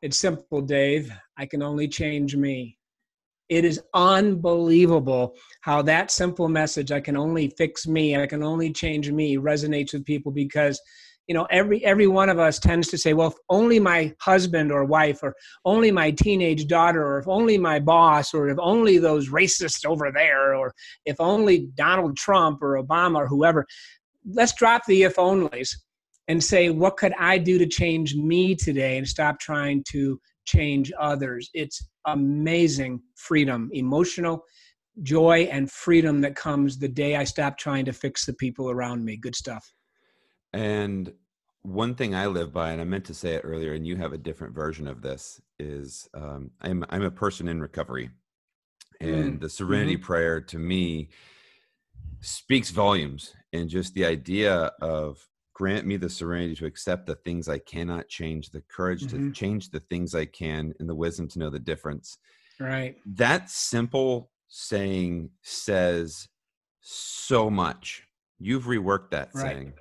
"It's 0.00 0.16
simple, 0.16 0.62
Dave. 0.62 1.12
I 1.36 1.44
can 1.44 1.62
only 1.62 1.88
change 1.88 2.34
me." 2.36 2.78
It 3.50 3.66
is 3.66 3.82
unbelievable 3.92 5.36
how 5.60 5.82
that 5.82 6.10
simple 6.10 6.48
message, 6.48 6.90
"I 6.90 7.00
can 7.00 7.18
only 7.18 7.52
fix 7.58 7.86
me, 7.86 8.16
I 8.16 8.26
can 8.26 8.42
only 8.42 8.72
change 8.72 9.10
me," 9.10 9.36
resonates 9.36 9.92
with 9.92 10.06
people 10.06 10.32
because 10.32 10.80
you 11.26 11.34
know 11.34 11.46
every 11.50 11.84
every 11.84 12.06
one 12.06 12.28
of 12.28 12.38
us 12.38 12.58
tends 12.58 12.88
to 12.88 12.98
say 12.98 13.12
well 13.12 13.28
if 13.28 13.34
only 13.48 13.78
my 13.78 14.12
husband 14.20 14.72
or 14.72 14.84
wife 14.84 15.22
or 15.22 15.34
only 15.64 15.90
my 15.90 16.10
teenage 16.10 16.66
daughter 16.66 17.04
or 17.04 17.18
if 17.18 17.28
only 17.28 17.56
my 17.56 17.78
boss 17.78 18.34
or 18.34 18.48
if 18.48 18.58
only 18.58 18.98
those 18.98 19.28
racists 19.28 19.84
over 19.86 20.10
there 20.12 20.54
or 20.54 20.72
if 21.04 21.16
only 21.20 21.68
donald 21.74 22.16
trump 22.16 22.62
or 22.62 22.82
obama 22.82 23.18
or 23.18 23.28
whoever 23.28 23.66
let's 24.32 24.54
drop 24.54 24.82
the 24.86 25.04
if 25.04 25.16
onlys 25.16 25.70
and 26.28 26.42
say 26.42 26.70
what 26.70 26.96
could 26.96 27.14
i 27.18 27.38
do 27.38 27.58
to 27.58 27.66
change 27.66 28.14
me 28.14 28.54
today 28.54 28.98
and 28.98 29.06
stop 29.06 29.38
trying 29.38 29.82
to 29.90 30.20
change 30.44 30.92
others? 30.98 31.48
It's 31.54 31.88
amazing 32.06 33.00
freedom 33.14 33.70
emotional 33.72 34.44
joy 35.02 35.48
and 35.52 35.70
freedom 35.70 36.20
that 36.20 36.34
comes 36.34 36.76
the 36.76 36.88
day 36.88 37.14
i 37.14 37.22
stop 37.22 37.56
trying 37.56 37.84
to 37.84 37.92
fix 37.92 38.26
the 38.26 38.32
people 38.34 38.68
around 38.68 39.04
me. 39.04 39.16
Good 39.16 39.36
stuff 39.36 39.72
and 40.52 41.12
one 41.62 41.94
thing 41.94 42.14
I 42.14 42.26
live 42.26 42.52
by, 42.52 42.72
and 42.72 42.80
I 42.80 42.84
meant 42.84 43.04
to 43.06 43.14
say 43.14 43.34
it 43.34 43.42
earlier, 43.44 43.72
and 43.72 43.86
you 43.86 43.96
have 43.96 44.12
a 44.12 44.18
different 44.18 44.54
version 44.54 44.88
of 44.88 45.00
this, 45.00 45.40
is 45.58 46.08
um, 46.14 46.50
I'm 46.60 46.84
I'm 46.90 47.02
a 47.02 47.10
person 47.10 47.48
in 47.48 47.60
recovery, 47.60 48.10
and 49.00 49.38
mm. 49.38 49.40
the 49.40 49.48
Serenity 49.48 49.94
mm-hmm. 49.94 50.04
Prayer 50.04 50.40
to 50.40 50.58
me 50.58 51.10
speaks 52.20 52.70
volumes, 52.70 53.34
and 53.52 53.68
just 53.68 53.94
the 53.94 54.04
idea 54.04 54.72
of 54.80 55.26
grant 55.54 55.86
me 55.86 55.96
the 55.96 56.08
serenity 56.08 56.56
to 56.56 56.66
accept 56.66 57.06
the 57.06 57.14
things 57.14 57.48
I 57.48 57.58
cannot 57.58 58.08
change, 58.08 58.50
the 58.50 58.62
courage 58.62 59.04
mm-hmm. 59.04 59.28
to 59.28 59.32
change 59.32 59.70
the 59.70 59.80
things 59.80 60.14
I 60.14 60.24
can, 60.24 60.74
and 60.80 60.88
the 60.88 60.94
wisdom 60.94 61.28
to 61.28 61.38
know 61.38 61.50
the 61.50 61.58
difference. 61.58 62.18
Right. 62.58 62.96
That 63.06 63.50
simple 63.50 64.30
saying 64.48 65.30
says 65.42 66.28
so 66.80 67.48
much. 67.50 68.04
You've 68.38 68.64
reworked 68.64 69.10
that 69.10 69.30
right. 69.34 69.42
saying. 69.42 69.72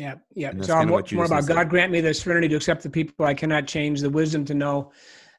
Yeah, 0.00 0.14
yeah. 0.34 0.52
So 0.62 0.74
I'm 0.76 0.88
more, 0.88 1.04
more 1.12 1.26
about 1.26 1.44
God 1.44 1.68
grant 1.68 1.92
me 1.92 2.00
the 2.00 2.14
serenity 2.14 2.48
to 2.48 2.56
accept 2.56 2.82
the 2.82 2.88
people 2.88 3.26
I 3.26 3.34
cannot 3.34 3.66
change, 3.66 4.00
the 4.00 4.08
wisdom 4.08 4.46
to 4.46 4.54
know, 4.54 4.92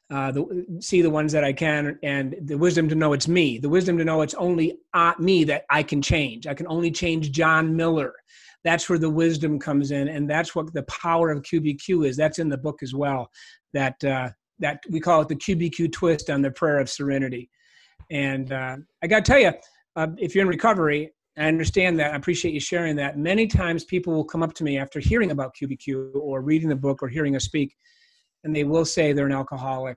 uh, 0.08 0.30
the 0.30 0.78
see 0.78 1.02
the 1.02 1.10
ones 1.10 1.32
that 1.32 1.42
I 1.42 1.52
can, 1.52 1.98
and 2.04 2.36
the 2.42 2.56
wisdom 2.56 2.88
to 2.90 2.94
know 2.94 3.12
it's 3.12 3.26
me. 3.26 3.58
The 3.58 3.68
wisdom 3.68 3.98
to 3.98 4.04
know 4.04 4.22
it's 4.22 4.34
only 4.34 4.78
uh, 4.94 5.14
me 5.18 5.42
that 5.44 5.64
I 5.68 5.82
can 5.82 6.00
change. 6.00 6.46
I 6.46 6.54
can 6.54 6.68
only 6.68 6.92
change 6.92 7.32
John 7.32 7.74
Miller. 7.74 8.14
That's 8.62 8.88
where 8.88 9.00
the 9.00 9.10
wisdom 9.10 9.58
comes 9.58 9.90
in, 9.90 10.06
and 10.06 10.30
that's 10.30 10.54
what 10.54 10.72
the 10.72 10.84
power 10.84 11.30
of 11.30 11.42
QBQ 11.42 12.06
is. 12.06 12.16
That's 12.16 12.38
in 12.38 12.48
the 12.48 12.56
book 12.56 12.84
as 12.84 12.94
well. 12.94 13.32
That 13.72 14.04
uh, 14.04 14.28
that 14.60 14.80
we 14.88 15.00
call 15.00 15.22
it 15.22 15.28
the 15.28 15.34
QBQ 15.34 15.90
twist 15.90 16.30
on 16.30 16.40
the 16.40 16.52
prayer 16.52 16.78
of 16.78 16.88
serenity. 16.88 17.50
And 18.12 18.52
uh, 18.52 18.76
I 19.02 19.08
got 19.08 19.24
to 19.24 19.28
tell 19.32 19.40
you, 19.40 19.54
uh, 19.96 20.06
if 20.18 20.36
you're 20.36 20.42
in 20.42 20.48
recovery, 20.48 21.10
I 21.38 21.44
understand 21.48 21.98
that. 21.98 22.12
I 22.12 22.16
appreciate 22.16 22.52
you 22.52 22.60
sharing 22.60 22.96
that. 22.96 23.16
Many 23.16 23.46
times 23.46 23.84
people 23.84 24.12
will 24.12 24.24
come 24.24 24.42
up 24.42 24.52
to 24.54 24.64
me 24.64 24.76
after 24.76 25.00
hearing 25.00 25.30
about 25.30 25.54
QBQ 25.56 26.16
or 26.16 26.42
reading 26.42 26.68
the 26.68 26.76
book 26.76 27.02
or 27.02 27.08
hearing 27.08 27.36
us 27.36 27.44
speak, 27.44 27.74
and 28.44 28.54
they 28.54 28.64
will 28.64 28.84
say 28.84 29.12
they're 29.12 29.26
an 29.26 29.32
alcoholic 29.32 29.96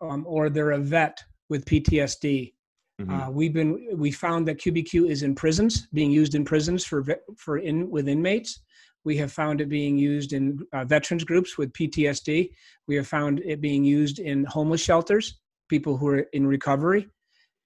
um, 0.00 0.24
or 0.26 0.50
they're 0.50 0.72
a 0.72 0.78
vet 0.78 1.22
with 1.48 1.64
PTSD. 1.64 2.52
Mm-hmm. 3.00 3.14
Uh, 3.14 3.30
we've 3.30 3.52
been 3.52 3.88
we 3.96 4.10
found 4.10 4.48
that 4.48 4.58
QBQ 4.58 5.08
is 5.08 5.22
in 5.22 5.34
prisons, 5.34 5.86
being 5.92 6.10
used 6.10 6.34
in 6.34 6.44
prisons 6.44 6.84
for 6.84 7.04
for 7.36 7.58
in 7.58 7.88
with 7.90 8.08
inmates. 8.08 8.60
We 9.04 9.16
have 9.18 9.30
found 9.30 9.60
it 9.60 9.68
being 9.68 9.98
used 9.98 10.32
in 10.32 10.58
uh, 10.72 10.84
veterans 10.84 11.24
groups 11.24 11.58
with 11.58 11.72
PTSD. 11.74 12.50
We 12.88 12.96
have 12.96 13.06
found 13.06 13.40
it 13.44 13.60
being 13.60 13.84
used 13.84 14.18
in 14.18 14.44
homeless 14.44 14.80
shelters, 14.80 15.40
people 15.68 15.96
who 15.96 16.08
are 16.08 16.20
in 16.32 16.46
recovery, 16.46 17.08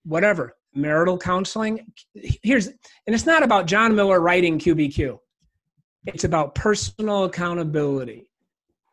whatever 0.05 0.58
marital 0.79 1.19
counseling. 1.19 1.87
Here's, 2.15 2.69
and 2.69 2.77
it's 3.07 3.27
not 3.27 3.43
about 3.43 3.67
John 3.67 3.95
Miller 3.95 4.21
writing 4.21 4.59
QBQ. 4.59 5.19
It's 6.07 6.25
about 6.25 6.55
personal 6.55 7.25
accountability. 7.25 8.31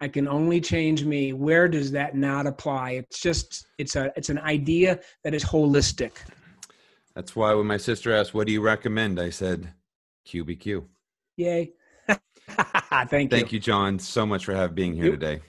I 0.01 0.07
can 0.07 0.27
only 0.27 0.59
change 0.59 1.05
me. 1.05 1.33
Where 1.33 1.67
does 1.67 1.91
that 1.91 2.15
not 2.15 2.47
apply? 2.47 2.91
It's 2.91 3.21
just 3.21 3.65
it's 3.77 3.95
a 3.95 4.11
it's 4.17 4.29
an 4.29 4.39
idea 4.39 4.99
that 5.23 5.33
is 5.33 5.43
holistic. 5.43 6.11
That's 7.15 7.35
why 7.35 7.53
when 7.53 7.65
my 7.65 7.77
sister 7.77 8.13
asked, 8.13 8.33
"What 8.33 8.45
do 8.47 8.53
you 8.53 8.61
recommend?" 8.61 9.19
I 9.19 9.29
said, 9.29 9.71
"QBQ." 10.27 10.83
Yay! 11.37 11.71
Thank 12.09 13.31
you. 13.31 13.37
Thank 13.37 13.53
you, 13.53 13.59
John, 13.59 13.97
so 13.99 14.25
much 14.25 14.45
for 14.45 14.53
having 14.53 14.75
being 14.75 14.93
here 14.93 15.05
you. 15.05 15.11
today. 15.11 15.41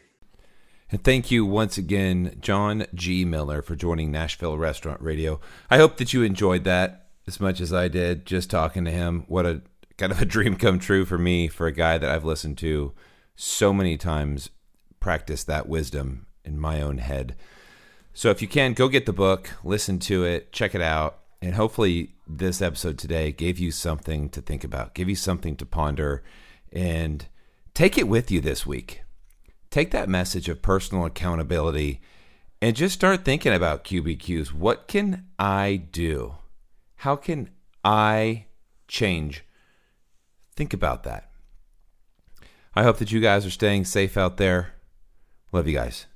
And 0.91 1.03
thank 1.03 1.32
you 1.32 1.45
once 1.45 1.76
again, 1.78 2.37
John 2.41 2.87
G. 2.95 3.24
Miller, 3.24 3.61
for 3.61 3.74
joining 3.74 4.12
Nashville 4.12 4.57
Restaurant 4.57 5.01
Radio. 5.01 5.41
I 5.68 5.78
hope 5.78 5.97
that 5.97 6.12
you 6.12 6.22
enjoyed 6.22 6.62
that 6.62 7.09
as 7.26 7.41
much 7.41 7.61
as 7.61 7.72
I 7.72 7.89
did 7.89 8.24
just 8.24 8.51
talking 8.51 8.84
to 8.84 8.93
him. 8.93 9.24
What 9.26 9.47
a 9.47 9.62
kind 9.99 10.12
of 10.12 10.22
a 10.22 10.24
dream 10.26 10.55
come 10.55 10.78
true 10.78 11.05
for 11.05 11.18
me, 11.18 11.49
for 11.49 11.66
a 11.66 11.72
guy 11.72 11.99
that 11.99 12.09
I've 12.09 12.24
listened 12.24 12.57
to 12.59 12.93
so 13.34 13.72
many 13.72 13.97
times 13.97 14.51
practice 15.01 15.43
that 15.45 15.68
wisdom 15.68 16.26
in 16.45 16.61
my 16.61 16.80
own 16.80 16.99
head. 16.99 17.34
So 18.14 18.30
if 18.30 18.41
you 18.41 18.47
can, 18.47 18.72
go 18.72 18.89
get 18.89 19.07
the 19.07 19.12
book, 19.12 19.51
listen 19.64 19.99
to 20.01 20.24
it, 20.24 20.53
check 20.53 20.72
it 20.72 20.80
out, 20.80 21.18
and 21.43 21.57
hopefully 21.57 22.14
this 22.28 22.62
episode 22.62 22.97
today 22.97 23.32
gave 23.32 23.59
you 23.59 23.72
something 23.72 24.28
to 24.30 24.41
think 24.41 24.62
about, 24.62 24.95
give 24.95 25.09
you 25.09 25.16
something 25.16 25.57
to 25.57 25.66
ponder, 25.66 26.22
and 26.72 27.26
take 27.74 27.99
it 27.99 28.07
with 28.07 28.30
you 28.30 28.41
this 28.41 28.64
week 28.64 29.03
take 29.77 29.91
that 29.91 30.09
message 30.09 30.49
of 30.49 30.62
personal 30.62 31.05
accountability 31.05 32.01
and 32.62 32.74
just 32.74 32.95
start 32.95 33.27
thinking 33.27 33.53
about 33.53 33.85
QBQs. 33.85 34.51
What 34.51 34.89
can 34.89 35.27
I 35.39 35.77
do? 35.93 36.37
How 36.95 37.14
can 37.14 37.51
I 37.85 38.47
change? 38.89 39.45
Think 40.55 40.72
about 40.72 41.03
that. 41.03 41.31
I 42.74 42.85
hope 42.85 42.97
that 42.97 43.12
you 43.12 43.20
guys 43.20 43.45
are 43.45 43.51
staying 43.51 43.85
safe 43.85 44.16
out 44.16 44.39
there. 44.39 44.72
Love 45.53 45.68
you 45.68 45.74
guys. 45.74 46.07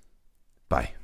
Bye. 0.70 0.94